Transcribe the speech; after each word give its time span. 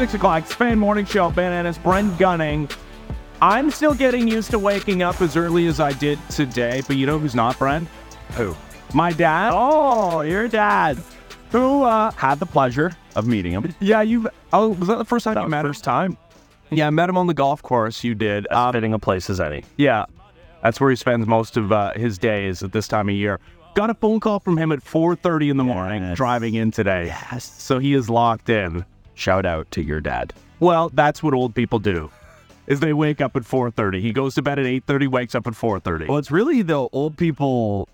Six 0.00 0.14
o'clock, 0.14 0.44
FAN 0.44 0.78
Morning 0.78 1.04
Show, 1.04 1.30
Ben 1.30 1.52
Ennis, 1.52 1.76
Brent 1.76 2.18
Gunning. 2.18 2.70
I'm 3.42 3.70
still 3.70 3.92
getting 3.92 4.26
used 4.26 4.50
to 4.50 4.58
waking 4.58 5.02
up 5.02 5.20
as 5.20 5.36
early 5.36 5.66
as 5.66 5.78
I 5.78 5.92
did 5.92 6.18
today, 6.30 6.82
but 6.86 6.96
you 6.96 7.04
know 7.04 7.18
who's 7.18 7.34
not, 7.34 7.58
Brent? 7.58 7.86
Who? 8.32 8.56
My 8.94 9.12
dad. 9.12 9.50
Oh, 9.52 10.22
your 10.22 10.48
dad. 10.48 10.96
Who 11.52 11.82
uh, 11.82 12.12
had 12.12 12.38
the 12.38 12.46
pleasure 12.46 12.92
of 13.14 13.26
meeting 13.26 13.52
him. 13.52 13.74
Yeah, 13.78 14.00
you. 14.00 14.30
Oh, 14.54 14.70
was 14.70 14.88
that 14.88 14.96
the 14.96 15.04
first 15.04 15.24
time 15.24 15.34
That 15.34 15.42
you 15.42 15.48
met 15.50 15.66
him? 15.66 15.72
time. 15.74 16.16
Yeah, 16.70 16.86
I 16.86 16.90
met 16.90 17.10
him 17.10 17.18
on 17.18 17.26
the 17.26 17.34
golf 17.34 17.60
course. 17.60 18.02
You 18.02 18.14
did. 18.14 18.46
As 18.46 18.56
Um, 18.56 18.72
fitting 18.72 18.94
a 18.94 18.98
place 18.98 19.28
as 19.28 19.38
any. 19.38 19.64
yeah, 19.76 20.06
that's 20.62 20.80
where 20.80 20.88
he 20.88 20.96
spends 20.96 21.26
most 21.26 21.58
of 21.58 21.72
uh, 21.72 21.92
his 21.92 22.16
days 22.16 22.62
at 22.62 22.72
this 22.72 22.88
time 22.88 23.10
of 23.10 23.14
year. 23.14 23.38
Got 23.74 23.90
a 23.90 23.94
phone 23.94 24.18
call 24.18 24.40
from 24.40 24.56
him 24.56 24.72
at 24.72 24.80
4:30 24.82 25.50
in 25.50 25.56
the 25.58 25.64
morning, 25.64 26.02
Yes. 26.02 26.16
driving 26.16 26.54
in 26.54 26.70
today. 26.70 27.06
Yes. 27.08 27.44
So 27.44 27.78
he 27.78 27.92
is 27.92 28.08
locked 28.08 28.48
in. 28.48 28.86
Shout 29.20 29.44
out 29.44 29.70
to 29.72 29.82
your 29.82 30.00
dad. 30.00 30.32
Well, 30.60 30.88
that's 30.94 31.22
what 31.22 31.34
old 31.34 31.54
people 31.54 31.78
do. 31.78 32.10
Is 32.66 32.80
they 32.80 32.94
wake 32.94 33.20
up 33.20 33.36
at 33.36 33.42
4:30. 33.42 34.00
He 34.00 34.12
goes 34.14 34.34
to 34.36 34.42
bed 34.42 34.58
at 34.58 34.64
8:30, 34.64 35.08
wakes 35.08 35.34
up 35.34 35.46
at 35.46 35.52
4:30. 35.54 36.08
Well, 36.08 36.16
it's 36.16 36.30
really 36.30 36.62
the 36.62 36.88
old 36.90 37.18
people 37.18 37.86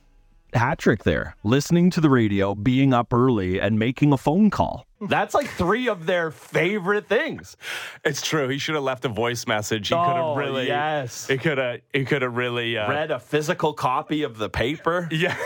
hat 0.55 0.79
trick 0.79 1.03
there. 1.03 1.35
Listening 1.43 1.91
to 1.91 2.01
the 2.01 2.09
radio, 2.09 2.55
being 2.55 2.95
up 2.95 3.13
early, 3.13 3.61
and 3.61 3.77
making 3.77 4.13
a 4.13 4.17
phone 4.17 4.51
call. 4.51 4.87
That's 5.01 5.35
like 5.35 5.49
three 5.49 5.89
of 5.89 6.07
their 6.07 6.31
favorite 6.31 7.09
things. 7.09 7.57
It's 8.05 8.23
true. 8.23 8.47
He 8.49 8.59
should 8.59 8.77
have 8.77 8.85
left 8.85 9.05
a 9.05 9.09
voice 9.09 9.49
message. 9.49 9.89
He 9.89 9.95
could 9.97 10.01
Oh, 10.01 10.37
have 10.37 10.37
really. 10.37 10.69
yes. 10.69 11.27
He 11.27 11.39
could 11.39 11.59
have. 11.59 11.81
He 11.93 12.05
could 12.05 12.23
have 12.23 12.37
really. 12.37 12.79
Uh, 12.79 12.89
Read 12.89 13.11
a 13.11 13.19
physical 13.19 13.73
copy 13.73 14.23
of 14.23 14.39
the 14.39 14.49
paper. 14.49 15.09
Yeah, 15.13 15.37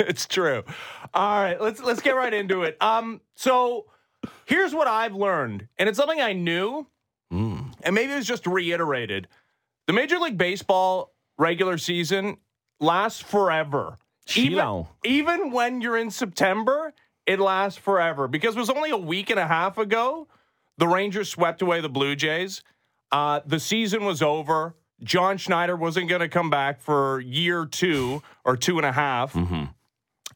it's 0.00 0.26
true. 0.26 0.64
All 1.14 1.40
right, 1.40 1.58
let's 1.58 1.80
let's 1.82 2.02
get 2.02 2.14
right 2.14 2.34
into 2.34 2.64
it. 2.64 2.76
Um, 2.82 3.20
so 3.36 3.86
here's 4.46 4.74
what 4.74 4.86
I've 4.88 5.14
learned, 5.14 5.68
and 5.78 5.88
it's 5.88 5.98
something 5.98 6.20
I 6.20 6.32
knew, 6.32 6.86
and 7.82 7.94
maybe 7.94 8.12
it 8.12 8.16
was 8.16 8.26
just 8.26 8.46
reiterated. 8.46 9.28
The 9.86 9.92
Major 9.92 10.18
League 10.18 10.38
Baseball 10.38 11.12
regular 11.38 11.78
season 11.78 12.36
lasts 12.80 13.20
forever. 13.20 13.98
Even, 14.36 14.56
even 15.04 15.50
when 15.50 15.80
you're 15.80 15.96
in 15.98 16.10
September, 16.10 16.94
it 17.26 17.40
lasts 17.40 17.78
forever 17.78 18.28
because 18.28 18.56
it 18.56 18.58
was 18.60 18.70
only 18.70 18.90
a 18.90 18.96
week 18.96 19.30
and 19.30 19.38
a 19.40 19.46
half 19.46 19.78
ago 19.78 20.28
the 20.78 20.88
Rangers 20.88 21.28
swept 21.28 21.62
away 21.62 21.80
the 21.80 21.88
Blue 21.88 22.16
Jays. 22.16 22.62
Uh, 23.12 23.40
the 23.46 23.60
season 23.60 24.04
was 24.04 24.22
over. 24.22 24.74
John 25.02 25.36
Schneider 25.36 25.76
wasn't 25.76 26.08
going 26.08 26.20
to 26.20 26.28
come 26.28 26.50
back 26.50 26.80
for 26.80 27.20
year 27.20 27.66
two 27.66 28.22
or 28.44 28.56
two 28.56 28.76
and 28.78 28.86
a 28.86 28.92
half. 28.92 29.34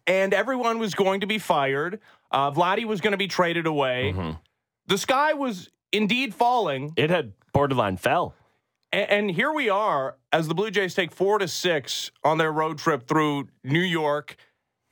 And 0.06 0.32
everyone 0.32 0.78
was 0.78 0.94
going 0.94 1.20
to 1.20 1.26
be 1.26 1.38
fired. 1.38 2.00
Uh, 2.30 2.50
Vladdy 2.50 2.84
was 2.84 3.00
going 3.00 3.12
to 3.12 3.18
be 3.18 3.28
traded 3.28 3.66
away. 3.66 4.14
The 4.86 4.98
sky 4.98 5.34
was 5.34 5.68
indeed 5.92 6.34
falling. 6.34 6.92
It 6.96 7.10
had 7.10 7.32
borderline 7.52 7.96
fell. 7.98 8.34
A- 8.92 9.10
And, 9.12 9.30
here 9.30 9.52
we 9.52 9.68
are 9.68 10.16
as 10.32 10.48
the 10.48 10.54
Blue 10.54 10.70
Jays 10.70 10.94
take 10.94 11.12
four 11.12 11.38
to 11.38 11.46
six 11.48 12.10
on 12.24 12.38
their 12.38 12.52
road 12.52 12.78
trip 12.78 13.06
through 13.06 13.48
New 13.64 13.80
York 13.80 14.36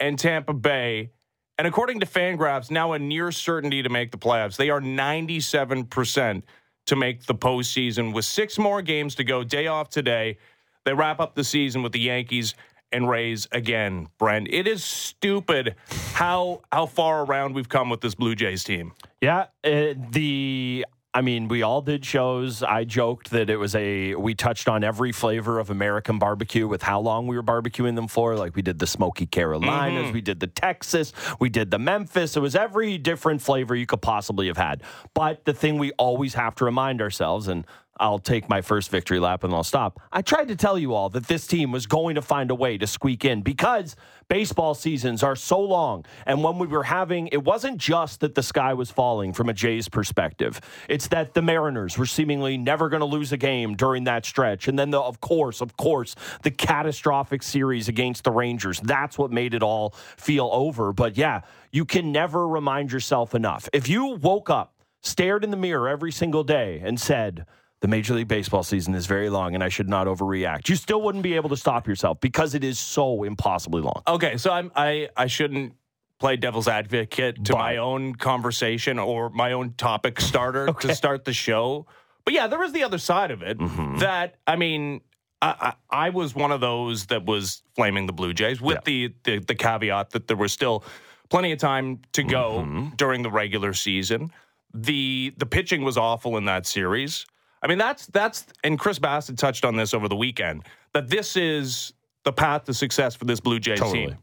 and 0.00 0.18
Tampa 0.18 0.52
Bay. 0.52 1.10
And 1.58 1.66
according 1.66 2.00
to 2.00 2.06
Fangraphs, 2.06 2.70
now 2.70 2.92
a 2.92 2.98
near 2.98 3.32
certainty 3.32 3.82
to 3.82 3.88
make 3.88 4.10
the 4.10 4.18
playoffs. 4.18 4.56
They 4.56 4.68
are 4.68 4.80
97% 4.80 6.42
to 6.86 6.96
make 6.96 7.24
the 7.24 7.34
postseason 7.34 8.12
with 8.12 8.24
six 8.26 8.58
more 8.58 8.82
games 8.82 9.14
to 9.16 9.24
go. 9.24 9.42
Day 9.42 9.66
off 9.66 9.88
today. 9.88 10.36
They 10.84 10.92
wrap 10.92 11.18
up 11.18 11.34
the 11.34 11.44
season 11.44 11.82
with 11.82 11.92
the 11.92 12.00
Yankees 12.00 12.54
and 12.92 13.08
Rays 13.08 13.48
again, 13.52 14.08
Brent. 14.18 14.48
It 14.50 14.66
is 14.66 14.84
stupid 14.84 15.74
how 16.14 16.62
how 16.72 16.86
far 16.86 17.24
around 17.24 17.54
we've 17.54 17.68
come 17.68 17.90
with 17.90 18.00
this 18.00 18.14
Blue 18.14 18.34
Jays 18.34 18.64
team. 18.64 18.92
Yeah, 19.20 19.46
uh, 19.64 19.94
the 20.10 20.86
I 21.16 21.22
mean, 21.22 21.48
we 21.48 21.62
all 21.62 21.80
did 21.80 22.04
shows. 22.04 22.62
I 22.62 22.84
joked 22.84 23.30
that 23.30 23.48
it 23.48 23.56
was 23.56 23.74
a 23.74 24.14
we 24.16 24.34
touched 24.34 24.68
on 24.68 24.84
every 24.84 25.12
flavor 25.12 25.58
of 25.58 25.70
American 25.70 26.18
barbecue 26.18 26.68
with 26.68 26.82
how 26.82 27.00
long 27.00 27.26
we 27.26 27.36
were 27.36 27.42
barbecuing 27.42 27.94
them 27.94 28.06
for. 28.06 28.36
Like 28.36 28.54
we 28.54 28.60
did 28.60 28.78
the 28.78 28.86
smoky 28.86 29.24
Carolinas, 29.24 30.12
we 30.12 30.20
did 30.20 30.40
the 30.40 30.46
Texas, 30.46 31.14
we 31.40 31.48
did 31.48 31.70
the 31.70 31.78
Memphis. 31.78 32.36
It 32.36 32.40
was 32.40 32.54
every 32.54 32.98
different 32.98 33.40
flavor 33.40 33.74
you 33.74 33.86
could 33.86 34.02
possibly 34.02 34.46
have 34.48 34.58
had. 34.58 34.82
But 35.14 35.46
the 35.46 35.54
thing 35.54 35.78
we 35.78 35.92
always 35.92 36.34
have 36.34 36.54
to 36.56 36.66
remind 36.66 37.00
ourselves 37.00 37.48
and 37.48 37.66
I'll 37.98 38.18
take 38.18 38.48
my 38.48 38.60
first 38.60 38.90
victory 38.90 39.18
lap 39.18 39.42
and 39.44 39.54
I'll 39.54 39.64
stop. 39.64 40.00
I 40.12 40.22
tried 40.22 40.48
to 40.48 40.56
tell 40.56 40.78
you 40.78 40.94
all 40.94 41.08
that 41.10 41.28
this 41.28 41.46
team 41.46 41.72
was 41.72 41.86
going 41.86 42.16
to 42.16 42.22
find 42.22 42.50
a 42.50 42.54
way 42.54 42.76
to 42.78 42.86
squeak 42.86 43.24
in 43.24 43.42
because 43.42 43.96
baseball 44.28 44.74
seasons 44.74 45.22
are 45.22 45.36
so 45.36 45.60
long. 45.60 46.04
And 46.26 46.42
when 46.42 46.58
we 46.58 46.66
were 46.66 46.82
having, 46.82 47.28
it 47.28 47.42
wasn't 47.42 47.78
just 47.78 48.20
that 48.20 48.34
the 48.34 48.42
sky 48.42 48.74
was 48.74 48.90
falling 48.90 49.32
from 49.32 49.48
a 49.48 49.52
Jays 49.54 49.88
perspective, 49.88 50.60
it's 50.88 51.08
that 51.08 51.34
the 51.34 51.42
Mariners 51.42 51.96
were 51.96 52.06
seemingly 52.06 52.58
never 52.58 52.88
going 52.88 53.00
to 53.00 53.06
lose 53.06 53.32
a 53.32 53.36
game 53.36 53.74
during 53.74 54.04
that 54.04 54.26
stretch. 54.26 54.68
And 54.68 54.78
then, 54.78 54.90
the, 54.90 55.00
of 55.00 55.20
course, 55.20 55.60
of 55.60 55.76
course, 55.76 56.14
the 56.42 56.50
catastrophic 56.50 57.42
series 57.42 57.88
against 57.88 58.24
the 58.24 58.30
Rangers. 58.30 58.80
That's 58.80 59.16
what 59.16 59.30
made 59.30 59.54
it 59.54 59.62
all 59.62 59.90
feel 60.16 60.50
over. 60.52 60.92
But 60.92 61.16
yeah, 61.16 61.42
you 61.70 61.84
can 61.84 62.12
never 62.12 62.46
remind 62.46 62.92
yourself 62.92 63.34
enough. 63.34 63.68
If 63.72 63.88
you 63.88 64.16
woke 64.16 64.50
up, 64.50 64.74
stared 65.02 65.44
in 65.44 65.50
the 65.50 65.56
mirror 65.56 65.88
every 65.88 66.12
single 66.12 66.42
day, 66.44 66.80
and 66.84 67.00
said, 67.00 67.46
the 67.86 67.90
Major 67.90 68.14
League 68.14 68.26
Baseball 68.26 68.64
season 68.64 68.96
is 68.96 69.06
very 69.06 69.30
long 69.30 69.54
and 69.54 69.62
I 69.62 69.68
should 69.68 69.88
not 69.88 70.08
overreact. 70.08 70.68
You 70.68 70.74
still 70.74 71.00
wouldn't 71.02 71.22
be 71.22 71.34
able 71.34 71.50
to 71.50 71.56
stop 71.56 71.86
yourself 71.86 72.18
because 72.20 72.52
it 72.56 72.64
is 72.64 72.80
so 72.80 73.22
impossibly 73.22 73.80
long. 73.80 74.02
Okay, 74.08 74.38
so 74.38 74.50
I'm 74.50 74.72
I 74.74 75.08
I 75.16 75.28
shouldn't 75.28 75.74
play 76.18 76.36
devil's 76.36 76.66
advocate 76.66 77.44
to 77.44 77.52
my 77.52 77.76
own 77.76 78.16
conversation 78.16 78.98
or 78.98 79.30
my 79.30 79.52
own 79.52 79.74
topic 79.74 80.20
starter 80.20 80.66
to 80.80 80.94
start 80.96 81.24
the 81.24 81.32
show. 81.32 81.86
But 82.24 82.34
yeah, 82.34 82.48
there 82.48 82.58
was 82.58 82.72
the 82.72 82.82
other 82.82 82.98
side 82.98 83.30
of 83.30 83.42
it 83.42 83.56
Mm-hmm. 83.58 83.98
that 83.98 84.34
I 84.48 84.56
mean, 84.56 85.00
I, 85.40 85.74
I 85.90 86.06
I 86.06 86.10
was 86.10 86.34
one 86.34 86.50
of 86.50 86.60
those 86.60 87.06
that 87.06 87.24
was 87.24 87.62
flaming 87.76 88.06
the 88.06 88.12
Blue 88.12 88.34
Jays 88.34 88.60
with 88.60 88.82
the, 88.82 89.14
the 89.22 89.38
the 89.38 89.54
caveat 89.54 90.10
that 90.10 90.26
there 90.26 90.36
was 90.36 90.50
still 90.52 90.82
plenty 91.28 91.52
of 91.52 91.60
time 91.60 92.00
to 92.14 92.24
go 92.24 92.64
Mm-hmm. 92.64 92.96
during 92.96 93.22
the 93.22 93.30
regular 93.30 93.72
season. 93.74 94.32
The 94.74 95.34
the 95.36 95.46
pitching 95.46 95.84
was 95.84 95.96
awful 95.96 96.36
in 96.36 96.46
that 96.46 96.66
series. 96.66 97.26
I 97.62 97.66
mean, 97.66 97.78
that's 97.78 98.06
that's 98.06 98.46
and 98.64 98.78
Chris 98.78 98.98
Bassitt 98.98 99.38
touched 99.38 99.64
on 99.64 99.76
this 99.76 99.94
over 99.94 100.08
the 100.08 100.16
weekend 100.16 100.64
that 100.92 101.08
this 101.08 101.36
is 101.36 101.92
the 102.24 102.32
path 102.32 102.64
to 102.64 102.74
success 102.74 103.14
for 103.14 103.24
this 103.24 103.40
Blue 103.40 103.58
Jays 103.58 103.78
Totally. 103.78 104.08
team 104.08 104.18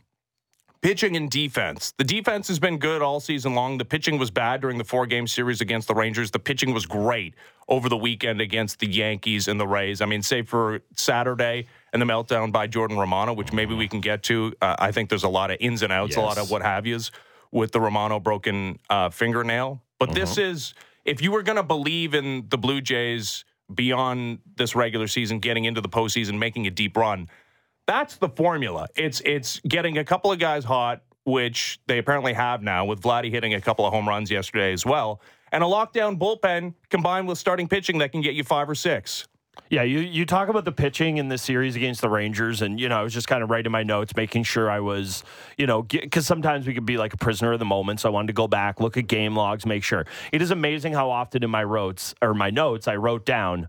pitching 0.84 1.16
and 1.16 1.32
defense. 1.32 1.94
The 1.98 2.04
defense 2.04 2.50
has 2.50 2.60
been 2.60 2.78
good 2.78 3.02
all 3.02 3.22
season 3.22 3.56
long. 3.56 3.78
The 3.78 3.86
pitching 3.86 4.20
was 4.20 4.30
bad 4.30 4.60
during 4.60 4.78
the 4.78 4.84
four 4.84 5.08
game 5.08 5.26
series 5.26 5.62
against 5.62 5.88
the 5.88 5.96
Rangers. 5.96 6.30
The 6.30 6.40
pitching 6.40 6.74
was 6.74 6.86
great 6.86 7.36
over 7.70 7.88
the 7.88 7.96
weekend 7.96 8.42
against 8.42 8.80
the 8.80 8.88
Yankees 8.88 9.48
and 9.48 9.58
the 9.58 9.66
Rays. 9.66 10.02
I 10.02 10.06
mean, 10.06 10.22
save 10.22 10.50
for 10.50 10.82
Saturday 10.96 11.68
and 11.94 12.02
the 12.02 12.06
meltdown 12.06 12.52
by 12.52 12.68
Jordan 12.68 12.98
Romano, 12.98 13.34
which 13.34 13.54
maybe 13.54 13.74
we 13.74 13.88
can 13.88 14.02
get 14.02 14.24
to. 14.24 14.54
Uh, 14.62 14.76
I 14.78 14.92
think 14.92 15.08
there's 15.08 15.24
a 15.24 15.30
lot 15.30 15.52
of 15.52 15.58
ins 15.62 15.82
and 15.84 15.94
outs, 15.94 16.18
a 16.18 16.22
lot 16.22 16.38
of 16.38 16.52
what 16.52 16.62
have 16.62 16.86
yous 16.86 17.12
with 17.52 17.72
the 17.72 17.80
Romano 17.80 18.20
broken 18.20 18.78
uh, 18.90 19.10
fingernail. 19.10 19.82
But 20.00 20.14
this 20.14 20.38
is, 20.38 20.74
if 21.06 21.22
you 21.22 21.32
were 21.32 21.44
going 21.44 21.56
to 21.58 21.64
believe 21.64 22.14
in 22.14 22.48
the 22.50 22.58
Blue 22.58 22.82
Jays 22.82 23.46
beyond 23.74 24.40
this 24.56 24.76
regular 24.76 25.08
season, 25.08 25.40
getting 25.40 25.66
into 25.66 25.82
the 25.82 25.90
postseason, 25.90 26.38
making 26.38 26.68
a 26.68 26.72
deep 26.72 26.96
run, 26.98 27.30
that's 27.86 28.18
the 28.18 28.30
formula. 28.30 28.88
It's 28.96 29.22
it's 29.26 29.60
getting 29.68 29.98
a 29.98 30.04
couple 30.04 30.32
of 30.32 30.40
guys 30.40 30.64
hot, 30.64 31.02
which 31.26 31.80
they 31.88 31.98
apparently 31.98 32.34
have 32.34 32.62
now, 32.62 32.86
with 32.86 33.02
Vladdy 33.02 33.30
hitting 33.30 33.54
a 33.54 33.62
couple 33.62 33.86
of 33.86 33.94
home 33.94 34.08
runs 34.08 34.32
yesterday 34.32 34.72
as 34.72 34.86
well, 34.86 35.22
and 35.52 35.64
a 35.64 35.68
lockdown 35.68 36.18
bullpen 36.18 36.74
combined 36.90 37.28
with 37.28 37.38
starting 37.38 37.68
pitching 37.68 37.98
that 37.98 38.12
can 38.12 38.22
get 38.22 38.36
you 38.36 38.44
five 38.44 38.70
or 38.70 38.76
six. 38.76 39.28
Yeah, 39.70 39.84
you, 39.84 40.00
you 40.00 40.26
talk 40.26 40.50
about 40.50 40.66
the 40.66 40.72
pitching 40.72 41.18
in 41.18 41.30
this 41.30 41.42
series 41.42 41.76
against 41.76 42.02
the 42.02 42.10
Rangers, 42.10 42.62
and, 42.62 42.80
you 42.80 42.90
know, 42.90 43.00
I 43.00 43.02
was 43.02 43.14
just 43.14 43.28
kind 43.28 43.42
of 43.42 43.50
writing 43.50 43.72
my 43.72 43.82
notes, 43.82 44.16
making 44.16 44.44
sure 44.44 44.70
I 44.70 44.80
was, 44.80 45.24
you 45.58 45.66
know, 45.66 45.82
because 45.82 46.28
sometimes 46.28 46.68
we 46.68 46.76
could 46.76 46.86
be 46.86 46.98
like 46.98 47.14
a 47.14 47.18
prisoner 47.18 47.54
of 47.54 47.60
the 47.60 47.66
moment. 47.66 48.00
So 48.00 48.10
I 48.10 48.12
wanted 48.12 48.28
to 48.28 48.34
go 48.34 48.48
back, 48.48 48.80
look 48.80 48.98
at 48.98 49.08
game 49.08 49.36
logs, 49.36 49.66
make 49.66 49.84
sure. 49.84 50.06
It 50.32 50.44
is 50.44 50.52
amazing 50.52 50.94
how 50.94 51.10
often 51.10 51.44
in 51.44 51.50
my 51.50 51.64
notes, 51.64 52.14
or 52.22 52.36
my 52.36 52.52
notes, 52.52 52.88
I 52.88 52.98
wrote 52.98 53.26
down, 53.26 53.68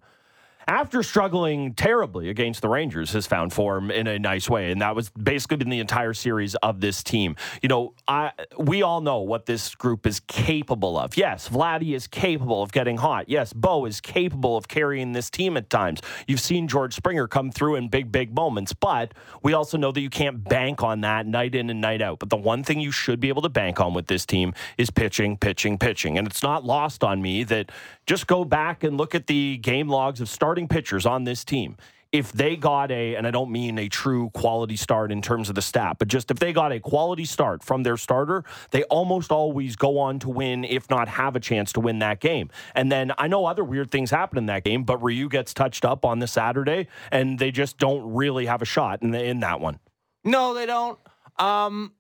after 0.66 1.02
struggling 1.02 1.74
terribly 1.74 2.28
against 2.28 2.62
the 2.62 2.68
Rangers, 2.68 3.12
has 3.12 3.26
found 3.26 3.52
form 3.52 3.90
in 3.90 4.06
a 4.06 4.18
nice 4.18 4.48
way, 4.48 4.70
and 4.70 4.80
that 4.80 4.94
was 4.94 5.10
basically 5.10 5.58
been 5.58 5.70
the 5.70 5.80
entire 5.80 6.14
series 6.14 6.54
of 6.56 6.80
this 6.80 7.02
team. 7.02 7.36
You 7.62 7.68
know, 7.68 7.94
I 8.08 8.32
we 8.58 8.82
all 8.82 9.00
know 9.00 9.20
what 9.20 9.46
this 9.46 9.74
group 9.74 10.06
is 10.06 10.20
capable 10.20 10.98
of. 10.98 11.16
Yes, 11.16 11.48
Vladdy 11.48 11.94
is 11.94 12.06
capable 12.06 12.62
of 12.62 12.72
getting 12.72 12.96
hot. 12.96 13.28
Yes, 13.28 13.52
Bo 13.52 13.84
is 13.84 14.00
capable 14.00 14.56
of 14.56 14.68
carrying 14.68 15.12
this 15.12 15.30
team 15.30 15.56
at 15.56 15.70
times. 15.70 16.00
You've 16.26 16.40
seen 16.40 16.68
George 16.68 16.94
Springer 16.94 17.28
come 17.28 17.50
through 17.50 17.76
in 17.76 17.88
big, 17.88 18.10
big 18.10 18.34
moments, 18.34 18.72
but 18.72 19.12
we 19.42 19.52
also 19.52 19.76
know 19.76 19.92
that 19.92 20.00
you 20.00 20.10
can't 20.10 20.44
bank 20.44 20.82
on 20.82 21.00
that 21.02 21.26
night 21.26 21.54
in 21.54 21.70
and 21.70 21.80
night 21.80 22.02
out. 22.02 22.18
But 22.18 22.30
the 22.30 22.36
one 22.36 22.62
thing 22.62 22.80
you 22.80 22.92
should 22.92 23.20
be 23.20 23.28
able 23.28 23.42
to 23.42 23.48
bank 23.48 23.80
on 23.80 23.94
with 23.94 24.06
this 24.06 24.26
team 24.26 24.54
is 24.78 24.90
pitching, 24.90 25.36
pitching, 25.36 25.78
pitching, 25.78 26.18
and 26.18 26.26
it's 26.26 26.42
not 26.42 26.64
lost 26.64 27.04
on 27.04 27.22
me 27.22 27.44
that 27.44 27.70
just 28.06 28.26
go 28.26 28.44
back 28.44 28.84
and 28.84 28.96
look 28.96 29.14
at 29.14 29.26
the 29.26 29.58
game 29.58 29.88
logs 29.88 30.20
of 30.20 30.28
starting 30.54 30.68
pitchers 30.68 31.04
on 31.04 31.24
this 31.24 31.44
team. 31.44 31.76
if 32.14 32.30
they 32.30 32.54
got 32.54 32.92
a, 32.92 33.16
and 33.16 33.26
I 33.26 33.32
don't 33.32 33.50
mean 33.50 33.76
a 33.76 33.88
true 33.88 34.30
quality 34.30 34.76
start 34.76 35.10
in 35.10 35.20
terms 35.20 35.48
of 35.48 35.56
the 35.56 35.62
stat, 35.62 35.96
but 35.98 36.06
just 36.06 36.30
if 36.30 36.38
they 36.38 36.52
got 36.52 36.70
a 36.70 36.78
quality 36.78 37.24
start 37.24 37.64
from 37.64 37.82
their 37.82 37.96
starter, 37.96 38.44
they 38.70 38.84
almost 38.84 39.32
always 39.32 39.74
go 39.74 39.98
on 39.98 40.20
to 40.20 40.28
win, 40.28 40.62
if 40.62 40.88
not 40.88 41.08
have 41.08 41.34
a 41.34 41.40
chance 41.40 41.72
to 41.72 41.80
win 41.80 41.98
that 41.98 42.20
game. 42.20 42.50
And 42.76 42.92
then 42.92 43.10
I 43.18 43.26
know 43.26 43.46
other 43.46 43.64
weird 43.64 43.90
things 43.90 44.12
happen 44.12 44.38
in 44.38 44.46
that 44.46 44.62
game, 44.62 44.84
but 44.84 45.02
Ryu 45.02 45.28
gets 45.28 45.52
touched 45.52 45.84
up 45.84 46.04
on 46.04 46.20
the 46.20 46.28
Saturday, 46.28 46.86
and 47.10 47.36
they 47.36 47.50
just 47.50 47.78
don't 47.78 48.14
really 48.14 48.46
have 48.46 48.62
a 48.62 48.64
shot 48.64 49.02
in, 49.02 49.10
the, 49.10 49.20
in 49.20 49.40
that 49.40 49.58
one. 49.58 49.80
No, 50.22 50.54
they 50.54 50.66
don't. 50.66 50.96
Um, 51.36 51.94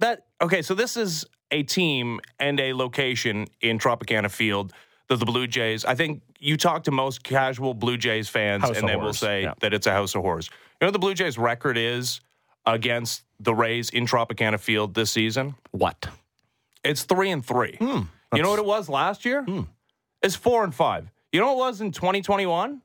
that 0.00 0.26
okay. 0.42 0.60
So 0.60 0.74
this 0.74 0.96
is 0.96 1.24
a 1.52 1.62
team 1.62 2.18
and 2.40 2.58
a 2.58 2.72
location 2.74 3.46
in 3.60 3.78
Tropicana 3.78 4.28
Field 4.28 4.72
that 5.18 5.24
the 5.24 5.30
Blue 5.30 5.46
Jays. 5.46 5.84
I 5.84 5.94
think 5.94 6.22
you 6.38 6.56
talk 6.56 6.84
to 6.84 6.90
most 6.90 7.22
casual 7.22 7.74
Blue 7.74 7.96
Jays 7.96 8.28
fans, 8.28 8.64
House 8.64 8.76
and 8.76 8.88
they 8.88 8.96
will 8.96 9.12
say 9.12 9.42
yeah. 9.42 9.54
that 9.60 9.72
it's 9.72 9.86
a 9.86 9.92
house 9.92 10.14
of 10.14 10.22
horrors. 10.22 10.50
You 10.52 10.76
know 10.82 10.88
what 10.88 10.92
the 10.92 10.98
Blue 10.98 11.14
Jays' 11.14 11.38
record 11.38 11.78
is 11.78 12.20
against 12.66 13.22
the 13.40 13.54
Rays 13.54 13.90
in 13.90 14.06
Tropicana 14.06 14.58
Field 14.58 14.94
this 14.94 15.10
season? 15.10 15.54
What? 15.70 16.08
It's 16.82 17.04
three 17.04 17.30
and 17.30 17.44
three. 17.44 17.76
Hmm. 17.78 18.02
you 18.34 18.42
know 18.42 18.50
what 18.50 18.58
it 18.58 18.66
was 18.66 18.88
last 18.88 19.24
year? 19.24 19.44
It's 20.22 20.36
four 20.36 20.64
and 20.64 20.74
five. 20.74 21.10
You 21.32 21.40
know 21.40 21.52
what 21.54 21.64
it 21.64 21.68
was 21.68 21.80
in 21.80 21.92
2021? 21.92 22.82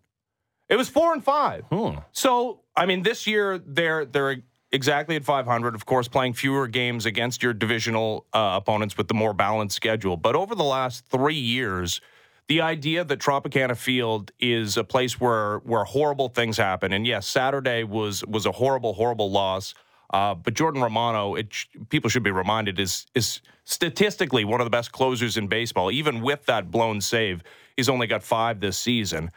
It 0.69 0.75
was 0.75 0.87
four 0.87 1.13
and 1.13 1.23
five. 1.23 1.65
Hmm. 1.71 1.99
So, 2.11 2.61
I 2.75 2.85
mean, 2.85 3.01
this 3.03 3.25
year 3.27 3.57
they're 3.57 4.05
they're 4.05 4.37
exactly 4.71 5.15
at 5.15 5.25
500. 5.25 5.75
Of 5.75 5.85
course, 5.85 6.07
playing 6.07 6.33
fewer 6.33 6.67
games 6.67 7.05
against 7.05 7.41
your 7.43 7.53
divisional 7.53 8.25
uh, 8.33 8.59
opponents 8.61 8.97
with 8.97 9.07
the 9.07 9.13
more 9.13 9.33
balanced 9.33 9.75
schedule. 9.75 10.17
But 10.17 10.35
over 10.35 10.55
the 10.55 10.63
last 10.63 11.05
three 11.07 11.35
years, 11.35 12.01
the 12.49 12.61
idea 12.61 13.03
that 13.03 13.19
Tropicana 13.19 13.77
Field 13.77 14.31
is 14.39 14.75
a 14.75 14.83
place 14.83 15.19
where 15.19 15.59
where 15.59 15.83
horrible 15.85 16.29
things 16.29 16.57
happen, 16.57 16.91
and 16.91 17.05
yes, 17.07 17.27
Saturday 17.27 17.83
was 17.83 18.25
was 18.25 18.45
a 18.45 18.51
horrible, 18.51 18.93
horrible 18.93 19.31
loss. 19.31 19.75
Uh, 20.11 20.33
but 20.33 20.55
Jordan 20.55 20.81
Romano, 20.81 21.35
it 21.35 21.53
people 21.89 22.09
should 22.09 22.23
be 22.23 22.31
reminded, 22.31 22.79
is 22.79 23.05
is 23.13 23.41
statistically 23.65 24.43
one 24.43 24.59
of 24.59 24.65
the 24.65 24.71
best 24.71 24.91
closers 24.91 25.37
in 25.37 25.47
baseball. 25.47 25.91
Even 25.91 26.21
with 26.21 26.45
that 26.47 26.71
blown 26.71 26.99
save, 26.99 27.43
he's 27.77 27.87
only 27.87 28.07
got 28.07 28.23
five 28.23 28.59
this 28.59 28.77
season. 28.77 29.29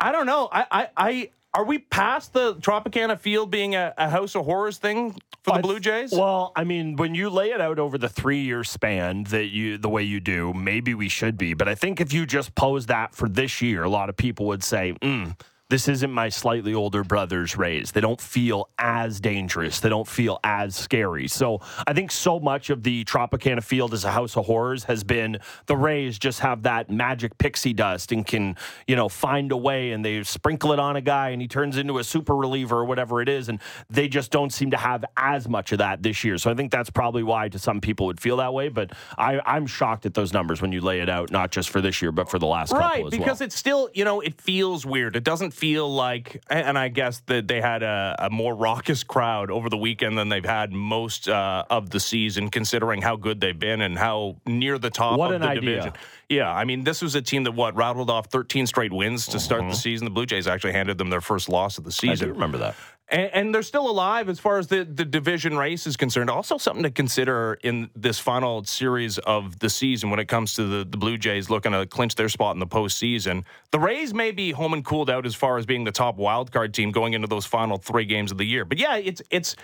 I 0.00 0.10
don't 0.10 0.26
know. 0.26 0.48
I, 0.50 0.66
I, 0.70 0.88
I 0.96 1.30
are 1.54 1.64
we 1.64 1.78
past 1.78 2.32
the 2.32 2.56
Tropicana 2.56 3.16
Field 3.16 3.52
being 3.52 3.76
a, 3.76 3.94
a 3.96 4.10
house 4.10 4.34
of 4.34 4.44
horrors 4.44 4.78
thing 4.78 5.16
for 5.44 5.56
the 5.56 5.62
Blue 5.62 5.78
Jays? 5.78 6.10
Well, 6.10 6.52
I 6.56 6.64
mean, 6.64 6.96
when 6.96 7.14
you 7.14 7.30
lay 7.30 7.50
it 7.50 7.60
out 7.60 7.78
over 7.78 7.98
the 7.98 8.08
three 8.08 8.40
year 8.40 8.64
span 8.64 9.24
that 9.24 9.46
you 9.46 9.78
the 9.78 9.88
way 9.88 10.02
you 10.02 10.20
do, 10.20 10.52
maybe 10.54 10.94
we 10.94 11.08
should 11.08 11.36
be. 11.36 11.54
But 11.54 11.68
I 11.68 11.74
think 11.74 12.00
if 12.00 12.12
you 12.12 12.26
just 12.26 12.54
pose 12.54 12.86
that 12.86 13.14
for 13.14 13.28
this 13.28 13.60
year, 13.60 13.84
a 13.84 13.90
lot 13.90 14.08
of 14.08 14.16
people 14.16 14.46
would 14.46 14.64
say, 14.64 14.94
mm, 15.00 15.38
this 15.70 15.88
isn't 15.88 16.12
my 16.12 16.28
slightly 16.28 16.74
older 16.74 17.02
brother's 17.02 17.56
Rays. 17.56 17.92
They 17.92 18.02
don't 18.02 18.20
feel 18.20 18.68
as 18.78 19.18
dangerous. 19.18 19.80
They 19.80 19.88
don't 19.88 20.06
feel 20.06 20.38
as 20.44 20.76
scary. 20.76 21.26
So 21.26 21.60
I 21.86 21.94
think 21.94 22.12
so 22.12 22.38
much 22.38 22.68
of 22.68 22.82
the 22.82 23.04
Tropicana 23.06 23.62
Field 23.62 23.94
as 23.94 24.04
a 24.04 24.12
house 24.12 24.36
of 24.36 24.44
horrors 24.44 24.84
has 24.84 25.04
been 25.04 25.38
the 25.66 25.76
Rays 25.76 26.18
just 26.18 26.40
have 26.40 26.64
that 26.64 26.90
magic 26.90 27.38
pixie 27.38 27.72
dust 27.72 28.12
and 28.12 28.26
can, 28.26 28.56
you 28.86 28.94
know, 28.94 29.08
find 29.08 29.52
a 29.52 29.56
way 29.56 29.92
and 29.92 30.04
they 30.04 30.22
sprinkle 30.22 30.72
it 30.74 30.78
on 30.78 30.96
a 30.96 31.00
guy 31.00 31.30
and 31.30 31.40
he 31.40 31.48
turns 31.48 31.78
into 31.78 31.98
a 31.98 32.04
super 32.04 32.36
reliever 32.36 32.80
or 32.80 32.84
whatever 32.84 33.22
it 33.22 33.28
is. 33.30 33.48
And 33.48 33.58
they 33.88 34.06
just 34.06 34.30
don't 34.30 34.52
seem 34.52 34.70
to 34.72 34.76
have 34.76 35.02
as 35.16 35.48
much 35.48 35.72
of 35.72 35.78
that 35.78 36.02
this 36.02 36.24
year. 36.24 36.36
So 36.36 36.50
I 36.50 36.54
think 36.54 36.72
that's 36.72 36.90
probably 36.90 37.22
why 37.22 37.48
to 37.48 37.58
some 37.58 37.80
people 37.80 38.06
would 38.06 38.20
feel 38.20 38.36
that 38.36 38.52
way. 38.52 38.68
But 38.68 38.92
I, 39.16 39.40
I'm 39.46 39.66
shocked 39.66 40.04
at 40.04 40.12
those 40.12 40.34
numbers 40.34 40.60
when 40.60 40.72
you 40.72 40.82
lay 40.82 41.00
it 41.00 41.08
out, 41.08 41.30
not 41.30 41.50
just 41.50 41.70
for 41.70 41.80
this 41.80 42.02
year, 42.02 42.12
but 42.12 42.28
for 42.28 42.38
the 42.38 42.46
last 42.46 42.70
right, 42.72 42.82
couple 42.82 43.06
as 43.06 43.10
because 43.10 43.18
well. 43.18 43.24
Because 43.24 43.40
it's 43.40 43.56
still, 43.56 43.88
you 43.94 44.04
know, 44.04 44.20
it 44.20 44.38
feels 44.42 44.84
weird. 44.84 45.16
It 45.16 45.24
doesn't 45.24 45.53
feel 45.54 45.92
like, 45.92 46.42
and 46.50 46.76
I 46.76 46.88
guess 46.88 47.20
that 47.26 47.46
they 47.46 47.60
had 47.60 47.82
a, 47.82 48.16
a 48.18 48.30
more 48.30 48.54
raucous 48.54 49.04
crowd 49.04 49.50
over 49.50 49.70
the 49.70 49.76
weekend 49.76 50.18
than 50.18 50.28
they've 50.28 50.44
had 50.44 50.72
most 50.72 51.28
uh, 51.28 51.64
of 51.70 51.90
the 51.90 52.00
season, 52.00 52.50
considering 52.50 53.02
how 53.02 53.14
good 53.16 53.40
they've 53.40 53.58
been 53.58 53.80
and 53.80 53.96
how 53.96 54.36
near 54.46 54.78
the 54.78 54.90
top 54.90 55.18
What 55.18 55.32
of 55.32 55.40
the 55.40 55.46
idea. 55.46 55.60
division. 55.60 55.92
Yeah, 56.28 56.52
I 56.52 56.64
mean, 56.64 56.84
this 56.84 57.02
was 57.02 57.14
a 57.14 57.22
team 57.22 57.44
that 57.44 57.52
what 57.52 57.76
rattled 57.76 58.10
off 58.10 58.26
13 58.26 58.66
straight 58.66 58.92
wins 58.92 59.26
to 59.28 59.40
start 59.40 59.60
Mm-hmm. 59.62 59.70
the 59.70 59.76
season. 59.76 60.04
The 60.04 60.10
Blue 60.10 60.26
Jays 60.26 60.46
actually 60.46 60.72
handed 60.72 60.98
them 60.98 61.10
their 61.10 61.20
first 61.20 61.48
loss 61.48 61.78
of 61.78 61.84
the 61.84 61.92
season. 61.92 62.28
I 62.30 62.32
do 62.32 62.32
remember 62.32 62.58
that. 62.58 62.74
And, 63.08 63.30
and 63.34 63.54
they're 63.54 63.62
still 63.62 63.88
alive 63.90 64.30
as 64.30 64.40
far 64.40 64.56
as 64.58 64.66
the, 64.68 64.84
the 64.84 65.04
division 65.04 65.58
race 65.58 65.86
is 65.86 65.96
concerned. 65.96 66.30
Also, 66.30 66.56
something 66.56 66.82
to 66.84 66.90
consider 66.90 67.58
in 67.62 67.90
this 67.94 68.18
final 68.18 68.64
series 68.64 69.18
of 69.18 69.58
the 69.58 69.68
season 69.68 70.08
when 70.08 70.18
it 70.18 70.26
comes 70.26 70.54
to 70.54 70.64
the, 70.64 70.84
the 70.84 70.96
Blue 70.96 71.18
Jays 71.18 71.50
looking 71.50 71.72
to 71.72 71.84
clinch 71.84 72.14
their 72.14 72.30
spot 72.30 72.56
in 72.56 72.60
the 72.60 72.66
postseason. 72.66 73.44
The 73.72 73.78
Rays 73.78 74.14
may 74.14 74.30
be 74.30 74.52
home 74.52 74.72
and 74.72 74.82
cooled 74.84 75.10
out 75.10 75.26
as 75.26 75.34
far 75.34 75.58
as 75.58 75.66
being 75.66 75.84
the 75.84 75.92
top 75.92 76.16
wild 76.16 76.50
card 76.50 76.72
team 76.72 76.90
going 76.92 77.12
into 77.12 77.28
those 77.28 77.44
final 77.44 77.76
three 77.76 78.06
games 78.06 78.32
of 78.32 78.38
the 78.38 78.44
year. 78.46 78.64
But 78.64 78.78
yeah, 78.78 78.96
it's 78.96 79.20
it's 79.30 79.54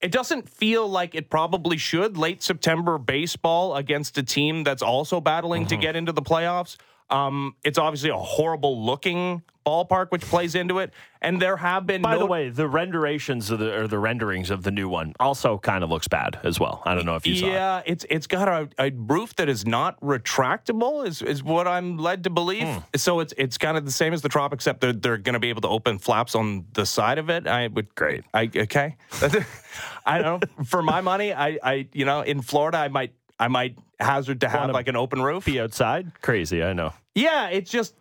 it 0.00 0.12
doesn't 0.12 0.48
feel 0.48 0.88
like 0.88 1.14
it 1.14 1.28
probably 1.28 1.76
should. 1.76 2.16
Late 2.16 2.42
September 2.42 2.98
baseball 2.98 3.76
against 3.76 4.16
a 4.18 4.22
team 4.22 4.64
that's 4.64 4.82
also 4.82 5.20
battling 5.20 5.66
to 5.66 5.76
get 5.76 5.96
into 5.96 6.12
the 6.12 6.22
playoffs. 6.22 6.76
Um, 7.10 7.56
it's 7.64 7.78
obviously 7.78 8.10
a 8.10 8.16
horrible 8.16 8.84
looking 8.84 9.42
ballpark, 9.66 10.10
which 10.10 10.22
plays 10.22 10.54
into 10.54 10.78
it. 10.78 10.92
And 11.22 11.40
there 11.40 11.56
have 11.56 11.86
been 11.86 12.02
By 12.02 12.14
no- 12.14 12.20
the 12.20 12.26
way, 12.26 12.48
the 12.48 12.68
renderations 12.68 13.50
of 13.50 13.58
the 13.58 13.74
or 13.74 13.86
the 13.86 13.98
renderings 13.98 14.50
of 14.50 14.62
the 14.62 14.70
new 14.70 14.88
one 14.88 15.14
also 15.20 15.58
kind 15.58 15.84
of 15.84 15.90
looks 15.90 16.08
bad 16.08 16.38
as 16.42 16.58
well. 16.58 16.82
I 16.84 16.94
don't 16.94 17.04
know 17.04 17.16
if 17.16 17.26
you 17.26 17.36
saw 17.36 17.46
it. 17.46 17.52
Yeah, 17.52 17.82
it's 17.84 18.06
it's 18.08 18.26
got 18.26 18.48
a, 18.48 18.68
a 18.78 18.90
roof 18.90 19.36
that 19.36 19.48
is 19.48 19.66
not 19.66 20.00
retractable, 20.00 21.06
is 21.06 21.20
is 21.22 21.42
what 21.42 21.68
I'm 21.68 21.98
led 21.98 22.24
to 22.24 22.30
believe. 22.30 22.66
Hmm. 22.66 22.78
So 22.96 23.20
it's 23.20 23.34
it's 23.36 23.58
kind 23.58 23.76
of 23.76 23.84
the 23.84 23.92
same 23.92 24.12
as 24.12 24.22
the 24.22 24.28
Trop, 24.28 24.52
except 24.52 24.80
they're 24.80 24.92
they're 24.92 25.18
going 25.18 25.34
to 25.34 25.40
be 25.40 25.50
able 25.50 25.62
to 25.62 25.68
open 25.68 25.98
flaps 25.98 26.34
on 26.34 26.64
the 26.72 26.86
side 26.86 27.18
of 27.18 27.28
it. 27.28 27.46
I 27.46 27.66
would 27.66 27.94
Great. 27.94 28.24
I 28.32 28.50
okay. 28.54 28.96
I 30.06 30.22
don't 30.22 30.42
know. 30.42 30.64
For 30.64 30.82
my 30.82 31.00
money, 31.00 31.32
I 31.32 31.58
I 31.62 31.88
you 31.92 32.04
know 32.04 32.22
in 32.22 32.40
Florida, 32.40 32.78
I 32.78 32.88
might 32.88 33.12
I 33.38 33.48
might 33.48 33.76
hazard 33.98 34.40
to 34.40 34.48
have 34.48 34.60
Wanna 34.60 34.72
like 34.72 34.88
an 34.88 34.96
open 34.96 35.22
roof. 35.22 35.44
Be 35.44 35.60
outside, 35.60 36.20
crazy. 36.22 36.62
I 36.62 36.72
know. 36.72 36.92
Yeah, 37.14 37.48
it's 37.48 37.70
just 37.70 37.94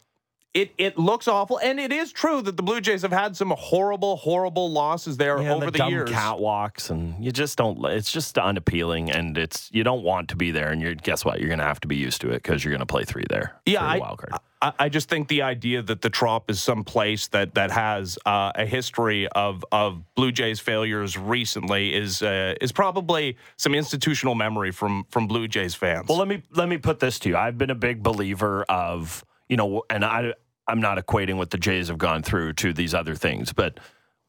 it 0.53 0.73
it 0.77 0.97
looks 0.97 1.27
awful, 1.27 1.59
and 1.59 1.79
it 1.79 1.91
is 1.91 2.11
true 2.11 2.41
that 2.41 2.57
the 2.57 2.63
Blue 2.63 2.81
Jays 2.81 3.03
have 3.03 3.11
had 3.11 3.37
some 3.37 3.51
horrible, 3.51 4.17
horrible 4.17 4.71
losses 4.71 5.17
there 5.17 5.39
Yeah, 5.41 5.53
over 5.53 5.65
the, 5.65 5.71
the, 5.71 5.77
dumb 5.77 5.91
years. 5.91 6.09
catwalks, 6.09 6.89
and 6.89 7.23
you 7.23 7.31
just 7.31 7.57
don't. 7.57 7.83
It's 7.85 8.11
just 8.11 8.37
unappealing, 8.37 9.11
and 9.11 9.37
it's 9.37 9.69
you 9.71 9.83
don't 9.83 10.01
want 10.01 10.29
to 10.29 10.35
be 10.35 10.49
there. 10.49 10.69
And 10.69 10.81
you're 10.81 10.95
guess 10.95 11.23
what? 11.23 11.39
You're 11.39 11.49
going 11.49 11.59
to 11.59 11.65
have 11.65 11.79
to 11.81 11.87
be 11.87 11.97
used 11.97 12.21
to 12.21 12.29
it 12.29 12.41
because 12.41 12.63
you're 12.63 12.71
going 12.71 12.79
to 12.79 12.87
play 12.87 13.03
three 13.03 13.25
there. 13.29 13.61
Yeah, 13.67 13.83
I, 13.83 13.99
wild 13.99 14.17
card. 14.17 14.41
I, 14.59 14.73
I 14.79 14.89
just 14.89 15.07
think 15.07 15.27
the 15.27 15.43
idea 15.43 15.83
that 15.83 16.01
the 16.01 16.09
Trop 16.09 16.49
is 16.49 16.59
some 16.59 16.83
place 16.83 17.27
that 17.27 17.53
that 17.53 17.69
has 17.69 18.17
uh, 18.25 18.51
a 18.55 18.65
history 18.65 19.27
of 19.27 19.63
of 19.71 20.03
Blue 20.15 20.31
Jays 20.31 20.59
failures 20.59 21.15
recently 21.15 21.93
is 21.93 22.23
uh, 22.23 22.55
is 22.59 22.71
probably 22.71 23.37
some 23.57 23.75
institutional 23.75 24.33
memory 24.33 24.71
from 24.71 25.05
from 25.11 25.27
Blue 25.27 25.47
Jays 25.47 25.75
fans. 25.75 26.07
Well, 26.09 26.17
let 26.17 26.27
me 26.27 26.41
let 26.55 26.67
me 26.67 26.79
put 26.79 26.99
this 26.99 27.19
to 27.19 27.29
you. 27.29 27.37
I've 27.37 27.59
been 27.59 27.69
a 27.69 27.75
big 27.75 28.01
believer 28.01 28.63
of 28.63 29.23
you 29.49 29.57
know, 29.57 29.83
and 29.89 30.05
I 30.05 30.33
I'm 30.69 30.81
not 30.81 31.03
equating 31.03 31.37
what 31.37 31.49
the 31.49 31.57
Jays 31.57 31.87
have 31.87 31.97
gone 31.97 32.21
through 32.21 32.53
to 32.53 32.73
these 32.73 32.93
other 32.93 33.15
things, 33.15 33.53
but 33.53 33.79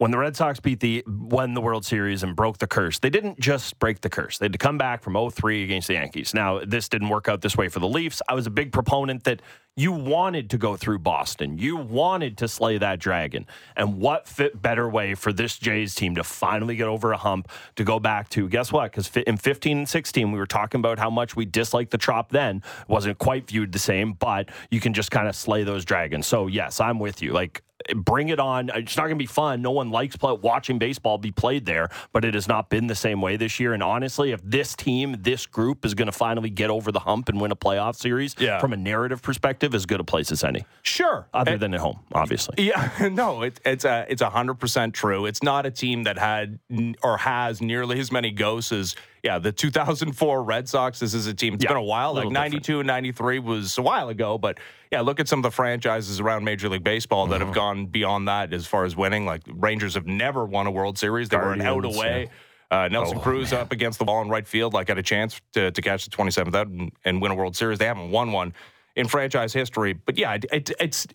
when 0.00 0.10
the 0.10 0.16
Red 0.16 0.34
Sox 0.34 0.58
beat 0.60 0.80
the 0.80 1.04
won 1.06 1.52
the 1.52 1.60
World 1.60 1.84
Series 1.84 2.22
and 2.22 2.34
broke 2.34 2.56
the 2.56 2.66
curse, 2.66 2.98
they 2.98 3.10
didn't 3.10 3.38
just 3.38 3.78
break 3.78 4.00
the 4.00 4.08
curse. 4.08 4.38
They 4.38 4.46
had 4.46 4.52
to 4.54 4.58
come 4.58 4.78
back 4.78 5.02
from 5.02 5.12
0-3 5.12 5.62
against 5.62 5.88
the 5.88 5.94
Yankees. 5.94 6.32
Now, 6.32 6.64
this 6.64 6.88
didn't 6.88 7.10
work 7.10 7.28
out 7.28 7.42
this 7.42 7.54
way 7.54 7.68
for 7.68 7.80
the 7.80 7.86
Leafs. 7.86 8.22
I 8.26 8.32
was 8.32 8.46
a 8.46 8.50
big 8.50 8.72
proponent 8.72 9.24
that 9.24 9.42
you 9.76 9.92
wanted 9.92 10.48
to 10.50 10.58
go 10.58 10.74
through 10.74 11.00
Boston. 11.00 11.58
You 11.58 11.76
wanted 11.76 12.38
to 12.38 12.48
slay 12.48 12.78
that 12.78 12.98
dragon. 12.98 13.46
And 13.76 13.98
what 13.98 14.26
fit 14.26 14.62
better 14.62 14.88
way 14.88 15.14
for 15.14 15.34
this 15.34 15.58
Jays 15.58 15.94
team 15.94 16.14
to 16.14 16.24
finally 16.24 16.76
get 16.76 16.88
over 16.88 17.12
a 17.12 17.18
hump 17.18 17.50
to 17.76 17.84
go 17.84 18.00
back 18.00 18.30
to 18.30 18.48
guess 18.48 18.72
what? 18.72 18.92
Because 18.92 19.10
in 19.26 19.36
15 19.36 19.78
and 19.78 19.88
16, 19.88 20.32
we 20.32 20.38
were 20.38 20.46
talking 20.46 20.78
about 20.78 20.98
how 20.98 21.10
much 21.10 21.36
we 21.36 21.44
disliked 21.44 21.90
the 21.90 21.98
Trop 21.98 22.32
then. 22.32 22.62
It 22.80 22.88
wasn't 22.88 23.18
quite 23.18 23.48
viewed 23.48 23.72
the 23.72 23.78
same, 23.78 24.14
but 24.14 24.48
you 24.70 24.80
can 24.80 24.94
just 24.94 25.10
kind 25.10 25.28
of 25.28 25.36
slay 25.36 25.62
those 25.62 25.84
dragons. 25.84 26.26
So, 26.26 26.46
yes, 26.46 26.80
I'm 26.80 26.98
with 26.98 27.20
you. 27.20 27.32
Like, 27.32 27.62
bring 27.94 28.28
it 28.28 28.38
on. 28.38 28.70
It's 28.74 28.96
not 28.96 29.04
going 29.04 29.16
to 29.18 29.22
be 29.22 29.26
fun. 29.26 29.62
No 29.62 29.70
one 29.70 29.90
likes 29.90 30.16
play, 30.16 30.32
watching 30.32 30.78
baseball 30.78 31.18
be 31.18 31.30
played 31.30 31.66
there, 31.66 31.88
but 32.12 32.24
it 32.24 32.34
has 32.34 32.46
not 32.48 32.68
been 32.70 32.86
the 32.86 32.94
same 32.94 33.20
way 33.20 33.36
this 33.36 33.58
year. 33.60 33.72
And 33.72 33.82
honestly, 33.82 34.32
if 34.32 34.40
this 34.42 34.74
team, 34.76 35.16
this 35.20 35.46
group 35.46 35.84
is 35.84 35.94
going 35.94 36.06
to 36.06 36.12
finally 36.12 36.50
get 36.50 36.70
over 36.70 36.92
the 36.92 37.00
hump 37.00 37.28
and 37.28 37.40
win 37.40 37.50
a 37.52 37.56
playoff 37.56 37.96
series 37.96 38.34
Yeah. 38.38 38.58
from 38.60 38.72
a 38.72 38.76
narrative 38.76 39.22
perspective, 39.22 39.74
as 39.74 39.86
good 39.86 40.00
a 40.00 40.04
place 40.04 40.30
as 40.32 40.44
any, 40.44 40.64
sure, 40.82 41.26
other 41.34 41.52
And- 41.52 41.60
than 41.62 41.74
at 41.74 41.80
home, 41.80 42.00
obviously. 42.12 42.54
Yeah, 42.64 43.08
no, 43.12 43.42
it, 43.42 43.60
it's 43.64 43.84
a 43.84 44.06
it's 44.08 44.22
a 44.22 44.30
hundred 44.30 44.54
percent 44.54 44.94
true. 44.94 45.26
It's 45.26 45.42
not 45.42 45.66
a 45.66 45.70
team 45.70 46.04
that 46.04 46.18
had 46.18 46.58
or 47.02 47.18
has 47.18 47.60
nearly 47.60 48.00
as 48.00 48.10
many 48.12 48.30
ghosts 48.30 48.72
as 48.72 48.94
yeah 49.22 49.38
the 49.38 49.52
2004 49.52 50.42
Red 50.42 50.68
Sox. 50.68 50.98
This 50.98 51.14
is 51.14 51.26
a 51.26 51.34
team. 51.34 51.54
It's 51.54 51.64
Yeah, 51.64 51.70
been 51.70 51.76
a 51.76 51.82
while. 51.82 52.12
Like 52.14 52.18
little 52.26 52.32
92 52.32 52.80
and 52.80 52.86
93 52.86 53.38
was 53.40 53.78
a 53.78 53.82
while 53.82 54.08
ago, 54.08 54.38
but 54.38 54.58
yeah, 54.90 55.00
look 55.00 55.20
at 55.20 55.28
some 55.28 55.38
of 55.38 55.42
the 55.42 55.50
franchises 55.50 56.20
around 56.20 56.44
Major 56.44 56.68
League 56.68 56.84
Baseball 56.84 57.26
that 57.28 57.36
Mm-hmm. 57.38 57.46
have 57.46 57.54
gone 57.54 57.86
beyond 57.86 58.28
that 58.28 58.52
as 58.52 58.66
far 58.66 58.84
as 58.84 58.96
winning. 58.96 59.26
Like 59.26 59.42
Rangers 59.46 59.94
have 59.94 60.06
never 60.06 60.44
won 60.44 60.66
a 60.66 60.70
World 60.70 60.98
Series. 60.98 61.28
They 61.28 61.36
were 61.36 61.52
an 61.52 61.60
out 61.60 61.74
Guardians, 61.82 61.96
away. 61.96 62.30
Uh, 62.70 62.88
Nelson 62.88 63.18
Oh, 63.18 63.20
Cruz 63.20 63.52
up 63.52 63.72
against 63.72 63.98
the 63.98 64.04
wall 64.04 64.22
in 64.22 64.28
right 64.28 64.46
field, 64.46 64.74
like 64.74 64.88
had 64.88 64.98
a 64.98 65.02
chance 65.02 65.40
to, 65.54 65.70
to 65.72 65.82
catch 65.82 66.04
the 66.04 66.10
27th 66.16 66.54
out 66.54 66.68
and, 66.68 66.92
and 67.04 67.20
win 67.20 67.32
a 67.32 67.34
World 67.34 67.56
Series. 67.56 67.78
They 67.78 67.86
haven't 67.86 68.10
won 68.12 68.30
one 68.32 68.54
in 68.94 69.08
franchise 69.08 69.52
history. 69.52 69.92
But 69.92 70.16
yeah, 70.18 70.34
it, 70.34 70.44
it, 70.52 70.70
it's 70.78 71.06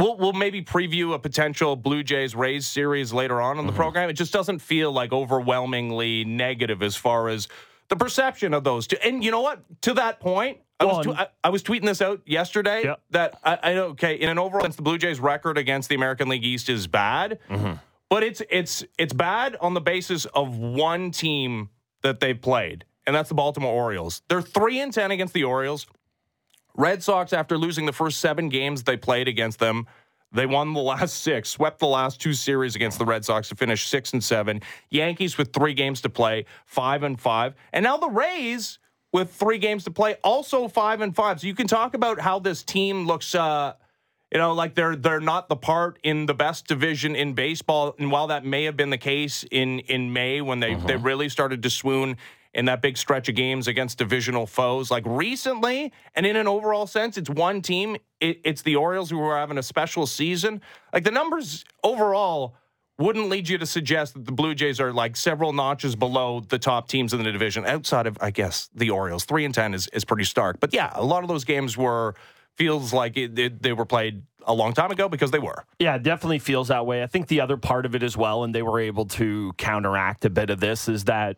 We'll, 0.00 0.16
we'll 0.16 0.32
maybe 0.32 0.62
preview 0.62 1.12
a 1.14 1.18
potential 1.18 1.76
Blue 1.76 2.02
Jays 2.02 2.34
Rays 2.34 2.66
series 2.66 3.12
later 3.12 3.40
on 3.40 3.58
in 3.58 3.66
the 3.66 3.72
mm-hmm. 3.72 3.80
program. 3.80 4.08
It 4.08 4.14
just 4.14 4.32
doesn't 4.32 4.60
feel 4.60 4.90
like 4.92 5.12
overwhelmingly 5.12 6.24
negative 6.24 6.82
as 6.82 6.96
far 6.96 7.28
as 7.28 7.48
the 7.88 7.96
perception 7.96 8.54
of 8.54 8.64
those 8.64 8.86
two. 8.86 8.96
And 9.04 9.22
you 9.22 9.30
know 9.30 9.42
what? 9.42 9.62
To 9.82 9.94
that 9.94 10.18
point, 10.18 10.58
I 10.78 10.84
was, 10.86 11.04
tw- 11.04 11.10
I, 11.10 11.26
I 11.44 11.50
was 11.50 11.62
tweeting 11.62 11.84
this 11.84 12.00
out 12.00 12.22
yesterday 12.24 12.84
Yeah. 12.84 12.94
that 13.10 13.38
I, 13.44 13.58
I 13.62 13.76
okay 13.76 14.14
in 14.14 14.30
an 14.30 14.38
overall 14.38 14.62
sense, 14.62 14.76
the 14.76 14.82
Blue 14.82 14.96
Jays 14.96 15.20
record 15.20 15.58
against 15.58 15.90
the 15.90 15.96
American 15.96 16.30
League 16.30 16.44
East 16.44 16.70
is 16.70 16.86
bad, 16.86 17.38
mm-hmm. 17.50 17.74
but 18.08 18.22
it's 18.22 18.40
it's 18.48 18.82
it's 18.96 19.12
bad 19.12 19.58
on 19.60 19.74
the 19.74 19.82
basis 19.82 20.24
of 20.24 20.56
one 20.56 21.10
team 21.10 21.68
that 22.02 22.20
they've 22.20 22.40
played, 22.40 22.86
and 23.06 23.14
that's 23.14 23.28
the 23.28 23.34
Baltimore 23.34 23.74
Orioles. 23.74 24.22
They're 24.28 24.40
three 24.40 24.80
and 24.80 24.90
ten 24.90 25.10
against 25.10 25.34
the 25.34 25.44
Orioles. 25.44 25.86
Red 26.76 27.02
Sox, 27.02 27.32
after 27.32 27.58
losing 27.58 27.86
the 27.86 27.92
first 27.92 28.20
seven 28.20 28.48
games 28.48 28.82
they 28.82 28.96
played 28.96 29.28
against 29.28 29.58
them, 29.58 29.86
they 30.32 30.46
won 30.46 30.72
the 30.72 30.80
last 30.80 31.18
six, 31.22 31.48
swept 31.48 31.78
the 31.78 31.86
last 31.86 32.20
two 32.20 32.32
series 32.32 32.76
against 32.76 32.98
the 32.98 33.04
Red 33.04 33.24
Sox 33.24 33.48
to 33.48 33.54
finish 33.54 33.86
six 33.86 34.12
and 34.12 34.22
seven. 34.22 34.60
Yankees 34.90 35.36
with 35.36 35.52
three 35.52 35.74
games 35.74 36.00
to 36.02 36.08
play, 36.08 36.46
five 36.66 37.02
and 37.02 37.20
five. 37.20 37.54
And 37.72 37.82
now 37.82 37.96
the 37.96 38.10
Rays 38.10 38.78
with 39.12 39.32
three 39.32 39.58
games 39.58 39.84
to 39.84 39.90
play, 39.90 40.16
also 40.22 40.68
five 40.68 41.00
and 41.00 41.14
five. 41.14 41.40
So 41.40 41.46
you 41.46 41.54
can 41.54 41.66
talk 41.66 41.94
about 41.94 42.20
how 42.20 42.38
this 42.38 42.62
team 42.62 43.06
looks 43.06 43.34
uh 43.34 43.74
you 44.32 44.38
know, 44.38 44.52
like 44.52 44.74
they're 44.74 44.94
they're 44.94 45.20
not 45.20 45.48
the 45.48 45.56
part 45.56 45.98
in 46.04 46.26
the 46.26 46.34
best 46.34 46.68
division 46.68 47.16
in 47.16 47.32
baseball. 47.32 47.96
And 47.98 48.12
while 48.12 48.28
that 48.28 48.44
may 48.44 48.64
have 48.64 48.76
been 48.76 48.90
the 48.90 48.98
case 48.98 49.44
in 49.50 49.80
in 49.80 50.12
May 50.12 50.40
when 50.40 50.60
they 50.60 50.74
they 50.74 50.96
really 50.96 51.28
started 51.28 51.62
to 51.64 51.70
swoon 51.70 52.16
in 52.54 52.64
that 52.64 52.82
big 52.82 52.96
stretch 52.96 53.28
of 53.28 53.34
games 53.34 53.68
against 53.68 53.98
divisional 53.98 54.46
foes, 54.46 54.90
like 54.90 55.04
recently, 55.06 55.92
and 56.14 56.26
in 56.26 56.36
an 56.36 56.48
overall 56.48 56.86
sense, 56.86 57.16
it's 57.16 57.30
one 57.30 57.62
team. 57.62 57.96
It, 58.20 58.40
it's 58.44 58.62
the 58.62 58.76
Orioles 58.76 59.10
who 59.10 59.20
are 59.20 59.38
having 59.38 59.58
a 59.58 59.62
special 59.62 60.06
season. 60.06 60.60
Like 60.92 61.04
the 61.04 61.10
numbers 61.10 61.64
overall 61.84 62.56
wouldn't 62.98 63.28
lead 63.28 63.48
you 63.48 63.56
to 63.56 63.66
suggest 63.66 64.14
that 64.14 64.26
the 64.26 64.32
Blue 64.32 64.54
Jays 64.54 64.78
are 64.78 64.92
like 64.92 65.16
several 65.16 65.52
notches 65.52 65.96
below 65.96 66.40
the 66.40 66.58
top 66.58 66.88
teams 66.88 67.14
in 67.14 67.22
the 67.22 67.32
division 67.32 67.64
outside 67.64 68.06
of, 68.06 68.18
I 68.20 68.30
guess, 68.30 68.68
the 68.74 68.90
Orioles. 68.90 69.24
Three 69.24 69.44
and 69.44 69.54
10 69.54 69.72
is, 69.72 69.88
is 69.88 70.04
pretty 70.04 70.24
stark. 70.24 70.60
But 70.60 70.74
yeah, 70.74 70.90
a 70.94 71.04
lot 71.04 71.22
of 71.22 71.28
those 71.28 71.44
games 71.44 71.78
were, 71.78 72.14
feels 72.56 72.92
like 72.92 73.16
it, 73.16 73.38
it, 73.38 73.62
they 73.62 73.72
were 73.72 73.86
played 73.86 74.22
a 74.46 74.52
long 74.52 74.74
time 74.74 74.90
ago 74.90 75.08
because 75.08 75.30
they 75.30 75.38
were. 75.38 75.64
Yeah, 75.78 75.96
it 75.96 76.02
definitely 76.02 76.40
feels 76.40 76.68
that 76.68 76.84
way. 76.84 77.02
I 77.02 77.06
think 77.06 77.28
the 77.28 77.40
other 77.40 77.56
part 77.56 77.86
of 77.86 77.94
it 77.94 78.02
as 78.02 78.16
well, 78.16 78.44
and 78.44 78.54
they 78.54 78.62
were 78.62 78.80
able 78.80 79.06
to 79.06 79.52
counteract 79.56 80.26
a 80.26 80.30
bit 80.30 80.50
of 80.50 80.60
this, 80.60 80.88
is 80.88 81.04
that, 81.04 81.36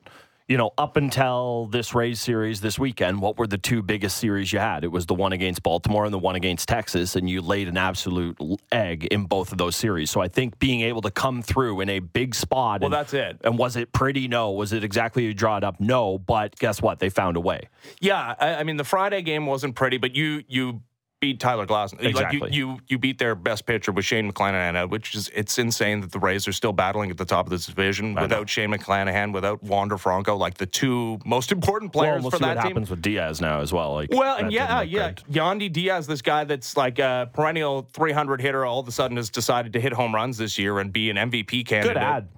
you 0.49 0.57
know, 0.57 0.73
up 0.77 0.97
until 0.97 1.67
this 1.67 1.95
Rays 1.95 2.21
series 2.21 2.61
this 2.61 2.79
weekend, 2.79 3.21
what 3.21 3.39
were 3.39 3.47
the 3.47 3.59
two 3.59 3.83
biggest 3.83 4.19
series 4.19 4.53
you 4.53 4.59
had? 4.59 4.85
It 4.85 4.89
was 4.89 5.07
the 5.07 5.15
one 5.15 5.33
against 5.33 5.63
Baltimore 5.63 6.05
and 6.05 6.13
the 6.13 6.19
one 6.19 6.35
against 6.35 6.69
Texas, 6.69 7.17
and 7.17 7.29
you 7.29 7.41
laid 7.41 7.69
an 7.69 7.77
absolute 7.77 8.37
egg 8.71 9.05
in 9.05 9.25
both 9.25 9.53
of 9.53 9.59
those 9.59 9.77
series. 9.77 10.11
So 10.11 10.21
I 10.21 10.29
think 10.29 10.59
being 10.59 10.83
able 10.83 11.03
to 11.03 11.11
come 11.11 11.43
through 11.43 11.81
in 11.81 11.89
a 11.89 12.01
big 12.01 12.35
spot. 12.35 12.81
Well, 12.81 12.87
and, 12.87 12.95
that's 12.95 13.15
it. 13.15 13.41
And 13.45 13.59
was 13.59 13.77
it 13.77 13.93
pretty? 13.93 14.29
No. 14.29 14.51
Was 14.51 14.73
it 14.73 14.85
exactly 14.85 15.25
you 15.25 15.35
draw 15.35 15.57
it 15.57 15.65
up? 15.65 15.81
No. 15.81 16.19
But 16.19 16.57
guess 16.57 16.83
what? 16.83 16.99
They 16.99 17.09
found 17.09 17.37
a 17.37 17.41
way. 17.41 17.69
Yeah, 18.01 18.35
I, 18.39 18.57
I 18.57 18.65
mean 18.65 18.77
the 18.77 18.85
Friday 18.85 19.23
game 19.23 19.47
wasn't 19.47 19.75
pretty, 19.75 19.99
but 19.99 20.15
you 20.15 20.43
you 20.49 20.83
beat 21.23 21.39
Tyler 21.41 21.65
Glasnow. 21.67 22.03
Exactly. 22.03 22.41
Like 22.41 22.53
you, 22.53 22.73
you 22.73 22.79
you 22.89 22.99
beat 22.99 23.19
their 23.19 23.35
best 23.35 23.65
pitcher 23.65 23.93
with 23.93 24.05
Shane 24.05 24.31
McClanahan 24.31 24.91
which 24.91 25.15
is 25.15 25.31
it's 25.35 25.57
insane 25.57 26.01
that 26.01 26.11
the 26.11 26.19
Rays 26.19 26.47
are 26.49 26.53
still 26.53 26.73
battling 26.73 27.11
at 27.11 27.17
the 27.17 27.25
top 27.25 27.47
of 27.47 27.51
this 27.51 27.67
division 27.67 28.15
without 28.15 28.51
Shane 28.51 28.71
McClanahan, 28.71 29.33
without 29.33 29.63
Wander 29.63 29.97
Franco, 29.97 30.37
like 30.37 30.55
the 30.55 30.67
two 30.67 31.21
most 31.25 31.53
important 31.53 31.95
Well, 31.95 32.05
players 32.05 32.23
we'll 32.23 32.33
for 32.33 32.39
see 32.39 32.45
that 32.45 32.57
what 32.57 32.63
team. 32.63 32.71
happens 32.73 32.91
with 32.91 33.01
Diaz 33.01 33.41
now 33.41 33.61
as 33.61 33.73
well. 33.73 33.95
Like, 33.95 34.11
Well, 34.11 34.37
and 34.37 34.53
yeah, 34.53 34.83
yeah, 34.83 35.13
good. 35.13 35.23
Yandy 35.31 35.73
Diaz, 35.73 36.07
this 36.09 36.23
guy 36.23 36.43
that's 36.45 36.77
like 36.77 36.99
a 36.99 37.31
perennial 37.33 37.89
300 37.93 38.41
hitter, 38.41 38.65
all 38.67 38.81
of 38.81 38.89
a 38.89 38.93
sudden 38.93 39.17
has 39.17 39.31
decided 39.31 39.73
to 39.75 39.81
hit 39.81 39.93
home 39.93 40.13
runs 40.15 40.39
this 40.39 40.59
year 40.59 40.81
and 40.81 40.93
be 40.93 41.09
an 41.09 41.17
MVP 41.17 41.65
candidate. 41.67 41.95
Good 41.95 42.03
ad. 42.03 42.29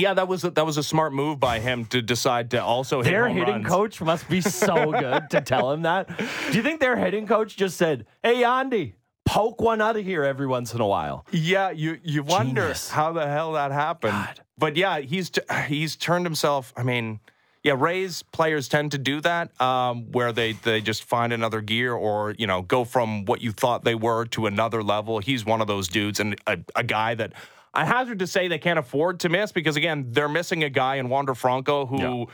Yeah, 0.00 0.14
that 0.14 0.26
was 0.28 0.44
a, 0.44 0.50
that 0.50 0.64
was 0.66 0.76
a 0.76 0.82
smart 0.82 1.12
move 1.12 1.38
by 1.38 1.60
him 1.60 1.84
to 1.86 2.00
decide 2.02 2.50
to 2.52 2.62
also 2.62 3.02
hit 3.02 3.10
Their 3.10 3.28
hitting 3.28 3.62
runs. 3.62 3.66
coach 3.66 4.00
must 4.00 4.28
be 4.28 4.40
so 4.40 4.90
good 5.04 5.30
to 5.30 5.40
tell 5.40 5.70
him 5.72 5.82
that. 5.82 6.08
Do 6.50 6.56
you 6.56 6.62
think 6.62 6.80
their 6.80 6.96
hitting 6.96 7.26
coach 7.26 7.56
just 7.56 7.76
said, 7.76 8.06
"Hey, 8.22 8.42
Andy, 8.44 8.94
poke 9.26 9.60
one 9.60 9.80
out 9.80 9.96
of 9.96 10.04
here 10.04 10.24
every 10.24 10.46
once 10.46 10.74
in 10.74 10.80
a 10.80 10.86
while"? 10.86 11.26
Yeah, 11.30 11.70
you 11.70 11.98
you 12.02 12.22
wonder 12.22 12.62
Genius. 12.62 12.90
how 12.90 13.12
the 13.12 13.26
hell 13.26 13.52
that 13.52 13.72
happened. 13.72 14.12
God. 14.12 14.40
But 14.58 14.76
yeah, 14.76 15.00
he's 15.00 15.30
t- 15.30 15.40
he's 15.68 15.96
turned 15.96 16.24
himself. 16.26 16.72
I 16.76 16.82
mean, 16.82 17.20
yeah, 17.62 17.74
Rays 17.76 18.22
players 18.22 18.68
tend 18.68 18.92
to 18.92 18.98
do 18.98 19.20
that, 19.22 19.58
um, 19.60 20.10
where 20.12 20.32
they 20.32 20.52
they 20.52 20.80
just 20.80 21.02
find 21.04 21.32
another 21.32 21.60
gear 21.60 21.92
or 21.94 22.34
you 22.38 22.46
know 22.46 22.62
go 22.62 22.84
from 22.84 23.24
what 23.24 23.40
you 23.40 23.52
thought 23.52 23.84
they 23.84 23.94
were 23.94 24.24
to 24.26 24.46
another 24.46 24.82
level. 24.82 25.18
He's 25.18 25.44
one 25.44 25.60
of 25.60 25.66
those 25.66 25.88
dudes 25.88 26.20
and 26.20 26.36
a, 26.46 26.58
a 26.76 26.82
guy 26.84 27.14
that. 27.16 27.32
I 27.72 27.84
hazard 27.84 28.18
to 28.20 28.26
say 28.26 28.48
they 28.48 28.58
can't 28.58 28.78
afford 28.78 29.20
to 29.20 29.28
miss 29.28 29.52
because 29.52 29.76
again 29.76 30.06
they're 30.10 30.28
missing 30.28 30.64
a 30.64 30.70
guy 30.70 30.96
in 30.96 31.08
Wander 31.08 31.34
Franco 31.34 31.86
who 31.86 31.98
Yeah. 31.98 32.24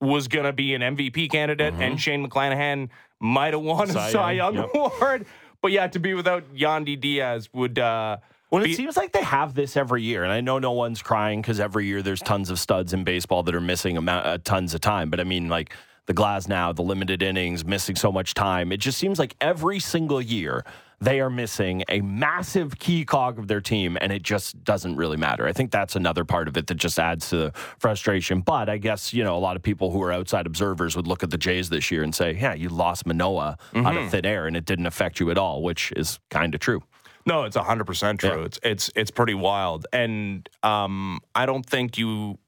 was 0.00 0.28
going 0.28 0.46
to 0.46 0.52
be 0.52 0.74
an 0.74 0.82
MVP 0.82 1.30
candidate 1.30 1.74
and 1.74 2.00
Shane 2.00 2.26
McClanahan 2.26 2.88
might 3.20 3.52
have 3.54 3.62
won 3.62 3.88
Cy 3.88 4.08
a 4.08 4.10
Cy 4.12 4.32
Young, 4.32 4.54
Young 4.54 4.70
yep. 4.74 4.92
award. 4.92 5.26
But 5.62 5.72
yeah, 5.72 5.86
to 5.88 5.98
be 5.98 6.14
without 6.14 6.44
Yandy 6.54 7.00
Diaz 7.00 7.48
would 7.52 7.78
uh, 7.78 8.18
Well, 8.50 8.62
it 8.62 8.66
be- 8.66 8.74
seems 8.74 8.96
like 8.96 9.12
they 9.12 9.22
have 9.22 9.54
this 9.54 9.76
every 9.76 10.02
year, 10.02 10.22
and 10.22 10.32
I 10.32 10.40
know 10.40 10.58
no 10.58 10.72
one's 10.72 11.02
crying 11.02 11.40
because 11.40 11.58
every 11.60 11.86
year 11.86 12.02
there's 12.02 12.20
tons 12.20 12.50
of 12.50 12.58
studs 12.58 12.92
in 12.92 13.04
baseball 13.04 13.42
that 13.44 13.54
are 13.54 13.60
missing 13.60 13.96
amount, 13.96 14.26
uh, 14.26 14.38
tons 14.44 14.74
of 14.74 14.80
time. 14.82 15.08
But 15.10 15.18
I 15.18 15.24
mean, 15.24 15.48
like 15.48 15.74
the 16.06 16.14
Glasnow, 16.14 16.74
the 16.76 16.82
limited 16.82 17.22
innings, 17.22 17.64
missing 17.64 17.96
so 17.96 18.12
much 18.12 18.34
time. 18.34 18.70
It 18.70 18.76
just 18.78 18.98
seems 18.98 19.18
like 19.18 19.34
every 19.40 19.78
single 19.80 20.20
year 20.22 20.64
they 21.00 21.20
are 21.20 21.30
missing 21.30 21.84
a 21.88 22.00
massive 22.00 22.78
key 22.78 23.04
cog 23.04 23.38
of 23.38 23.48
their 23.48 23.60
team, 23.60 23.98
and 24.00 24.12
it 24.12 24.22
just 24.22 24.62
doesn't 24.64 24.96
really 24.96 25.16
matter. 25.16 25.46
I 25.46 25.52
think 25.52 25.70
that's 25.70 25.96
another 25.96 26.24
part 26.24 26.48
of 26.48 26.56
it 26.56 26.66
that 26.68 26.76
just 26.76 26.98
adds 26.98 27.28
to 27.30 27.36
the 27.36 27.52
frustration. 27.78 28.40
But 28.40 28.68
I 28.68 28.78
guess 28.78 29.12
you 29.12 29.22
know 29.22 29.36
a 29.36 29.38
lot 29.38 29.56
of 29.56 29.62
people 29.62 29.90
who 29.90 30.02
are 30.02 30.12
outside 30.12 30.46
observers 30.46 30.96
would 30.96 31.06
look 31.06 31.22
at 31.22 31.30
the 31.30 31.38
Jays 31.38 31.68
this 31.68 31.90
year 31.90 32.02
and 32.02 32.14
say, 32.14 32.32
"Yeah, 32.32 32.54
you 32.54 32.68
lost 32.68 33.06
Manoa 33.06 33.58
out 33.74 33.96
of 33.96 34.10
thin 34.10 34.24
air, 34.24 34.46
and 34.46 34.56
it 34.56 34.64
didn't 34.64 34.86
affect 34.86 35.20
you 35.20 35.30
at 35.30 35.38
all," 35.38 35.62
which 35.62 35.92
is 35.96 36.18
kind 36.30 36.54
of 36.54 36.60
true. 36.60 36.82
No, 37.26 37.42
it's 37.42 37.56
hundred 37.56 37.84
percent 37.84 38.20
true. 38.20 38.40
Yeah. 38.40 38.44
It's 38.44 38.60
it's 38.62 38.90
it's 38.94 39.10
pretty 39.10 39.34
wild, 39.34 39.86
and 39.92 40.48
um, 40.62 41.20
I 41.34 41.44
don't 41.44 41.66
think 41.66 41.98
you 41.98 42.38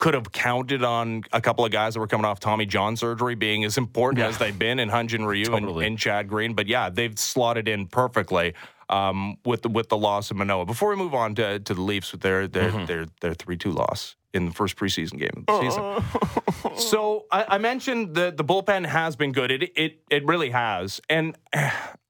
could 0.00 0.14
have 0.14 0.32
counted 0.32 0.82
on 0.82 1.22
a 1.32 1.40
couple 1.40 1.64
of 1.64 1.70
guys 1.70 1.94
that 1.94 2.00
were 2.00 2.06
coming 2.08 2.24
off 2.24 2.40
Tommy 2.40 2.66
John 2.66 2.96
surgery 2.96 3.36
being 3.36 3.62
as 3.64 3.78
important 3.78 4.18
Yeah. 4.18 4.28
as 4.28 4.38
they've 4.38 4.58
been 4.58 4.80
in 4.80 4.88
Hyun 4.90 5.06
Jin 5.06 5.24
Ryu 5.24 5.44
Totally. 5.44 5.84
and, 5.84 5.92
and 5.92 5.98
Chad 5.98 6.26
Green. 6.28 6.54
But 6.54 6.66
yeah, 6.66 6.90
they've 6.90 7.16
slotted 7.18 7.68
in 7.68 7.86
perfectly 7.86 8.54
um, 8.88 9.36
with 9.44 9.62
the, 9.62 9.68
with 9.68 9.88
the 9.88 9.96
loss 9.96 10.30
of 10.32 10.36
Manoa. 10.38 10.66
Before 10.66 10.90
we 10.90 10.96
move 10.96 11.14
on 11.14 11.36
to, 11.36 11.60
to 11.60 11.74
the 11.74 11.80
Leafs 11.82 12.10
with 12.12 12.22
their 12.22 12.48
their 12.48 12.70
Mm-hmm. 12.72 12.86
their 12.86 13.06
their 13.20 13.34
three 13.34 13.56
two 13.56 13.70
loss 13.72 14.16
in 14.32 14.46
the 14.46 14.52
first 14.52 14.76
preseason 14.76 15.18
game 15.18 15.30
of 15.36 15.46
the 15.46 15.60
season. 15.60 16.78
so 16.78 17.26
I, 17.30 17.44
I 17.48 17.58
mentioned 17.58 18.14
the 18.14 18.32
the 18.36 18.44
bullpen 18.44 18.86
has 18.86 19.16
been 19.16 19.32
good. 19.32 19.50
It 19.52 19.70
it 19.76 20.00
it 20.10 20.24
really 20.26 20.50
has, 20.50 21.00
and 21.08 21.36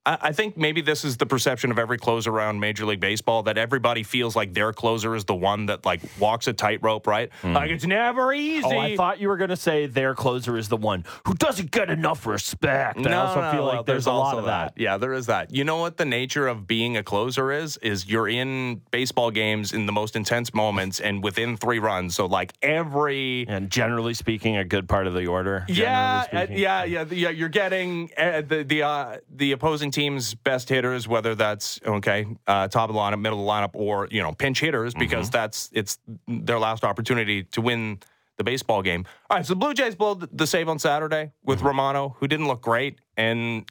I, 0.06 0.32
think 0.32 0.56
maybe 0.56 0.80
this 0.80 1.04
is 1.04 1.18
the 1.18 1.26
perception 1.26 1.70
of 1.70 1.78
every 1.78 1.98
closer 1.98 2.30
around 2.30 2.58
Major 2.58 2.86
League 2.86 3.00
Baseball 3.00 3.42
that 3.42 3.58
everybody 3.58 4.02
feels 4.02 4.34
like 4.34 4.54
their 4.54 4.72
closer 4.72 5.14
is 5.14 5.26
the 5.26 5.34
one 5.34 5.66
that 5.66 5.84
like 5.84 6.00
walks 6.18 6.46
a 6.48 6.54
tightrope, 6.54 7.06
right? 7.06 7.30
Like 7.44 7.70
it's 7.70 7.84
never 7.84 8.32
easy. 8.32 8.64
Oh, 8.64 8.78
I 8.78 8.96
thought 8.96 9.20
you 9.20 9.28
were 9.28 9.36
going 9.36 9.50
to 9.50 9.56
say 9.56 9.86
their 9.86 10.14
closer 10.14 10.56
is 10.56 10.68
the 10.68 10.78
one 10.78 11.04
who 11.26 11.34
doesn't 11.34 11.70
get 11.70 11.90
enough 11.90 12.26
respect. 12.26 13.06
I 13.06 13.12
also 13.12 13.52
feel 13.52 13.66
well, 13.66 13.76
like 13.76 13.86
there's, 13.86 14.06
a 14.06 14.12
lot 14.12 14.38
of 14.38 14.46
that. 14.46 14.72
Yeah, 14.76 14.96
there 14.96 15.12
is 15.12 15.26
that. 15.26 15.54
You 15.54 15.64
know 15.64 15.76
what 15.76 15.98
the 15.98 16.06
nature 16.06 16.48
of 16.48 16.66
being 16.66 16.96
a 16.96 17.02
closer 17.02 17.52
is? 17.52 17.76
Is 17.78 18.08
you're 18.08 18.28
in 18.28 18.80
baseball 18.90 19.30
games 19.30 19.72
in 19.72 19.84
the 19.84 19.92
most 19.92 20.16
intense 20.16 20.54
moments 20.54 21.00
and 21.00 21.22
within 21.22 21.58
three 21.58 21.78
runs. 21.78 22.14
So 22.14 22.24
like 22.24 22.54
every 22.62 23.46
And 23.48 23.70
generally 23.70 24.14
speaking, 24.14 24.56
a 24.56 24.64
good 24.64 24.88
part 24.88 25.06
of 25.06 25.12
the 25.12 25.26
order. 25.26 25.66
yeah, 25.68 26.24
uh, 26.32 26.46
yeah, 26.50 26.84
yeah, 26.84 27.04
yeah. 27.10 27.28
You're 27.28 27.48
getting 27.50 28.10
uh, 28.16 28.40
the 28.40 28.64
the 28.64 28.82
uh, 28.82 29.18
the 29.30 29.52
opposing 29.52 29.89
team's 29.90 30.34
best 30.34 30.68
hitters, 30.68 31.06
whether 31.06 31.34
that's 31.34 31.80
okay, 31.84 32.26
uh, 32.46 32.68
top 32.68 32.88
of 32.88 32.94
the 32.94 33.00
lineup, 33.00 33.20
middle 33.20 33.40
of 33.40 33.46
the 33.46 33.50
lineup, 33.50 33.80
or 33.80 34.08
you 34.10 34.22
know 34.22 34.32
pinch 34.32 34.60
hitters, 34.60 34.94
because 34.94 35.30
that's 35.30 35.70
it's 35.72 35.98
their 36.26 36.58
last 36.58 36.84
opportunity 36.84 37.44
to 37.44 37.60
win 37.60 37.98
the 38.36 38.44
baseball 38.44 38.82
game. 38.82 39.04
All 39.28 39.36
right, 39.36 39.46
so 39.46 39.52
the 39.52 39.58
Blue 39.58 39.74
Jays 39.74 39.94
blow 39.94 40.14
the 40.14 40.46
save 40.46 40.68
on 40.68 40.78
Saturday 40.78 41.32
with 41.44 41.62
Romano, 41.62 42.16
who 42.18 42.26
didn't 42.26 42.48
look 42.48 42.62
great, 42.62 42.98
and 43.16 43.70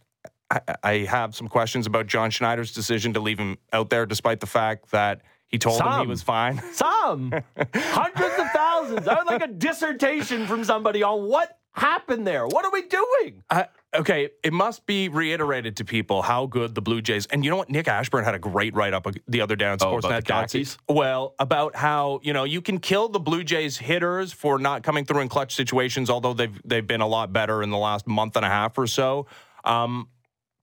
I, 0.51 0.61
I 0.83 0.93
have 1.09 1.35
some 1.35 1.47
questions 1.47 1.87
about 1.87 2.07
John 2.07 2.31
Schneider's 2.31 2.71
decision 2.71 3.13
to 3.13 3.19
leave 3.19 3.39
him 3.39 3.57
out 3.73 3.89
there, 3.89 4.05
despite 4.05 4.39
the 4.39 4.47
fact 4.47 4.91
that 4.91 5.21
he 5.47 5.57
told 5.57 5.81
him 5.81 6.01
he 6.01 6.07
was 6.07 6.21
fine. 6.21 6.61
Some 6.73 7.31
hundreds 7.75 8.39
of 8.39 8.51
thousands. 8.51 9.07
I 9.07 9.15
would 9.15 9.27
like 9.27 9.41
a 9.41 9.47
dissertation 9.47 10.45
from 10.45 10.63
somebody 10.63 11.01
on 11.01 11.27
what 11.27 11.58
happened 11.73 12.25
there. 12.27 12.47
What 12.47 12.65
are 12.65 12.71
we 12.71 12.81
doing? 12.83 13.43
I, 13.49 13.67
okay, 13.95 14.29
it 14.43 14.53
must 14.53 14.85
be 14.85 15.07
reiterated 15.09 15.77
to 15.77 15.85
people 15.85 16.21
how 16.21 16.45
good 16.45 16.75
the 16.75 16.81
Blue 16.81 17.01
Jays. 17.01 17.25
And 17.27 17.43
you 17.43 17.49
know 17.51 17.57
what? 17.57 17.69
Nick 17.69 17.87
Ashbourne 17.87 18.23
had 18.25 18.35
a 18.35 18.39
great 18.39 18.73
write 18.73 18.93
up 18.93 19.07
the 19.27 19.41
other 19.41 19.55
day 19.55 19.65
on 19.65 19.77
Oh, 19.81 19.97
about 19.97 20.11
Sportsnet. 20.11 20.25
the 20.25 20.33
khakis? 20.33 20.77
Well, 20.87 21.35
about 21.39 21.75
how 21.75 22.19
you 22.23 22.33
know 22.33 22.43
you 22.43 22.61
can 22.61 22.79
kill 22.79 23.09
the 23.09 23.19
Blue 23.19 23.43
Jays 23.43 23.77
hitters 23.77 24.33
for 24.33 24.59
not 24.59 24.83
coming 24.83 25.05
through 25.05 25.21
in 25.21 25.29
clutch 25.29 25.55
situations, 25.55 26.09
although 26.09 26.33
they've 26.33 26.59
they've 26.65 26.85
been 26.87 27.01
a 27.01 27.07
lot 27.07 27.31
better 27.31 27.61
in 27.63 27.69
the 27.69 27.77
last 27.77 28.07
month 28.07 28.35
and 28.35 28.45
a 28.45 28.49
half 28.49 28.77
or 28.77 28.87
so. 28.87 29.27
Um, 29.63 30.09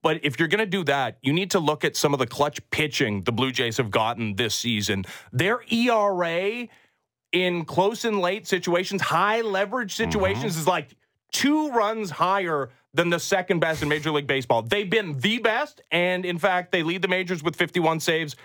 But 0.03 0.25
if 0.25 0.39
you're 0.39 0.49
going 0.49 0.61
to 0.65 0.67
do 0.79 0.85
that, 0.85 1.19
you 1.23 1.33
need 1.33 1.51
to 1.53 1.59
look 1.59 1.85
at 1.85 1.97
some 1.97 2.13
of 2.13 2.19
the 2.21 2.27
clutch 2.29 2.61
pitching 2.71 3.23
the 3.25 3.33
Blue 3.33 3.51
Jays 3.51 3.77
have 3.79 3.91
gotten 3.91 4.37
this 4.37 4.55
season. 4.55 5.05
Their 5.33 5.63
ERA 5.69 6.69
in 7.33 7.65
close 7.65 8.05
and 8.05 8.21
late 8.21 8.47
situations, 8.47 9.03
high 9.03 9.41
leverage 9.41 9.95
situations, 9.95 10.53
mm-hmm. 10.53 10.61
is 10.61 10.67
like 10.67 10.97
two 11.33 11.71
runs 11.71 12.11
higher 12.11 12.71
than 12.95 13.11
the 13.11 13.21
second 13.21 13.61
best 13.61 13.83
in 13.83 13.89
Major 13.89 14.11
League 14.11 14.27
Baseball. 14.27 14.63
They've 14.63 14.89
been 14.89 15.19
the 15.19 15.39
best, 15.39 15.83
and 15.91 16.25
in 16.25 16.39
fact, 16.39 16.73
they 16.73 16.83
lead 16.83 17.03
the 17.03 17.09
majors 17.09 17.43
with 17.43 17.57
51 17.57 18.01
saves, 18.01 18.37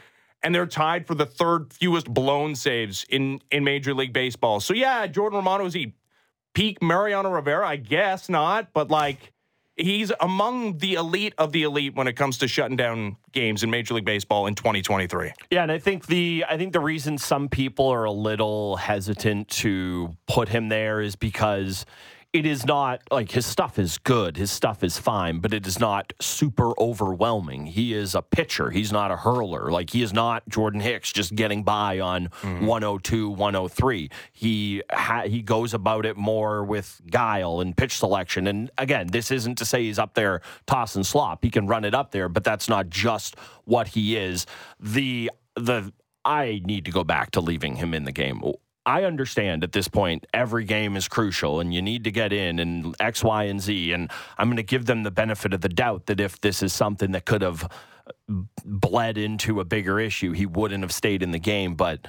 and 0.43 0.53
they're 0.53 0.65
tied 0.65 1.07
for 1.07 1.15
the 1.15 1.25
third 1.25 1.71
fewest 1.73 2.13
blown 2.13 2.55
saves 2.55 3.05
in 3.09 3.41
in 3.51 3.63
Major 3.63 3.93
League 3.93 4.13
Baseball. 4.13 4.59
So 4.59 4.73
yeah, 4.73 5.07
Jordan 5.07 5.37
Romano 5.37 5.65
is 5.65 5.73
he 5.73 5.93
peak 6.53 6.81
Mariano 6.81 7.29
Rivera? 7.29 7.67
I 7.67 7.77
guess 7.77 8.27
not, 8.27 8.73
but 8.73 8.89
like 8.89 9.31
he's 9.75 10.11
among 10.19 10.77
the 10.77 10.95
elite 10.95 11.33
of 11.37 11.51
the 11.51 11.63
elite 11.63 11.95
when 11.95 12.07
it 12.07 12.13
comes 12.13 12.37
to 12.39 12.47
shutting 12.47 12.75
down 12.77 13.17
games 13.31 13.63
in 13.63 13.69
Major 13.69 13.93
League 13.93 14.05
Baseball 14.05 14.47
in 14.47 14.55
2023. 14.55 15.31
Yeah, 15.49 15.63
and 15.63 15.71
I 15.71 15.79
think 15.79 16.07
the 16.07 16.45
I 16.47 16.57
think 16.57 16.73
the 16.73 16.79
reason 16.79 17.17
some 17.17 17.49
people 17.49 17.87
are 17.89 18.05
a 18.05 18.11
little 18.11 18.75
hesitant 18.75 19.49
to 19.49 20.15
put 20.27 20.49
him 20.49 20.69
there 20.69 21.01
is 21.01 21.15
because 21.15 21.85
it 22.33 22.45
is 22.45 22.65
not 22.65 23.01
like 23.11 23.31
his 23.31 23.45
stuff 23.45 23.77
is 23.77 23.97
good, 23.97 24.37
his 24.37 24.51
stuff 24.51 24.83
is 24.85 24.97
fine, 24.97 25.39
but 25.39 25.53
it 25.53 25.67
is 25.67 25.79
not 25.79 26.13
super 26.21 26.71
overwhelming. 26.79 27.65
He 27.65 27.93
is 27.93 28.15
a 28.15 28.21
pitcher, 28.21 28.69
he's 28.69 28.91
not 28.91 29.11
a 29.11 29.17
hurler. 29.17 29.69
Like 29.69 29.89
he 29.89 30.01
is 30.01 30.13
not 30.13 30.47
Jordan 30.47 30.79
Hicks 30.79 31.11
just 31.11 31.35
getting 31.35 31.63
by 31.63 31.99
on 31.99 32.29
mm. 32.41 32.65
102, 32.65 33.29
103. 33.31 34.09
He 34.31 34.81
ha- 34.91 35.23
he 35.23 35.41
goes 35.41 35.73
about 35.73 36.05
it 36.05 36.15
more 36.15 36.63
with 36.63 37.01
guile 37.09 37.59
and 37.59 37.75
pitch 37.75 37.97
selection. 37.97 38.47
And 38.47 38.71
again, 38.77 39.07
this 39.07 39.29
isn't 39.29 39.57
to 39.57 39.65
say 39.65 39.83
he's 39.83 39.99
up 39.99 40.13
there 40.13 40.41
tossing 40.67 41.03
slop. 41.03 41.43
He 41.43 41.49
can 41.49 41.67
run 41.67 41.83
it 41.83 41.93
up 41.93 42.11
there, 42.11 42.29
but 42.29 42.45
that's 42.45 42.69
not 42.69 42.89
just 42.89 43.35
what 43.65 43.89
he 43.89 44.15
is. 44.15 44.45
The 44.79 45.31
the 45.57 45.91
I 46.23 46.61
need 46.63 46.85
to 46.85 46.91
go 46.91 47.03
back 47.03 47.31
to 47.31 47.41
leaving 47.41 47.75
him 47.75 47.93
in 47.93 48.05
the 48.05 48.11
game. 48.13 48.41
I 48.85 49.03
understand 49.03 49.63
at 49.63 49.71
this 49.71 49.87
point 49.87 50.25
every 50.33 50.63
game 50.65 50.95
is 50.95 51.07
crucial 51.07 51.59
and 51.59 51.73
you 51.73 51.81
need 51.81 52.03
to 52.05 52.11
get 52.11 52.33
in 52.33 52.59
and 52.59 52.95
X, 52.99 53.23
Y, 53.23 53.43
and 53.43 53.61
Z. 53.61 53.91
And 53.91 54.09
I'm 54.37 54.47
going 54.47 54.57
to 54.57 54.63
give 54.63 54.85
them 54.85 55.03
the 55.03 55.11
benefit 55.11 55.53
of 55.53 55.61
the 55.61 55.69
doubt 55.69 56.07
that 56.07 56.19
if 56.19 56.41
this 56.41 56.63
is 56.63 56.73
something 56.73 57.11
that 57.11 57.25
could 57.25 57.41
have 57.41 57.63
uh, 58.07 58.33
bled 58.65 59.17
into 59.17 59.59
a 59.59 59.65
bigger 59.65 59.99
issue, 59.99 60.31
he 60.31 60.45
wouldn't 60.45 60.83
have 60.83 60.91
stayed 60.91 61.21
in 61.21 61.31
the 61.31 61.39
game. 61.39 61.75
But 61.75 62.07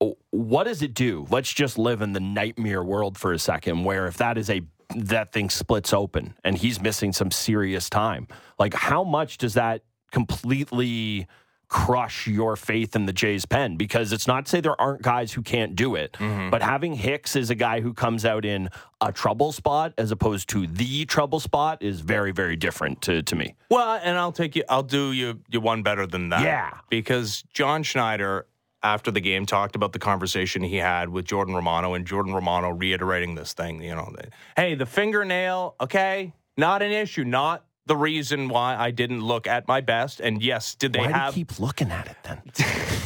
uh, 0.00 0.10
what 0.30 0.64
does 0.64 0.80
it 0.82 0.94
do? 0.94 1.26
Let's 1.30 1.52
just 1.52 1.76
live 1.76 2.00
in 2.00 2.12
the 2.14 2.20
nightmare 2.20 2.82
world 2.82 3.18
for 3.18 3.32
a 3.32 3.38
second 3.38 3.84
where 3.84 4.06
if 4.06 4.16
that 4.16 4.38
is 4.38 4.48
a 4.48 4.62
that 4.96 5.32
thing 5.32 5.48
splits 5.48 5.92
open 5.92 6.34
and 6.42 6.58
he's 6.58 6.80
missing 6.80 7.12
some 7.12 7.30
serious 7.30 7.88
time. 7.88 8.26
Like 8.58 8.74
how 8.74 9.04
much 9.04 9.38
does 9.38 9.54
that 9.54 9.82
completely 10.10 11.28
crush 11.70 12.26
your 12.26 12.56
faith 12.56 12.96
in 12.96 13.06
the 13.06 13.12
Jays 13.12 13.46
pen 13.46 13.76
because 13.76 14.12
it's 14.12 14.26
not 14.26 14.44
to 14.44 14.50
say 14.50 14.60
there 14.60 14.78
aren't 14.80 15.02
guys 15.02 15.32
who 15.32 15.40
can't 15.40 15.76
do 15.76 15.94
it, 15.94 16.12
mm-hmm. 16.14 16.50
but 16.50 16.62
having 16.62 16.94
Hicks 16.94 17.36
as 17.36 17.48
a 17.48 17.54
guy 17.54 17.80
who 17.80 17.94
comes 17.94 18.24
out 18.24 18.44
in 18.44 18.68
a 19.00 19.12
trouble 19.12 19.52
spot 19.52 19.94
as 19.96 20.10
opposed 20.10 20.48
to 20.50 20.66
the 20.66 21.04
trouble 21.06 21.38
spot 21.38 21.80
is 21.80 22.00
very, 22.00 22.32
very 22.32 22.56
different 22.56 23.00
to, 23.02 23.22
to 23.22 23.36
me. 23.36 23.54
Well, 23.70 24.00
and 24.02 24.18
I'll 24.18 24.32
take 24.32 24.56
you, 24.56 24.64
I'll 24.68 24.82
do 24.82 25.12
you, 25.12 25.40
you 25.48 25.60
one 25.60 25.84
better 25.84 26.08
than 26.08 26.30
that. 26.30 26.42
Yeah. 26.42 26.78
Because 26.90 27.44
John 27.54 27.84
Schneider, 27.84 28.48
after 28.82 29.12
the 29.12 29.20
game, 29.20 29.46
talked 29.46 29.76
about 29.76 29.92
the 29.92 30.00
conversation 30.00 30.64
he 30.64 30.76
had 30.76 31.08
with 31.08 31.24
Jordan 31.24 31.54
Romano 31.54 31.94
and 31.94 32.04
Jordan 32.04 32.34
Romano 32.34 32.70
reiterating 32.70 33.36
this 33.36 33.52
thing, 33.52 33.80
you 33.80 33.94
know, 33.94 34.12
that, 34.16 34.30
hey, 34.56 34.74
the 34.74 34.86
fingernail, 34.86 35.76
okay, 35.80 36.32
not 36.56 36.82
an 36.82 36.90
issue, 36.90 37.22
not 37.22 37.64
the 37.90 37.96
reason 37.96 38.48
why 38.48 38.76
I 38.76 38.92
didn't 38.92 39.20
look 39.20 39.48
at 39.48 39.66
my 39.66 39.80
best. 39.80 40.20
And 40.20 40.40
yes, 40.40 40.76
did 40.76 40.92
they 40.92 41.00
have. 41.00 41.10
why 41.10 41.18
have? 41.18 41.34
keep 41.34 41.58
looking 41.58 41.90
at 41.90 42.06
it 42.06 42.16
then? 42.22 42.40
this 42.54 43.02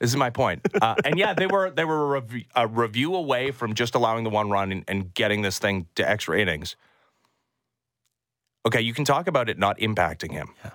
is 0.00 0.16
my 0.16 0.30
point. 0.30 0.66
Uh, 0.80 0.94
and 1.04 1.18
yeah, 1.18 1.34
they 1.34 1.46
were 1.46 1.68
they 1.70 1.84
were 1.84 2.16
a, 2.16 2.20
rev- 2.20 2.44
a, 2.54 2.66
review 2.66 3.14
away 3.14 3.50
from 3.50 3.74
just 3.74 3.94
allowing 3.94 4.24
the 4.24 4.30
one 4.30 4.48
run 4.48 4.72
and, 4.72 4.82
and 4.88 5.12
getting 5.12 5.42
this 5.42 5.58
thing 5.58 5.88
to 5.96 6.08
extra 6.08 6.40
innings. 6.40 6.74
Okay, 8.64 8.80
you 8.80 8.94
can 8.94 9.04
talk 9.04 9.26
about 9.26 9.50
it 9.50 9.58
not 9.58 9.76
impacting 9.76 10.32
him. 10.32 10.54
Yeah. 10.64 10.70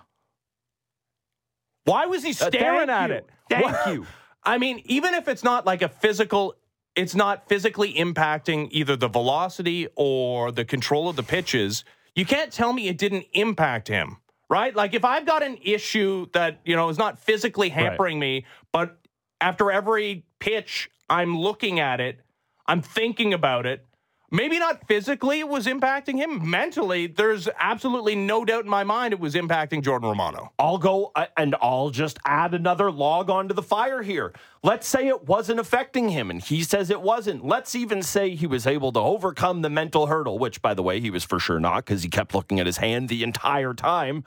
Why 1.85 2.05
was 2.05 2.21
he 2.21 2.29
uh, 2.29 2.51
staring 2.51 2.91
uh, 2.91 2.93
at 2.93 3.09
you. 3.09 3.15
it? 3.15 3.29
Thank 3.49 3.87
you. 3.87 4.05
I 4.43 4.59
mean, 4.59 4.83
even 4.85 5.15
if 5.15 5.27
it's 5.27 5.43
not 5.43 5.65
like 5.65 5.81
a 5.81 5.89
physical, 5.89 6.53
it's 6.95 7.15
not 7.15 7.49
physically 7.49 7.95
impacting 7.95 8.67
either 8.69 8.95
the 8.95 9.07
velocity 9.07 9.87
or 9.95 10.51
the 10.51 10.65
control 10.65 11.09
of 11.09 11.15
the 11.15 11.23
pitches 11.23 11.83
you 12.19 12.25
can't 12.25 12.51
tell 12.51 12.73
me 12.73 12.89
it 12.89 12.97
didn't 12.97 13.25
impact 13.31 13.87
him, 13.87 14.17
right? 14.49 14.75
Like 14.75 14.93
if 14.93 15.05
I've 15.05 15.25
got 15.25 15.41
an 15.41 15.57
issue 15.61 16.27
that, 16.33 16.59
you 16.65 16.75
know, 16.75 16.89
is 16.89 16.97
not 16.97 17.17
physically 17.17 17.69
hampering 17.69 18.17
right. 18.17 18.41
me, 18.41 18.45
but 18.73 18.97
after 19.39 19.71
every 19.71 20.25
pitch, 20.39 20.89
I'm 21.09 21.37
looking 21.37 21.79
at 21.79 22.01
it, 22.01 22.19
I'm 22.67 22.81
thinking 22.81 23.33
about 23.33 23.65
it, 23.65 23.85
Maybe 24.31 24.59
not 24.59 24.87
physically 24.87 25.39
it 25.39 25.47
was 25.47 25.65
impacting 25.65 26.17
him. 26.17 26.47
Mentally, 26.49 27.07
there's 27.07 27.49
absolutely 27.59 28.13
no 28.15 28.45
doubt 28.45 28.63
in 28.63 28.69
my 28.69 28.83
mind 28.83 29.11
it 29.11 29.19
was 29.19 29.33
impacting 29.33 29.83
Jordan 29.83 30.09
Romano. 30.09 30.51
I'll 30.59 30.77
go 30.77 31.11
uh, 31.15 31.25
and 31.35 31.55
I'll 31.61 31.89
just 31.89 32.19
add 32.25 32.53
another 32.53 32.91
log 32.91 33.31
onto 33.31 33.55
the 33.55 33.63
fire 33.63 34.03
here. 34.03 34.31
Let's 34.61 34.87
say 34.87 35.07
it 35.07 35.27
wasn't 35.27 35.59
affecting 35.59 36.09
him 36.09 36.29
and 36.29 36.41
he 36.41 36.61
says 36.63 36.91
it 36.91 37.01
wasn't. 37.01 37.43
Let's 37.43 37.73
even 37.73 38.03
say 38.03 38.35
he 38.35 38.45
was 38.45 38.67
able 38.67 38.91
to 38.91 38.99
overcome 38.99 39.63
the 39.63 39.69
mental 39.69 40.05
hurdle, 40.05 40.37
which, 40.37 40.61
by 40.61 40.75
the 40.75 40.83
way, 40.83 40.99
he 40.99 41.09
was 41.09 41.23
for 41.23 41.39
sure 41.39 41.59
not 41.59 41.85
because 41.85 42.03
he 42.03 42.09
kept 42.09 42.35
looking 42.35 42.59
at 42.59 42.67
his 42.67 42.77
hand 42.77 43.09
the 43.09 43.23
entire 43.23 43.73
time. 43.73 44.23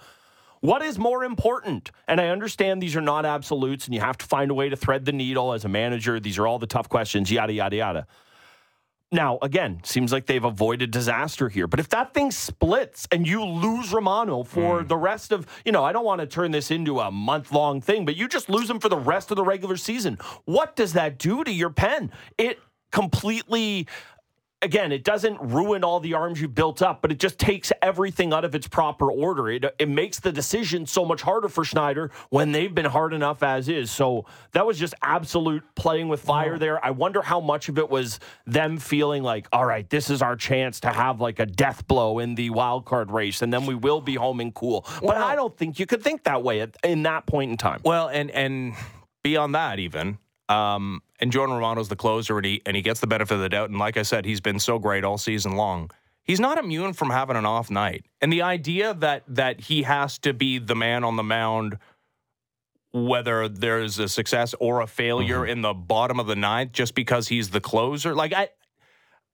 What 0.63 0.83
is 0.83 0.99
more 0.99 1.23
important? 1.25 1.93
And 2.09 2.21
I 2.21 2.29
understand 2.29 2.83
these 2.83 2.97
are 2.97 3.01
not 3.01 3.25
absolutes 3.25 3.87
and 3.87 3.95
you 3.95 4.01
have 4.01 4.19
to 4.19 4.27
find 4.27 4.51
a 4.51 4.55
way 4.55 4.69
to 4.69 4.77
thread 4.77 5.05
the 5.05 5.13
needle 5.13 5.53
as 5.53 5.65
a 5.65 5.69
manager. 5.69 6.19
These 6.19 6.39
are 6.39 6.47
all 6.47 6.59
the 6.59 6.67
tough 6.67 6.89
questions, 6.89 7.31
yada, 7.31 7.53
yada, 7.53 7.77
yada. 7.77 8.07
Now, 9.13 9.39
again, 9.43 9.81
seems 9.85 10.11
like 10.11 10.25
they've 10.25 10.43
avoided 10.43 10.91
disaster 10.91 11.51
here. 11.51 11.67
But 11.67 11.81
if 11.81 11.91
that 11.91 12.15
thing 12.15 12.31
splits 12.31 13.07
and 13.13 13.27
you 13.27 13.45
lose 13.45 13.93
Romano 13.93 14.43
for 14.43 14.83
mm. 14.83 14.89
the 14.89 14.97
rest 14.97 15.33
of, 15.33 15.47
you 15.67 15.73
know, 15.73 15.85
I 15.85 15.93
don't 15.93 16.07
want 16.07 16.23
to 16.23 16.27
turn 16.27 16.51
this 16.51 16.71
into 16.71 16.99
a 16.99 17.11
month 17.11 17.53
long 17.53 17.83
thing, 17.83 18.07
but 18.07 18.17
you 18.17 18.27
just 18.27 18.49
lose 18.49 18.71
him 18.71 18.81
for 18.81 18.89
the 18.89 18.97
rest 18.97 19.31
of 19.31 19.37
the 19.37 19.45
regular 19.45 19.77
season. 19.77 20.17
What 20.47 20.77
does 20.77 20.95
that 20.95 21.19
do 21.19 21.45
to 21.45 21.53
your 21.53 21.69
pen? 21.69 22.11
It 22.39 22.59
completely 22.91 23.87
again, 24.63 24.93
it 24.93 25.05
doesn't 25.05 25.39
ruin 25.41 25.85
all 25.85 26.01
the 26.01 26.15
arms 26.15 26.41
you 26.41 26.49
built 26.49 26.81
up, 26.81 27.03
but 27.03 27.13
it 27.13 27.19
just 27.19 27.39
takes 27.39 27.73
everything 27.83 28.33
out 28.33 28.45
of 28.45 28.55
its 28.55 28.69
proper 28.69 29.11
order. 29.11 29.51
It, 29.51 29.65
it 29.79 29.89
makes 29.89 30.21
the 30.21 30.33
decision 30.33 30.87
so 30.87 31.05
much 31.05 31.21
harder 31.21 31.49
for 31.49 31.65
Schneider 31.65 32.11
when 32.31 32.53
they've 32.53 32.75
been 32.75 32.87
hard 32.87 33.13
enough 33.13 33.43
as 33.43 33.69
is. 33.69 33.91
So 33.91 34.25
that 34.53 34.65
was 34.65 34.79
just 34.79 34.95
absolute 35.03 35.63
playing 35.75 36.09
with 36.09 36.21
fire 36.21 36.59
there. 36.59 36.83
I 36.85 36.91
wonder 36.91 37.21
how 37.21 37.41
much 37.41 37.69
of 37.69 37.79
it 37.79 37.91
was 37.91 38.21
them 38.47 38.79
feeling 38.79 39.23
like, 39.23 39.49
all 39.53 39.67
right, 39.67 39.89
this 39.91 40.09
is 40.09 40.23
our 40.23 40.37
chance 40.37 40.81
to 40.81 40.89
have 40.89 41.21
like 41.21 41.41
a 41.41 41.47
death 41.47 41.87
blow 41.87 42.21
in 42.21 42.35
the 42.37 42.51
wild 42.51 42.85
card 42.85 43.11
race, 43.11 43.43
and 43.43 43.53
then 43.53 43.67
we 43.67 43.75
will 43.75 44.01
be 44.01 44.15
home 44.15 44.41
and 44.41 44.55
cool. 44.55 44.87
But 45.01 45.03
well, 45.03 45.25
I 45.25 45.35
don't 45.35 45.57
think 45.57 45.79
you 45.79 45.87
could 45.87 46.03
think 46.03 46.25
that 46.25 46.43
way 46.43 46.61
at, 46.61 46.77
in 46.85 47.03
that 47.03 47.27
point 47.27 47.51
in 47.51 47.57
time. 47.57 47.81
Well, 47.85 48.09
and 48.09 48.31
and 48.31 48.75
beyond 49.23 49.55
that, 49.55 49.79
even 49.79 50.19
um, 50.49 51.03
and 51.21 51.33
Jordan 51.33 51.55
Romano's 51.57 51.89
the 51.89 51.97
closer, 51.97 52.37
and 52.37 52.47
he 52.47 52.63
and 52.67 52.77
he 52.77 52.83
gets 52.83 53.01
the 53.01 53.07
benefit 53.07 53.35
of 53.35 53.41
the 53.41 53.49
doubt. 53.49 53.71
And 53.71 53.79
like 53.79 53.97
I 53.97 54.03
said, 54.03 54.25
he's 54.25 54.41
been 54.41 54.59
so 54.59 54.79
great 54.79 55.05
all 55.05 55.19
season 55.19 55.57
long. 55.57 55.91
He's 56.25 56.41
not 56.41 56.59
immune 56.59 56.93
from 56.93 57.11
having 57.11 57.37
an 57.37 57.47
off 57.47 57.71
night. 57.71 58.07
And 58.21 58.33
the 58.33 58.43
idea 58.43 58.95
that 58.95 59.25
that 59.29 59.61
he 59.61 59.83
has 59.83 60.19
to 60.19 60.33
be 60.33 60.59
the 60.59 60.75
man 60.75 61.05
on 61.05 61.17
the 61.17 61.23
mound, 61.23 61.79
whether 62.93 63.49
there's 63.49 63.99
a 63.99 64.09
success 64.09 64.55
or 64.61 64.81
a 64.81 64.87
failure 64.87 65.41
mm-hmm. 65.41 65.51
in 65.51 65.63
the 65.63 65.75
bottom 65.75 66.21
of 66.21 66.27
the 66.27 66.37
ninth, 66.37 66.73
just 66.73 66.95
because 66.95 67.29
he's 67.29 67.51
the 67.51 67.61
closer, 67.61 68.15
like 68.15 68.33
I. 68.33 68.49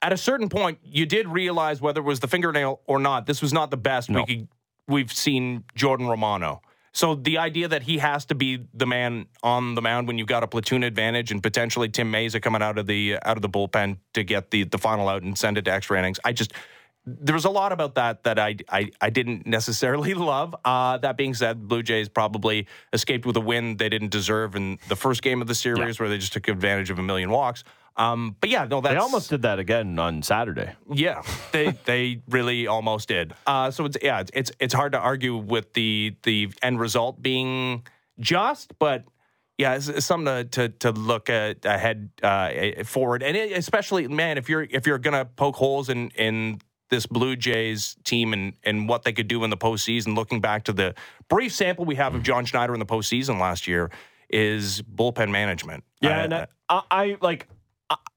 At 0.01 0.13
a 0.13 0.17
certain 0.17 0.49
point, 0.49 0.79
you 0.85 1.07
did 1.07 1.27
realize 1.27 1.81
whether 1.81 2.01
it 2.01 2.05
was 2.05 2.21
the 2.21 2.29
fingernail 2.29 2.83
or 2.87 3.01
not. 3.01 3.27
This 3.27 3.43
was 3.43 3.53
not 3.53 3.73
the 3.73 3.77
best 3.77 4.09
no. 4.09 4.21
we 4.21 4.27
could, 4.27 4.49
we've 4.87 5.13
seen 5.13 5.65
Jordan 5.75 6.07
Romano. 6.07 6.63
So 6.93 7.15
the 7.15 7.39
idea 7.39 7.69
that 7.69 7.83
he 7.83 7.99
has 7.99 8.25
to 8.27 8.35
be 8.35 8.67
the 8.75 8.87
man 8.87 9.27
on 9.43 9.75
the 9.75 9.83
mound 9.83 10.07
when 10.07 10.19
you've 10.19 10.29
got 10.29 10.43
a 10.43 10.47
platoon 10.47 10.83
advantage 10.83 11.31
and 11.31 11.43
potentially 11.43 11.89
Tim 11.89 12.11
Mays 12.11 12.35
Mayza 12.35 12.43
coming 12.43 12.63
out 12.63 12.79
of 12.79 12.87
the 12.87 13.19
out 13.23 13.37
of 13.37 13.43
the 13.43 13.49
bullpen 13.49 13.99
to 14.15 14.25
get 14.25 14.51
the 14.51 14.65
the 14.65 14.79
final 14.79 15.09
out 15.09 15.23
and 15.23 15.37
send 15.37 15.59
it 15.59 15.65
to 15.67 15.73
extra 15.73 15.99
innings, 15.99 16.19
I 16.25 16.33
just 16.33 16.53
there 17.07 17.35
was 17.35 17.45
a 17.45 17.51
lot 17.51 17.73
about 17.73 17.95
that 17.95 18.25
that 18.25 18.39
I 18.39 18.57
I, 18.69 18.91
I 19.01 19.11
didn't 19.11 19.47
necessarily 19.47 20.15
love. 20.35 20.55
Uh, 20.65 20.99
that 20.99 21.17
being 21.17 21.35
said, 21.35 21.69
Blue 21.69 21.83
Jays 21.83 22.09
probably 22.09 22.67
escaped 22.93 23.27
with 23.27 23.37
a 23.37 23.41
win 23.41 23.77
they 23.77 23.89
didn't 23.89 24.11
deserve 24.11 24.57
in 24.57 24.79
the 24.89 24.97
first 24.97 25.23
game 25.23 25.41
of 25.41 25.49
the 25.49 25.55
series, 25.55 25.97
yeah. 25.97 26.03
where 26.03 26.09
they 26.09 26.19
just 26.19 26.33
took 26.33 26.49
advantage 26.49 26.91
of 26.91 26.99
a 26.99 27.03
million 27.03 27.31
walks. 27.31 27.65
Um, 27.99 28.37
but 28.41 28.49
yeah, 28.49 28.65
no, 28.65 28.81
that's, 28.81 28.95
they 28.95 28.99
almost 28.99 29.29
did 29.29 29.43
that 29.43 29.59
again 29.59 29.99
on 29.99 30.23
Saturday. 30.23 30.73
Yeah, 30.93 31.23
they 31.53 31.71
they 31.85 32.23
really 32.29 32.67
almost 32.67 33.09
did. 33.09 33.35
Uh, 33.47 33.71
so 33.71 33.85
it's 33.85 33.97
yeah, 34.01 34.21
it's, 34.21 34.31
it's 34.35 34.53
it's 34.61 34.75
hard 34.75 34.93
to 34.93 34.99
argue 34.99 35.37
with 35.37 35.73
the 35.75 36.15
the 36.23 36.49
end 36.63 36.79
result 36.81 37.21
being 37.21 37.85
just, 38.21 38.79
but 38.79 39.05
yeah, 39.59 39.75
it's, 39.75 39.89
it's 39.89 40.07
something 40.07 40.27
to, 40.27 40.45
to, 40.45 40.69
to 40.69 40.93
look 40.93 41.29
at 41.29 41.65
ahead 41.65 42.11
uh, 42.23 42.85
forward, 42.85 43.25
and 43.25 43.37
it, 43.37 43.51
especially 43.59 44.07
man, 44.07 44.39
if 44.39 44.49
you're 44.49 44.63
if 44.63 44.87
you're 44.87 44.99
gonna 44.99 45.25
poke 45.25 45.57
holes 45.57 45.89
in 45.89 46.11
in 46.11 46.61
this 46.91 47.05
Blue 47.07 47.35
Jays 47.37 47.97
team 48.05 48.33
and 48.33 48.53
and 48.63 48.89
what 48.89 49.03
they 49.03 49.13
could 49.13 49.27
do 49.29 49.43
in 49.43 49.51
the 49.51 49.57
postseason. 49.57 50.15
Looking 50.17 50.41
back 50.41 50.65
to 50.65 50.73
the 50.73 50.95
brief 51.29 51.53
sample 51.53 51.85
we 51.85 51.97
have 51.97 52.15
of 52.15 52.23
John 52.23 52.45
Schneider 52.45 52.73
in 52.75 52.79
the 52.81 52.87
postseason 52.87 53.41
last 53.41 53.67
year, 53.67 53.91
is 54.31 54.83
bullpen 54.83 55.31
management. 55.31 55.83
Yeah, 56.01 56.11
I- 56.19 56.23
and 56.23 56.35
I, 56.35 56.47
I, 56.69 56.83
I 56.91 57.17
like 57.21 57.49
uh, 57.51 57.55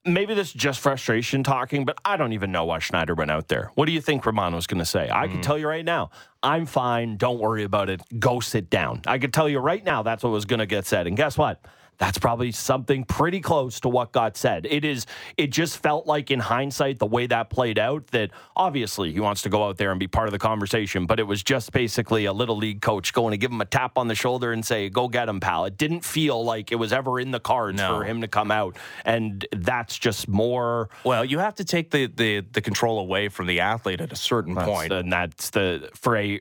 maybe 0.05 0.33
this 0.33 0.47
is 0.47 0.53
just 0.53 0.79
frustration 0.79 1.43
talking, 1.43 1.85
but 1.85 1.97
I 2.03 2.17
don't 2.17 2.33
even 2.33 2.51
know 2.51 2.65
why 2.65 2.79
Schneider 2.79 3.13
went 3.13 3.31
out 3.31 3.47
there. 3.47 3.71
What 3.75 3.85
do 3.85 3.91
you 3.91 4.01
think 4.01 4.25
Romano 4.25 4.55
was 4.55 4.67
going 4.67 4.79
to 4.79 4.85
say? 4.85 5.09
I 5.09 5.27
Mm. 5.27 5.31
can 5.33 5.41
tell 5.41 5.57
you 5.57 5.67
right 5.67 5.85
now, 5.85 6.09
I'm 6.43 6.65
fine. 6.65 7.17
Don't 7.17 7.39
worry 7.39 7.63
about 7.63 7.89
it. 7.89 8.01
Go 8.19 8.39
sit 8.39 8.69
down. 8.69 9.01
I 9.05 9.17
can 9.19 9.31
tell 9.31 9.47
you 9.47 9.59
right 9.59 9.83
now, 9.83 10.01
that's 10.03 10.23
what 10.23 10.31
was 10.31 10.45
going 10.45 10.59
to 10.59 10.65
get 10.65 10.85
said. 10.85 11.05
And 11.07 11.15
guess 11.15 11.37
what? 11.37 11.63
That's 12.01 12.17
probably 12.17 12.51
something 12.51 13.03
pretty 13.03 13.41
close 13.41 13.79
to 13.81 13.87
what 13.87 14.11
got 14.11 14.35
said. 14.35 14.65
It 14.67 14.83
is. 14.83 15.05
It 15.37 15.51
just 15.51 15.77
felt 15.77 16.07
like, 16.07 16.31
in 16.31 16.39
hindsight, 16.39 16.97
the 16.97 17.05
way 17.05 17.27
that 17.27 17.51
played 17.51 17.77
out, 17.77 18.07
that 18.07 18.31
obviously 18.55 19.11
he 19.13 19.19
wants 19.19 19.43
to 19.43 19.49
go 19.49 19.65
out 19.67 19.77
there 19.77 19.91
and 19.91 19.99
be 19.99 20.07
part 20.07 20.27
of 20.27 20.31
the 20.31 20.39
conversation. 20.39 21.05
But 21.05 21.19
it 21.19 21.27
was 21.27 21.43
just 21.43 21.71
basically 21.71 22.25
a 22.25 22.33
little 22.33 22.57
league 22.57 22.81
coach 22.81 23.13
going 23.13 23.33
to 23.33 23.37
give 23.37 23.51
him 23.51 23.61
a 23.61 23.65
tap 23.65 23.99
on 23.99 24.07
the 24.07 24.15
shoulder 24.15 24.51
and 24.51 24.65
say, 24.65 24.89
"Go 24.89 25.07
get 25.09 25.29
him, 25.29 25.39
pal." 25.39 25.65
It 25.65 25.77
didn't 25.77 26.03
feel 26.03 26.43
like 26.43 26.71
it 26.71 26.77
was 26.77 26.91
ever 26.91 27.19
in 27.19 27.29
the 27.29 27.39
cards 27.39 27.77
No. 27.77 27.99
for 27.99 28.03
him 28.03 28.21
to 28.21 28.27
come 28.27 28.49
out, 28.49 28.77
and 29.05 29.45
that's 29.51 29.95
just 29.99 30.27
more. 30.27 30.89
Well, 31.05 31.23
you 31.23 31.37
have 31.37 31.53
to 31.57 31.63
take 31.63 31.91
the 31.91 32.07
the 32.07 32.39
the 32.51 32.61
control 32.61 32.97
away 32.99 33.29
from 33.29 33.45
the 33.45 33.59
athlete 33.59 34.01
at 34.01 34.11
a 34.11 34.15
certain 34.15 34.55
point. 34.55 34.91
and 34.91 35.13
that's 35.13 35.51
the 35.51 35.87
for 35.93 36.17
a 36.17 36.39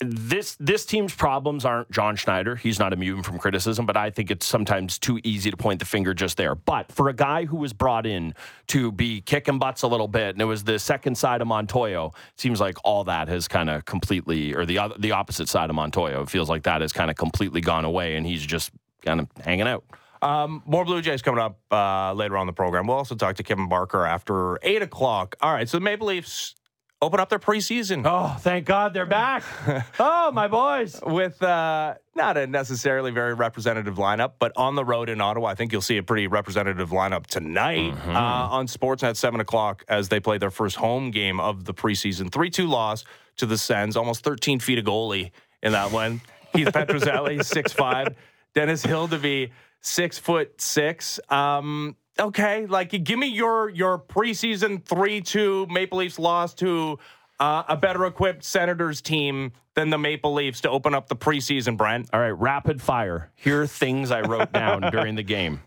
this 0.00 0.56
this 0.58 0.84
team's 0.84 1.14
problems 1.14 1.64
aren't 1.64 1.90
John 1.90 2.16
Schneider. 2.16 2.56
He's 2.56 2.78
not 2.78 2.92
immune 2.92 3.22
from 3.22 3.38
criticism, 3.38 3.86
but 3.86 3.96
I 3.96 4.10
think 4.10 4.30
it's 4.30 4.46
sometimes 4.46 4.98
too 4.98 5.20
easy 5.22 5.50
to 5.50 5.56
point 5.56 5.78
the 5.78 5.84
finger 5.84 6.14
just 6.14 6.36
there. 6.36 6.54
But 6.54 6.90
for 6.90 7.08
a 7.08 7.12
guy 7.12 7.44
who 7.44 7.56
was 7.56 7.72
brought 7.72 8.04
in 8.04 8.34
to 8.68 8.90
be 8.90 9.20
kicking 9.20 9.58
butts 9.58 9.82
a 9.82 9.86
little 9.86 10.08
bit, 10.08 10.34
and 10.34 10.42
it 10.42 10.46
was 10.46 10.64
the 10.64 10.78
second 10.78 11.16
side 11.16 11.40
of 11.40 11.48
Montoyo, 11.48 12.12
seems 12.36 12.60
like 12.60 12.76
all 12.82 13.04
that 13.04 13.28
has 13.28 13.46
kind 13.46 13.70
of 13.70 13.84
completely, 13.84 14.54
or 14.54 14.66
the 14.66 14.80
the 14.98 15.12
opposite 15.12 15.48
side 15.48 15.70
of 15.70 15.76
Montoyo, 15.76 16.22
it 16.22 16.30
feels 16.30 16.48
like 16.48 16.64
that 16.64 16.80
has 16.80 16.92
kind 16.92 17.10
of 17.10 17.16
completely 17.16 17.60
gone 17.60 17.84
away, 17.84 18.16
and 18.16 18.26
he's 18.26 18.44
just 18.44 18.72
kind 19.04 19.20
of 19.20 19.28
hanging 19.44 19.68
out. 19.68 19.84
Um, 20.20 20.64
more 20.66 20.84
Blue 20.84 21.00
Jays 21.00 21.22
coming 21.22 21.40
up 21.40 21.60
uh, 21.70 22.12
later 22.12 22.36
on 22.36 22.46
the 22.48 22.52
program. 22.52 22.88
We'll 22.88 22.96
also 22.96 23.14
talk 23.14 23.36
to 23.36 23.44
Kevin 23.44 23.68
Barker 23.68 24.04
after 24.04 24.58
eight 24.62 24.82
o'clock. 24.82 25.36
All 25.40 25.52
right, 25.52 25.68
so 25.68 25.76
the 25.76 25.84
Maple 25.84 26.08
Leafs 26.08 26.56
open 27.00 27.20
up 27.20 27.28
their 27.28 27.38
preseason 27.38 28.02
Oh, 28.04 28.36
thank 28.40 28.64
God 28.66 28.92
they're 28.94 29.06
back! 29.06 29.44
oh, 30.00 30.30
my 30.32 30.48
boys. 30.48 31.00
with 31.04 31.40
uh, 31.42 31.94
not 32.16 32.36
a 32.36 32.46
necessarily 32.46 33.10
very 33.12 33.34
representative 33.34 33.96
lineup, 33.96 34.32
but 34.38 34.52
on 34.56 34.74
the 34.74 34.84
road 34.84 35.08
in 35.08 35.20
Ottawa, 35.20 35.48
I 35.48 35.54
think 35.54 35.70
you'll 35.72 35.80
see 35.80 35.96
a 35.98 36.02
pretty 36.02 36.26
representative 36.26 36.90
lineup 36.90 37.26
tonight 37.26 37.92
Mm-hmm. 37.94 38.16
uh, 38.16 38.48
on 38.48 38.66
Sportsnet 38.66 39.16
seven 39.16 39.40
o'clock 39.40 39.84
as 39.88 40.08
they 40.08 40.18
play 40.20 40.38
their 40.38 40.50
first 40.50 40.76
home 40.76 41.10
game 41.10 41.38
of 41.40 41.64
the 41.64 41.74
preseason. 41.74 42.30
Three 42.32 42.50
two 42.50 42.66
loss 42.66 43.04
to 43.36 43.46
the 43.46 43.56
Sens, 43.58 43.96
almost 43.96 44.24
thirteen 44.24 44.58
feet 44.58 44.78
of 44.78 44.84
goalie 44.84 45.30
in 45.62 45.72
that 45.72 45.92
one. 45.92 46.20
Keith 46.54 46.68
Petruzzelli 46.68 47.44
six 47.44 47.72
five, 47.72 48.16
Dennis 48.54 48.84
Hildeby 48.84 49.50
six 49.80 50.18
foot 50.18 50.60
six. 50.60 51.20
Um, 51.28 51.94
okay, 52.18 52.66
like 52.66 52.90
give 53.04 53.18
me 53.18 53.28
your 53.28 53.68
your 53.70 53.98
preseason 53.98 54.84
three 54.84 55.20
two 55.20 55.66
Maple 55.70 55.98
Leafs 55.98 56.18
loss 56.18 56.54
to 56.54 56.98
uh, 57.40 57.62
a 57.68 57.76
better 57.76 58.04
equipped 58.06 58.44
Senators 58.44 59.00
team 59.00 59.52
than 59.74 59.90
the 59.90 59.98
Maple 59.98 60.34
Leafs 60.34 60.60
to 60.62 60.70
open 60.70 60.94
up 60.94 61.08
the 61.08 61.16
preseason. 61.16 61.76
Brent, 61.76 62.08
All 62.12 62.20
right, 62.20 62.30
rapid 62.30 62.82
fire. 62.82 63.30
Here 63.36 63.62
are 63.62 63.66
things 63.66 64.10
I 64.10 64.22
wrote 64.22 64.52
down 64.52 64.80
during 64.90 65.14
the 65.14 65.22
game. 65.22 65.60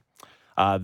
Uh, 0.57 0.79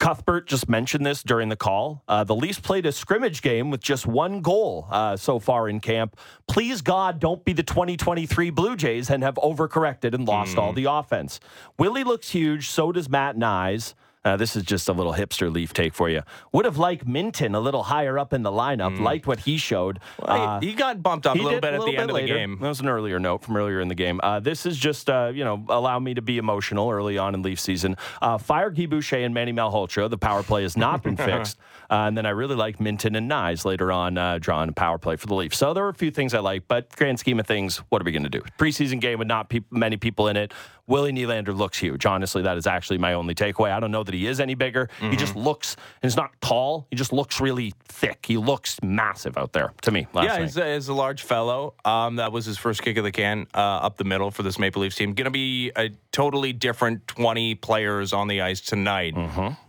Cuthbert 0.00 0.48
just 0.48 0.66
mentioned 0.68 1.04
this 1.04 1.22
during 1.22 1.50
the 1.50 1.56
call. 1.56 2.02
Uh, 2.08 2.24
the 2.24 2.34
Leafs 2.34 2.58
played 2.58 2.86
a 2.86 2.92
scrimmage 2.92 3.42
game 3.42 3.70
with 3.70 3.82
just 3.82 4.06
one 4.06 4.40
goal 4.40 4.88
uh, 4.90 5.14
so 5.14 5.38
far 5.38 5.68
in 5.68 5.78
camp. 5.78 6.16
Please 6.48 6.80
God, 6.80 7.20
don't 7.20 7.44
be 7.44 7.52
the 7.52 7.62
2023 7.62 8.48
Blue 8.48 8.76
Jays 8.76 9.10
and 9.10 9.22
have 9.22 9.34
overcorrected 9.34 10.14
and 10.14 10.26
lost 10.26 10.56
all 10.56 10.72
the 10.72 10.86
offense. 10.86 11.38
Willie 11.78 12.02
looks 12.02 12.30
huge. 12.30 12.70
So 12.70 12.92
does 12.92 13.10
Matt 13.10 13.36
Knies. 13.36 13.94
Uh, 14.22 14.36
this 14.36 14.54
is 14.54 14.62
just 14.62 14.86
a 14.88 14.92
little 14.92 15.14
hipster 15.14 15.50
leaf 15.50 15.72
take 15.72 15.94
for 15.94 16.10
you. 16.10 16.22
Would 16.52 16.66
have 16.66 16.76
liked 16.76 17.06
Minten 17.06 17.54
a 17.54 17.58
little 17.58 17.84
higher 17.84 18.18
up 18.18 18.34
in 18.34 18.42
the 18.42 18.50
lineup. 18.50 19.00
Liked 19.00 19.26
what 19.26 19.40
he 19.40 19.56
showed. 19.56 19.98
Uh, 20.22 20.60
he, 20.60 20.68
he 20.68 20.74
got 20.74 21.02
bumped 21.02 21.26
up 21.26 21.36
a 21.36 21.42
little 21.42 21.58
bit 21.60 21.72
at 21.72 21.80
the 21.80 21.96
end 21.96 22.08
bit 22.08 22.10
of 22.10 22.16
the 22.16 22.26
game. 22.26 22.58
That 22.60 22.68
was 22.68 22.80
an 22.80 22.88
earlier 22.88 23.18
note 23.18 23.42
from 23.42 23.56
earlier 23.56 23.80
in 23.80 23.88
the 23.88 23.94
game. 23.94 24.20
Uh, 24.22 24.38
this 24.38 24.66
is 24.66 24.76
just, 24.76 25.08
uh, 25.08 25.32
you 25.34 25.42
know, 25.42 25.64
allow 25.70 25.98
me 25.98 26.12
to 26.14 26.22
be 26.22 26.36
emotional 26.36 26.90
early 26.90 27.16
on 27.16 27.34
in 27.34 27.40
Leaf 27.42 27.58
season. 27.58 27.96
Uh, 28.20 28.36
fire 28.36 28.68
Guy 28.70 28.84
Boucher 28.86 29.16
and 29.16 29.32
Manny 29.32 29.54
Malhotra. 29.54 30.10
The 30.10 30.18
power 30.18 30.42
play 30.42 30.62
has 30.62 30.76
not 30.76 31.02
been 31.02 31.16
fixed. 31.16 31.58
Uh, 31.90 32.06
and 32.06 32.16
then 32.16 32.24
I 32.24 32.30
really 32.30 32.54
like 32.54 32.78
Minten 32.78 33.16
and 33.16 33.28
Knies 33.28 33.64
later 33.64 33.90
on 33.90 34.16
uh, 34.16 34.38
drawing 34.40 34.68
a 34.68 34.72
power 34.72 34.96
play 34.96 35.16
for 35.16 35.26
the 35.26 35.34
Leafs. 35.34 35.58
So 35.58 35.74
there 35.74 35.82
were 35.82 35.88
a 35.90 35.94
few 35.94 36.10
things 36.12 36.32
I 36.34 36.38
like, 36.38 36.68
but 36.68 36.94
grand 36.96 37.18
scheme 37.18 37.40
of 37.40 37.46
things, 37.46 37.78
what 37.88 38.00
are 38.00 38.04
we 38.04 38.12
going 38.12 38.22
to 38.22 38.28
do? 38.28 38.42
Preseason 38.58 39.00
game 39.00 39.18
with 39.18 39.26
not 39.28 39.48
peop 39.48 39.64
many 39.70 39.96
people 39.96 40.28
in 40.28 40.36
it. 40.36 40.52
Willie 40.86 41.12
Nylander 41.12 41.56
looks 41.56 41.78
huge. 41.78 42.04
Honestly, 42.04 42.42
that 42.42 42.56
is 42.56 42.66
actually 42.66 42.98
my 42.98 43.12
only 43.12 43.32
takeaway. 43.34 43.70
I 43.70 43.78
don't 43.78 43.92
know 43.92 44.02
that 44.02 44.12
he 44.14 44.26
is 44.26 44.40
any 44.40 44.54
bigger. 44.54 44.88
He 45.00 45.14
just 45.14 45.36
looks, 45.36 45.76
and 46.02 46.10
he's 46.10 46.16
not 46.16 46.32
tall. 46.40 46.88
He 46.90 46.96
just 46.96 47.12
looks 47.12 47.40
really 47.40 47.74
thick. 47.84 48.26
He 48.26 48.36
looks 48.36 48.76
massive 48.82 49.38
out 49.38 49.52
there 49.52 49.72
to 49.82 49.92
me. 49.92 50.08
Last 50.12 50.24
Yeah, 50.24 50.32
night. 50.32 50.42
he's 50.42 50.56
a, 50.56 50.74
he's 50.74 50.88
a 50.88 50.94
large 50.94 51.22
fellow. 51.22 51.74
Um, 51.84 52.16
that 52.16 52.32
was 52.32 52.44
his 52.44 52.58
first 52.58 52.82
kick 52.82 52.96
of 52.96 53.04
the 53.04 53.12
can 53.12 53.46
uh, 53.54 53.58
up 53.58 53.98
the 53.98 54.04
middle 54.04 54.32
for 54.32 54.42
this 54.42 54.58
Maple 54.58 54.82
Leafs 54.82 54.96
team. 54.96 55.12
Going 55.14 55.26
to 55.26 55.30
be 55.30 55.70
a 55.76 55.90
totally 56.12 56.52
different 56.52 57.06
20 57.06 57.54
players 57.56 58.12
on 58.12 58.28
the 58.28 58.40
ice 58.40 58.60
tonight 58.60 59.14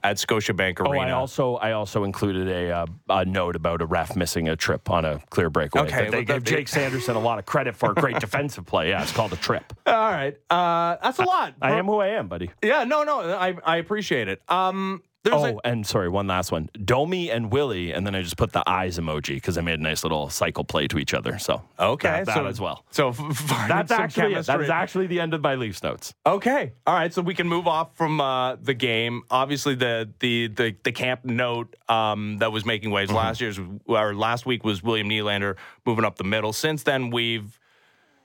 at 0.04 0.17
Scotiabank 0.17 0.75
Mm-hmm. 0.75 0.88
Oh, 0.88 0.91
Arena. 0.91 1.06
I 1.08 1.12
also 1.12 1.56
I 1.56 1.71
also 1.73 2.04
included 2.04 2.47
a, 2.47 2.71
uh, 2.71 2.86
a 3.10 3.25
note 3.25 3.56
about 3.56 3.82
a 3.82 3.86
ref 3.86 4.15
missing 4.15 4.49
a 4.49 4.56
trip 4.56 4.89
on 4.89 5.06
a 5.06 5.19
clear 5.30 5.49
breakaway. 5.49 5.84
Okay, 5.84 6.10
they 6.10 6.23
gave 6.23 6.43
Jake 6.43 6.67
Sanderson 6.67 7.15
a 7.15 7.19
lot 7.19 7.39
of 7.39 7.45
credit 7.45 7.75
for 7.75 7.91
a 7.91 7.95
great 7.95 8.19
defensive 8.19 8.65
play. 8.65 8.89
Yeah, 8.89 9.01
it's 9.01 9.12
called 9.12 9.34
a 9.34 9.38
trip. 9.38 9.73
All 9.86 9.93
right, 9.93 10.38
uh, 10.49 10.97
that's 11.01 11.19
a 11.19 11.23
lot. 11.23 11.56
I 11.62 11.73
am 11.73 11.86
who 11.86 11.99
I 11.99 12.10
am, 12.10 12.27
buddy. 12.27 12.51
Yeah, 12.63 12.84
no, 12.84 13.04
no, 13.04 13.21
I, 13.21 13.56
I 13.63 13.77
appreciate 13.77 14.27
it. 14.27 14.41
Um, 14.49 15.04
there's 15.23 15.36
Oh, 15.36 15.60
a, 15.63 15.67
and 15.67 15.86
sorry, 15.86 16.10
one 16.10 16.27
last 16.27 16.51
one. 16.51 16.69
Domi 16.84 17.29
and 17.29 17.51
Willie, 17.51 17.91
and 17.91 18.05
then 18.07 18.15
I 18.15 18.21
just 18.21 18.38
put 18.38 18.51
the 18.53 18.67
eyes 18.67 18.97
emoji 18.97 19.36
because 19.36 19.57
I 19.57 19.62
made 19.62 19.79
a 19.79 19.84
nice 19.84 20.03
little 20.03 20.29
cycle 20.29 20.63
play 20.63 20.88
to 20.88 20.97
each 20.97 21.13
other. 21.13 21.38
So 21.38 21.62
okay, 21.79 22.10
that, 22.10 22.25
that 22.25 22.36
so, 22.36 22.45
as 22.47 22.60
well. 22.60 22.86
So 22.91 23.12
That's 23.67 23.91
actually 23.91 24.34
it. 24.34 24.45
that 24.47 24.62
is 24.62 24.69
actually 24.69 25.07
the 25.07 25.19
end 25.19 25.34
of 25.34 25.41
my 25.41 25.55
Leafs 25.55 25.84
notes. 25.84 26.13
Okay. 26.25 26.73
All 26.88 26.95
right. 26.95 27.13
So 27.13 27.21
we 27.21 27.36
can 27.36 27.47
move 27.47 27.67
off 27.67 27.95
from 27.95 28.19
uh, 28.19 28.55
the 28.55 28.73
game. 28.73 29.21
Obviously, 29.29 29.75
the 29.75 30.10
the 30.19 30.47
the, 30.47 30.75
the 30.84 30.91
camp 30.91 31.23
note 31.23 31.75
um, 31.88 32.39
that 32.39 32.51
was 32.51 32.65
making 32.65 32.89
waves 32.91 33.12
last 33.12 33.41
year's 33.41 33.60
or 33.86 34.15
last 34.15 34.45
week 34.45 34.63
was 34.63 34.81
William 34.81 35.07
Nylander 35.10 35.55
moving 35.86 36.05
up 36.05 36.17
the 36.17 36.23
middle. 36.23 36.53
Since 36.53 36.84
then, 36.84 37.12
we've 37.12 37.60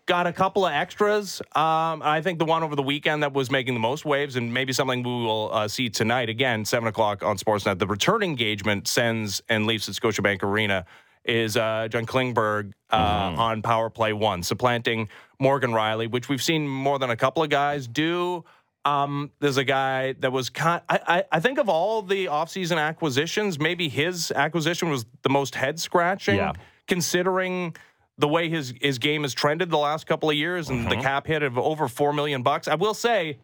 got 0.07 0.27
a 0.27 0.33
couple 0.33 0.65
of 0.65 0.73
extras. 0.73 1.41
Um, 1.55 2.01
I 2.03 2.21
think 2.23 2.39
the 2.39 2.45
one 2.45 2.63
over 2.63 2.77
the 2.77 2.83
weekend 2.83 3.23
that 3.23 3.33
was 3.33 3.51
making 3.51 3.75
the 3.75 3.81
most 3.81 4.05
waves, 4.05 4.37
and 4.37 4.55
maybe 4.55 4.73
something 4.73 5.03
we 5.03 5.11
will 5.11 5.51
uh, 5.53 5.69
see 5.69 5.91
tonight 5.91 6.29
again, 6.29 6.65
seven 6.65 6.89
o'clock 6.89 7.23
on 7.23 7.37
Sportsnet. 7.37 7.79
The 7.79 7.87
return 7.87 8.23
engagement 8.23 8.87
sends 8.89 9.43
and 9.49 9.67
leaves 9.67 9.89
at 9.89 9.95
Scotiabank 9.97 10.43
Arena 10.43 10.87
is 11.25 11.57
uh, 11.57 11.89
John 11.91 12.07
Klingberg 12.07 12.73
uh, 12.93 12.97
on 12.97 13.61
power 13.63 13.91
play 13.91 14.13
one, 14.13 14.45
supplanting 14.45 15.09
Morgan 15.41 15.73
Rielly, 15.73 16.09
which 16.09 16.29
we've 16.29 16.43
seen 16.43 16.69
more 16.69 17.01
than 17.01 17.11
a 17.11 17.17
couple 17.17 17.43
of 17.43 17.51
guys 17.51 17.89
do. 17.89 18.45
Um, 18.85 19.33
there's 19.41 19.57
a 19.57 19.65
guy 19.65 20.13
that 20.21 20.31
was 20.31 20.49
kind. 20.51 20.83
I, 20.89 21.01
I, 21.09 21.25
I 21.33 21.41
think 21.41 21.59
of 21.59 21.69
all 21.69 22.03
the 22.03 22.27
offseason 22.27 22.79
acquisitions, 22.79 23.59
maybe 23.59 23.89
his 23.89 24.31
acquisition 24.31 24.89
was 24.89 25.05
the 25.23 25.29
most 25.29 25.57
head 25.57 25.81
scratching, 25.81 26.37
Yeah. 26.37 26.53
considering 26.87 27.75
the 28.19 28.29
way 28.29 28.49
his 28.49 28.75
his 28.81 28.99
game 28.99 29.23
has 29.23 29.35
trended 29.35 29.71
the 29.71 29.79
last 29.79 30.07
couple 30.07 30.31
of 30.31 30.37
years 30.37 30.71
and 30.71 30.87
the 30.87 30.93
uh-huh. 30.93 31.03
cap 31.03 31.27
hit 31.27 31.43
of 31.43 31.59
over 31.59 31.89
four 31.89 32.13
million 32.13 32.43
bucks. 32.43 32.69
I 32.69 32.75
will 32.75 32.95
say, 32.95 33.39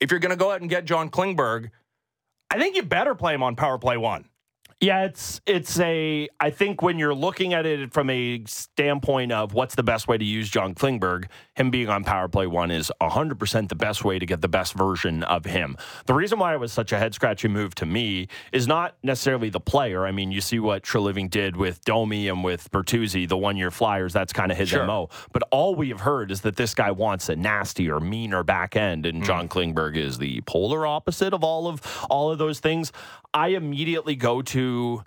if 0.00 0.10
you're 0.10 0.20
going 0.20 0.30
to 0.30 0.36
go 0.36 0.50
out 0.50 0.60
and 0.60 0.70
get 0.70 0.84
John 0.84 1.10
Klingberg, 1.10 1.70
I 2.50 2.58
think 2.58 2.76
you 2.76 2.82
better 2.82 3.14
play 3.14 3.34
him 3.34 3.42
on 3.42 3.56
power 3.56 3.78
play 3.78 3.96
one. 3.96 4.28
Yeah, 4.84 5.04
it's 5.04 5.40
it's 5.46 5.80
a. 5.80 6.28
I 6.40 6.50
think 6.50 6.82
when 6.82 6.98
you're 6.98 7.14
looking 7.14 7.54
at 7.54 7.64
it 7.64 7.94
from 7.94 8.10
a 8.10 8.42
standpoint 8.44 9.32
of 9.32 9.54
what's 9.54 9.74
the 9.74 9.82
best 9.82 10.08
way 10.08 10.18
to 10.18 10.24
use 10.24 10.50
John 10.50 10.74
Klingberg, 10.74 11.28
him 11.54 11.70
being 11.70 11.88
on 11.88 12.04
power 12.04 12.28
play 12.28 12.46
one 12.46 12.70
is 12.70 12.92
100 13.00 13.38
percent 13.38 13.70
the 13.70 13.76
best 13.76 14.04
way 14.04 14.18
to 14.18 14.26
get 14.26 14.42
the 14.42 14.48
best 14.48 14.74
version 14.74 15.22
of 15.22 15.46
him. 15.46 15.78
The 16.04 16.12
reason 16.12 16.38
why 16.38 16.52
it 16.52 16.60
was 16.60 16.70
such 16.70 16.92
a 16.92 16.98
head 16.98 17.14
scratching 17.14 17.50
move 17.50 17.74
to 17.76 17.86
me 17.86 18.28
is 18.52 18.66
not 18.66 18.94
necessarily 19.02 19.48
the 19.48 19.58
player. 19.58 20.04
I 20.04 20.12
mean, 20.12 20.30
you 20.30 20.42
see 20.42 20.58
what 20.58 20.82
Treliving 20.82 21.30
did 21.30 21.56
with 21.56 21.82
Domi 21.86 22.28
and 22.28 22.44
with 22.44 22.70
Bertuzzi, 22.70 23.26
the 23.26 23.38
one 23.38 23.56
year 23.56 23.70
Flyers. 23.70 24.12
That's 24.12 24.34
kind 24.34 24.52
of 24.52 24.58
his 24.58 24.68
Sure. 24.68 24.84
mo. 24.84 25.08
But 25.32 25.44
all 25.50 25.74
we 25.74 25.88
have 25.88 26.00
heard 26.00 26.30
is 26.30 26.42
that 26.42 26.56
this 26.56 26.74
guy 26.74 26.90
wants 26.90 27.30
a 27.30 27.36
nastier, 27.36 28.00
meaner 28.00 28.42
back 28.42 28.76
end, 28.76 29.06
and 29.06 29.22
mm. 29.22 29.26
John 29.26 29.48
Klingberg 29.48 29.96
is 29.96 30.18
the 30.18 30.42
polar 30.42 30.86
opposite 30.86 31.32
of 31.32 31.42
all 31.42 31.68
of 31.68 31.80
all 32.10 32.30
of 32.30 32.36
those 32.36 32.60
things. 32.60 32.92
I 33.34 33.48
immediately 33.48 34.14
go 34.14 34.42
to 34.42 35.02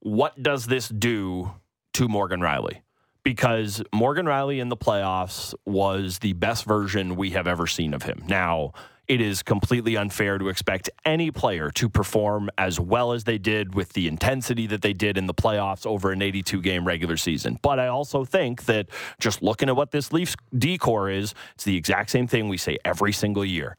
what 0.00 0.42
does 0.42 0.66
this 0.66 0.88
do 0.88 1.52
to 1.94 2.08
Morgan 2.08 2.40
Rielly? 2.40 2.80
Because 3.22 3.82
Morgan 3.94 4.26
Rielly 4.26 4.60
in 4.60 4.68
the 4.68 4.76
playoffs 4.76 5.54
was 5.64 6.18
the 6.18 6.32
best 6.32 6.64
version 6.64 7.14
we 7.14 7.30
have 7.30 7.46
ever 7.46 7.68
seen 7.68 7.94
of 7.94 8.02
him. 8.02 8.24
Now, 8.26 8.72
it 9.06 9.20
is 9.20 9.42
completely 9.42 9.96
unfair 9.96 10.38
to 10.38 10.48
expect 10.48 10.90
any 11.04 11.30
player 11.30 11.70
to 11.70 11.88
perform 11.88 12.50
as 12.58 12.80
well 12.80 13.12
as 13.12 13.24
they 13.24 13.38
did 13.38 13.74
with 13.74 13.92
the 13.92 14.08
intensity 14.08 14.66
that 14.66 14.82
they 14.82 14.92
did 14.92 15.16
in 15.16 15.26
the 15.26 15.34
playoffs 15.34 15.86
over 15.86 16.10
an 16.10 16.20
82 16.20 16.60
game 16.60 16.86
regular 16.86 17.16
season. 17.16 17.58
But 17.62 17.78
I 17.78 17.86
also 17.86 18.24
think 18.24 18.64
that 18.64 18.88
just 19.20 19.40
looking 19.42 19.68
at 19.68 19.76
what 19.76 19.92
this 19.92 20.12
Leafs 20.12 20.36
decor 20.56 21.10
is, 21.10 21.32
it's 21.54 21.64
the 21.64 21.76
exact 21.76 22.10
same 22.10 22.26
thing 22.26 22.48
we 22.48 22.58
say 22.58 22.76
every 22.84 23.12
single 23.12 23.44
year. 23.44 23.76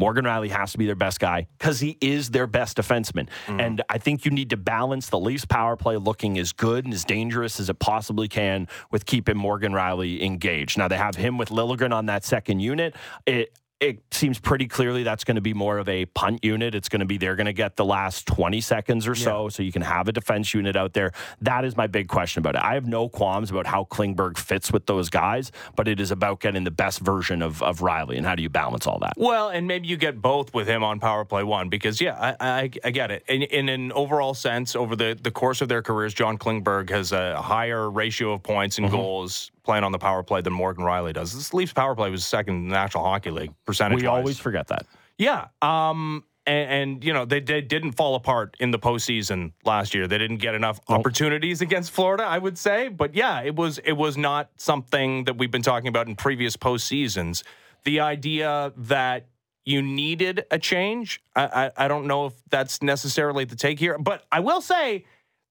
Morgan 0.00 0.24
Rielly 0.24 0.48
has 0.48 0.72
to 0.72 0.78
be 0.78 0.86
their 0.86 0.94
best 0.94 1.20
guy 1.20 1.46
because 1.58 1.78
he 1.78 1.98
is 2.00 2.30
their 2.30 2.46
best 2.46 2.78
defenseman. 2.78 3.28
Mm. 3.46 3.60
And 3.60 3.82
I 3.90 3.98
think 3.98 4.24
you 4.24 4.30
need 4.30 4.48
to 4.48 4.56
balance 4.56 5.10
the 5.10 5.18
Leafs 5.18 5.44
power 5.44 5.76
play 5.76 5.98
looking 5.98 6.38
as 6.38 6.54
good 6.54 6.86
and 6.86 6.94
as 6.94 7.04
dangerous 7.04 7.60
as 7.60 7.68
it 7.68 7.78
possibly 7.78 8.26
can 8.26 8.66
with 8.90 9.04
keeping 9.04 9.36
Morgan 9.36 9.72
Rielly 9.72 10.22
engaged. 10.22 10.78
Now 10.78 10.88
they 10.88 10.96
have 10.96 11.16
him 11.16 11.36
with 11.36 11.50
Liljegren 11.50 11.92
on 11.92 12.06
that 12.06 12.24
second 12.24 12.60
unit. 12.60 12.96
It, 13.26 13.58
it 13.80 14.02
seems 14.10 14.38
pretty 14.38 14.68
clearly 14.68 15.02
that's 15.02 15.24
going 15.24 15.36
to 15.36 15.40
be 15.40 15.54
more 15.54 15.78
of 15.78 15.88
a 15.88 16.04
punt 16.04 16.44
unit. 16.44 16.74
It's 16.74 16.90
going 16.90 17.00
to 17.00 17.06
be 17.06 17.16
they're 17.16 17.34
going 17.34 17.46
to 17.46 17.54
get 17.54 17.76
the 17.76 17.84
last 17.84 18.26
20 18.26 18.60
seconds 18.60 19.08
or 19.08 19.14
so, 19.14 19.44
yeah. 19.44 19.48
so 19.48 19.62
you 19.62 19.72
can 19.72 19.80
have 19.80 20.06
a 20.06 20.12
defense 20.12 20.52
unit 20.52 20.76
out 20.76 20.92
there. 20.92 21.12
That 21.40 21.64
is 21.64 21.78
my 21.78 21.86
big 21.86 22.06
question 22.06 22.40
about 22.40 22.56
it. 22.56 22.62
I 22.62 22.74
have 22.74 22.86
no 22.86 23.08
qualms 23.08 23.50
about 23.50 23.66
how 23.66 23.84
Klingberg 23.84 24.36
fits 24.36 24.70
with 24.70 24.84
those 24.84 25.08
guys, 25.08 25.50
but 25.76 25.88
it 25.88 25.98
is 25.98 26.10
about 26.10 26.40
getting 26.40 26.64
the 26.64 26.70
best 26.70 27.00
version 27.00 27.40
of, 27.40 27.62
of 27.62 27.78
Rielly 27.78 28.18
and 28.18 28.26
how 28.26 28.34
do 28.34 28.42
you 28.42 28.50
balance 28.50 28.86
all 28.86 28.98
that? 28.98 29.14
Well, 29.16 29.48
and 29.48 29.66
maybe 29.66 29.88
you 29.88 29.96
get 29.96 30.20
both 30.20 30.52
with 30.52 30.68
him 30.68 30.84
on 30.84 31.00
power 31.00 31.24
play 31.24 31.42
one 31.42 31.70
because, 31.70 32.02
yeah, 32.02 32.34
I, 32.38 32.62
I, 32.62 32.70
I 32.84 32.90
get 32.90 33.10
it. 33.10 33.24
In, 33.28 33.42
in, 33.42 33.70
an 33.70 33.92
overall 33.92 34.34
sense, 34.34 34.76
over 34.76 34.94
the, 34.94 35.18
the 35.20 35.30
course 35.30 35.62
of 35.62 35.68
their 35.68 35.80
careers, 35.80 36.12
John 36.12 36.36
Klingberg 36.36 36.90
has 36.90 37.12
a 37.12 37.40
higher 37.40 37.90
ratio 37.90 38.32
of 38.32 38.42
points 38.42 38.76
and 38.76 38.88
mm-hmm. 38.88 38.96
goals 38.96 39.52
playing 39.70 39.84
on 39.84 39.92
the 39.92 39.98
power 40.00 40.24
play 40.24 40.40
than 40.40 40.52
Morgan 40.52 40.82
Rielly 40.82 41.14
does. 41.14 41.32
This 41.32 41.54
Leafs 41.54 41.72
power 41.72 41.94
play 41.94 42.10
was 42.10 42.26
second 42.26 42.56
in 42.56 42.68
the 42.70 42.74
National 42.74 43.04
Hockey 43.04 43.30
League 43.30 43.54
percentage. 43.64 44.00
We 44.00 44.06
always 44.08 44.36
forget 44.36 44.66
that. 44.66 44.84
Yeah. 45.16 45.46
Um, 45.62 46.24
and, 46.44 46.72
and, 46.72 47.04
you 47.04 47.12
know 47.12 47.24
they, 47.24 47.38
they, 47.38 47.60
didn't 47.60 47.92
fall 47.92 48.16
apart 48.16 48.56
in 48.58 48.72
the 48.72 48.80
postseason 48.80 49.52
last 49.64 49.94
year. 49.94 50.08
They 50.08 50.18
didn't 50.18 50.38
get 50.38 50.56
enough 50.56 50.80
nope. 50.88 50.98
opportunities 50.98 51.60
against 51.60 51.92
Florida, 51.92 52.24
I 52.24 52.38
would 52.38 52.58
say. 52.58 52.88
But 52.88 53.14
yeah, 53.14 53.42
it 53.42 53.54
was 53.54 53.78
it 53.78 53.92
was 53.92 54.16
not 54.16 54.50
something 54.56 55.22
that 55.26 55.38
we've 55.38 55.52
been 55.52 55.62
talking 55.62 55.86
about 55.86 56.08
in 56.08 56.16
previous 56.16 56.56
postseasons. 56.56 57.44
The 57.84 58.00
idea 58.00 58.72
that 58.76 59.28
you 59.64 59.82
needed 59.82 60.46
a 60.50 60.58
change, 60.58 61.22
I, 61.36 61.44
I, 61.44 61.84
I 61.84 61.86
don't 61.86 62.08
know 62.08 62.26
if 62.26 62.32
that's 62.50 62.82
necessarily 62.82 63.44
the 63.44 63.54
take 63.54 63.78
here. 63.78 63.96
But 63.98 64.24
I 64.32 64.40
will 64.40 64.62
say 64.62 65.04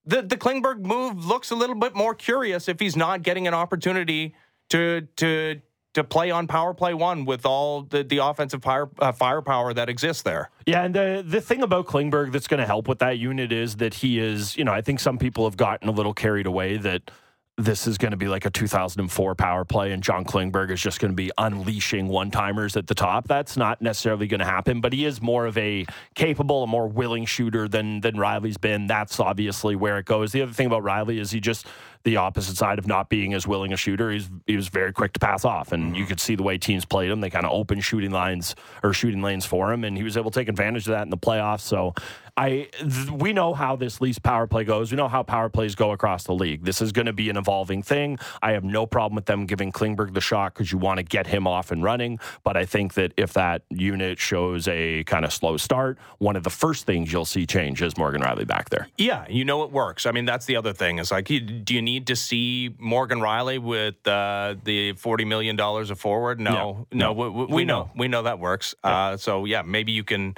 the 0.09 0.21
the 0.23 0.37
Klingberg 0.37 0.81
move 0.81 1.25
looks 1.25 1.51
a 1.51 1.55
little 1.55 1.75
bit 1.75 1.95
more 1.95 2.13
curious 2.13 2.67
if 2.67 2.79
he's 2.79 2.95
not 2.95 3.21
getting 3.21 3.47
an 3.47 3.53
opportunity 3.53 4.35
to 4.69 5.07
to 5.17 5.61
to 5.93 6.03
play 6.03 6.31
on 6.31 6.47
power 6.47 6.73
play 6.73 6.93
one 6.93 7.25
with 7.25 7.45
all 7.45 7.81
the, 7.81 8.03
the 8.03 8.17
offensive 8.17 8.61
fire, 8.61 8.89
uh, 8.99 9.11
firepower 9.11 9.73
that 9.73 9.89
exists 9.89 10.23
there. 10.23 10.49
Yeah, 10.65 10.83
and 10.83 10.93
the 10.93 11.23
the 11.25 11.41
thing 11.41 11.61
about 11.61 11.87
Klingberg 11.87 12.31
that's 12.31 12.47
going 12.47 12.59
to 12.59 12.65
help 12.65 12.87
with 12.87 12.99
that 12.99 13.17
unit 13.17 13.51
is 13.51 13.77
that 13.77 13.95
he 13.95 14.19
is, 14.19 14.57
you 14.57 14.63
know, 14.63 14.73
I 14.73 14.81
think 14.81 14.99
some 14.99 15.17
people 15.17 15.45
have 15.45 15.57
gotten 15.57 15.87
a 15.89 15.91
little 15.91 16.13
carried 16.13 16.45
away 16.45 16.77
that 16.77 17.11
this 17.59 17.87
is 17.87 17.97
going 17.97 18.11
to 18.11 18.17
be 18.17 18.27
like 18.27 18.45
a 18.45 18.49
2004 18.49 19.35
power 19.35 19.65
play 19.65 19.91
and 19.91 20.01
John 20.01 20.23
Klingberg 20.23 20.71
is 20.71 20.79
just 20.79 20.99
going 20.99 21.11
to 21.11 21.15
be 21.15 21.29
unleashing 21.37 22.07
one 22.07 22.31
timers 22.31 22.77
at 22.77 22.87
the 22.87 22.95
top. 22.95 23.27
That's 23.27 23.57
not 23.57 23.81
necessarily 23.81 24.27
going 24.27 24.39
to 24.39 24.45
happen, 24.45 24.79
but 24.79 24.93
he 24.93 25.05
is 25.05 25.21
more 25.21 25.45
of 25.45 25.57
a 25.57 25.85
capable, 26.15 26.63
a 26.63 26.67
more 26.67 26.87
willing 26.87 27.25
shooter 27.25 27.67
than 27.67 28.01
than 28.01 28.15
Rielly's 28.15 28.57
been. 28.57 28.87
That's 28.87 29.19
obviously 29.19 29.75
where 29.75 29.97
it 29.97 30.05
goes. 30.05 30.31
The 30.31 30.41
other 30.41 30.53
thing 30.53 30.67
about 30.67 30.83
Rielly 30.83 31.19
is 31.19 31.31
he 31.31 31.39
just 31.39 31.67
the 32.03 32.15
opposite 32.15 32.55
side 32.55 32.79
of 32.79 32.87
not 32.87 33.09
being 33.09 33.33
as 33.33 33.45
willing 33.45 33.73
a 33.73 33.77
shooter. 33.77 34.09
He's 34.09 34.29
he 34.47 34.55
was 34.55 34.69
very 34.69 34.93
quick 34.93 35.13
to 35.13 35.19
pass 35.19 35.43
off, 35.43 35.73
and 35.73 35.95
you 35.95 36.03
mm-hmm. 36.03 36.09
could 36.09 36.19
see 36.19 36.35
the 36.35 36.43
way 36.43 36.57
teams 36.57 36.85
played 36.85 37.11
him. 37.11 37.19
They 37.19 37.29
kind 37.29 37.45
of 37.45 37.51
open 37.51 37.81
shooting 37.81 38.11
lines 38.11 38.55
or 38.83 38.93
shooting 38.93 39.21
lanes 39.21 39.45
for 39.45 39.73
him, 39.73 39.83
and 39.83 39.97
he 39.97 40.03
was 40.03 40.15
able 40.15 40.31
to 40.31 40.39
take 40.39 40.47
advantage 40.47 40.87
of 40.87 40.91
that 40.91 41.03
in 41.03 41.09
the 41.09 41.17
playoffs. 41.17 41.61
So 41.61 41.93
I 42.39 42.69
th- 42.71 43.12
we 43.12 43.34
know 43.34 43.54
how 43.54 43.75
this 43.75 43.99
Leafs 43.99 44.17
power 44.17 44.47
play 44.47 44.63
goes. 44.63 44.91
We 44.91 44.95
know 44.95 45.10
how 45.10 45.23
power 45.23 45.49
plays 45.49 45.75
go 45.75 45.91
across 45.91 46.23
the 46.23 46.34
league. 46.34 46.63
This 46.63 46.82
is 46.82 46.93
going 46.93 47.08
to 47.08 47.13
be 47.13 47.30
an 47.30 47.36
evolving 47.36 47.84
thing. 47.84 48.17
I 48.41 48.54
have 48.54 48.63
no 48.63 48.86
problem 48.86 49.15
with 49.15 49.25
them 49.25 49.45
giving 49.45 49.73
Klingberg 49.73 50.13
the 50.13 50.21
shot 50.21 50.54
because 50.54 50.71
you 50.71 50.78
want 50.78 50.99
to 50.99 51.04
get 51.04 51.28
him 51.28 51.45
off 51.45 51.69
and 51.69 51.84
running. 51.84 52.17
But 52.45 52.56
I 52.56 52.63
think 52.63 52.93
that 52.93 53.13
if 53.17 53.34
that 53.34 53.63
unit 53.69 54.19
shows 54.19 54.69
a 54.69 55.04
kind 55.04 55.25
of 55.25 55.34
slow 55.34 55.58
start, 55.58 55.97
one 56.19 56.38
of 56.38 56.43
the 56.43 56.49
first 56.49 56.86
things 56.86 57.12
you'll 57.12 57.25
see 57.25 57.45
change 57.45 57.82
is 57.82 57.97
Morgan 57.97 58.21
Rielly 58.21 58.47
back 58.47 58.69
there. 58.69 58.88
Yeah, 58.97 59.25
you 59.28 59.43
know 59.43 59.63
it 59.63 59.71
works. 59.71 60.06
I 60.06 60.12
mean, 60.12 60.23
that's 60.23 60.45
the 60.45 60.56
other 60.56 60.71
thing. 60.71 60.99
Is 60.99 61.12
like, 61.12 61.25
do 61.25 61.73
you 61.73 61.82
need 61.82 62.08
to 62.08 62.15
see 62.15 62.73
Morgan 62.80 63.19
Rielly 63.19 63.60
with 63.60 64.08
uh, 64.08 64.56
the 64.63 64.93
forty 64.93 65.25
million 65.25 65.58
dollars 65.58 65.91
of 65.91 65.99
forward? 65.99 66.39
No, 66.39 66.88
yeah. 66.89 66.97
no, 66.99 67.13
no. 67.13 67.13
We, 67.13 67.30
we, 67.30 67.45
we, 67.54 67.65
know. 67.65 67.80
know. 67.80 67.91
we 67.97 68.08
know 68.08 68.21
that 68.23 68.39
works. 68.39 68.75
Yeah. 68.86 68.97
Uh, 68.97 69.17
so 69.17 69.43
yeah, 69.43 69.62
maybe 69.62 69.91
you 69.91 70.06
can 70.06 70.36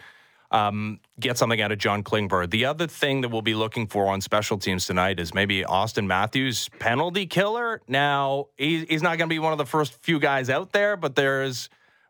um, 0.51 0.99
get 1.19 1.37
something 1.37 1.61
out 1.61 1.71
of 1.71 1.77
John 1.77 2.03
Klingberg. 2.03 2.51
The 2.51 2.65
other 2.65 2.85
thing 2.85 3.21
that 3.21 3.29
we'll 3.29 3.41
be 3.41 3.55
looking 3.55 3.87
for 3.87 4.07
on 4.07 4.21
special 4.21 4.57
teams 4.57 4.85
tonight 4.85 5.19
is 5.19 5.33
maybe 5.33 5.63
Auston 5.63 6.05
Matthews 6.05 6.69
penalty 6.79 7.25
killer. 7.25 7.81
Now 7.87 8.47
he, 8.57 8.85
he's 8.85 9.01
not 9.01 9.17
going 9.17 9.29
to 9.29 9.33
be 9.33 9.39
one 9.39 9.53
of 9.53 9.57
the 9.57 9.65
first 9.65 9.93
few 9.93 10.19
guys 10.19 10.49
out 10.49 10.73
there, 10.73 10.97
but 10.97 11.15
there's 11.15 11.69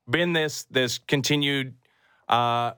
been 0.09 0.33
this 0.33 0.63
this 0.65 0.97
continued. 0.97 1.75
Uh, 2.27 2.73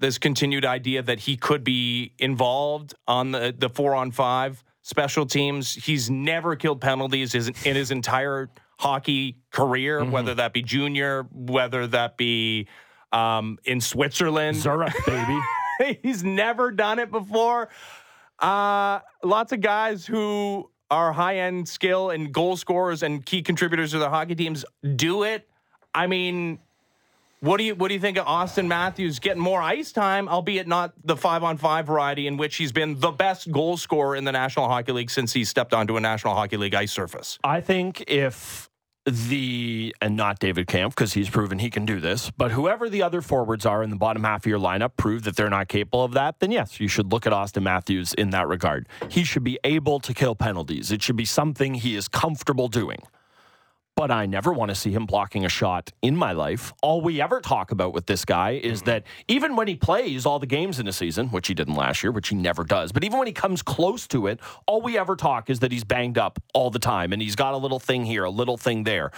this 0.00 0.18
continued 0.18 0.64
idea 0.64 1.02
that 1.02 1.18
he 1.18 1.36
could 1.36 1.64
be 1.64 2.12
involved 2.20 2.94
on 3.08 3.32
the, 3.32 3.52
the 3.56 3.68
four 3.68 3.96
on 3.96 4.12
five 4.12 4.62
special 4.82 5.26
teams. 5.26 5.74
He's 5.74 6.08
never 6.08 6.54
killed 6.54 6.80
penalties 6.80 7.34
in 7.34 7.74
his 7.74 7.90
entire 7.90 8.48
hockey 8.78 9.38
career, 9.50 10.00
mm-hmm. 10.00 10.12
whether 10.12 10.34
that 10.36 10.52
be 10.52 10.62
junior, 10.62 11.26
whether 11.32 11.86
that 11.88 12.16
be 12.16 12.68
um, 13.12 13.58
in 13.64 13.80
Switzerland. 13.80 14.56
Zurich, 14.56 14.94
baby. 15.06 15.38
He's 16.02 16.24
never 16.24 16.70
done 16.70 16.98
it 16.98 17.10
before. 17.10 17.68
Uh, 18.38 19.00
lots 19.22 19.52
of 19.52 19.60
guys 19.60 20.06
who 20.06 20.70
are 20.90 21.12
high 21.12 21.38
end 21.38 21.68
skill 21.68 22.10
and 22.10 22.32
goal 22.32 22.56
scorers 22.56 23.02
and 23.02 23.24
key 23.24 23.42
contributors 23.42 23.90
to 23.92 23.98
their 23.98 24.10
hockey 24.10 24.34
teams 24.34 24.64
do 24.96 25.22
it. 25.22 25.48
I 25.94 26.06
mean, 26.06 26.58
what 27.40 27.58
do 27.58 27.64
you 27.64 27.74
what 27.74 27.88
do 27.88 27.94
you 27.94 28.00
think 28.00 28.18
of 28.18 28.26
Auston 28.26 28.66
Matthews 28.66 29.18
getting 29.18 29.42
more 29.42 29.60
ice 29.60 29.92
time, 29.92 30.28
albeit 30.28 30.66
not 30.66 30.92
the 31.04 31.16
five 31.16 31.42
on 31.44 31.56
five 31.56 31.86
variety 31.86 32.26
in 32.26 32.36
which 32.36 32.56
he's 32.56 32.72
been 32.72 32.98
the 32.98 33.10
best 33.10 33.50
goal 33.52 33.76
scorer 33.76 34.16
in 34.16 34.24
the 34.24 34.32
National 34.32 34.68
Hockey 34.68 34.92
League 34.92 35.10
since 35.10 35.32
he 35.32 35.44
stepped 35.44 35.72
onto 35.72 35.96
a 35.96 36.00
National 36.00 36.34
Hockey 36.34 36.56
League 36.56 36.74
ice 36.74 36.92
surface? 36.92 37.38
I 37.44 37.60
think 37.60 38.04
if 38.08 38.67
the 39.10 39.94
and 40.00 40.16
not 40.16 40.38
David 40.38 40.66
Kampf 40.66 40.94
because 40.94 41.12
he's 41.12 41.28
proven 41.28 41.58
he 41.58 41.70
can 41.70 41.84
do 41.84 42.00
this, 42.00 42.30
but 42.30 42.50
whoever 42.50 42.88
the 42.88 43.02
other 43.02 43.22
forwards 43.22 43.66
are 43.66 43.82
in 43.82 43.90
the 43.90 43.96
bottom 43.96 44.24
half 44.24 44.42
of 44.42 44.46
your 44.46 44.58
lineup 44.58 44.92
prove 44.96 45.24
that 45.24 45.36
they're 45.36 45.50
not 45.50 45.68
capable 45.68 46.04
of 46.04 46.12
that, 46.12 46.40
then 46.40 46.50
yes, 46.50 46.80
you 46.80 46.88
should 46.88 47.12
look 47.12 47.26
at 47.26 47.32
Auston 47.32 47.62
Matthews 47.62 48.14
in 48.14 48.30
that 48.30 48.48
regard. 48.48 48.88
He 49.08 49.24
should 49.24 49.44
be 49.44 49.58
able 49.64 50.00
to 50.00 50.14
kill 50.14 50.34
penalties. 50.34 50.90
It 50.90 51.02
should 51.02 51.16
be 51.16 51.24
something 51.24 51.74
he 51.74 51.96
is 51.96 52.08
comfortable 52.08 52.68
doing 52.68 52.98
but 53.98 54.12
I 54.12 54.26
never 54.26 54.52
want 54.52 54.68
to 54.68 54.76
see 54.76 54.92
him 54.92 55.06
blocking 55.06 55.44
a 55.44 55.48
shot 55.48 55.90
in 56.02 56.14
my 56.14 56.30
life. 56.30 56.72
All 56.82 57.00
we 57.00 57.20
ever 57.20 57.40
talk 57.40 57.72
about 57.72 57.92
with 57.92 58.06
this 58.06 58.24
guy 58.24 58.52
is 58.52 58.78
mm-hmm. 58.78 58.90
that 58.90 59.02
even 59.26 59.56
when 59.56 59.66
he 59.66 59.74
plays 59.74 60.24
all 60.24 60.38
the 60.38 60.46
games 60.46 60.78
in 60.78 60.86
a 60.86 60.92
season, 60.92 61.30
which 61.30 61.48
he 61.48 61.54
didn't 61.54 61.74
last 61.74 62.04
year, 62.04 62.12
which 62.12 62.28
he 62.28 62.36
never 62.36 62.62
does, 62.62 62.92
but 62.92 63.02
even 63.02 63.18
when 63.18 63.26
he 63.26 63.32
comes 63.32 63.60
close 63.60 64.06
to 64.06 64.28
it, 64.28 64.38
all 64.68 64.80
we 64.80 64.96
ever 64.96 65.16
talk 65.16 65.50
is 65.50 65.58
that 65.58 65.72
he's 65.72 65.82
banged 65.82 66.16
up 66.16 66.38
all 66.54 66.70
the 66.70 66.78
time 66.78 67.12
and 67.12 67.20
he's 67.20 67.34
got 67.34 67.54
a 67.54 67.56
little 67.56 67.80
thing 67.80 68.04
here, 68.04 68.22
a 68.22 68.30
little 68.30 68.56
thing 68.56 68.84
there 68.84 69.10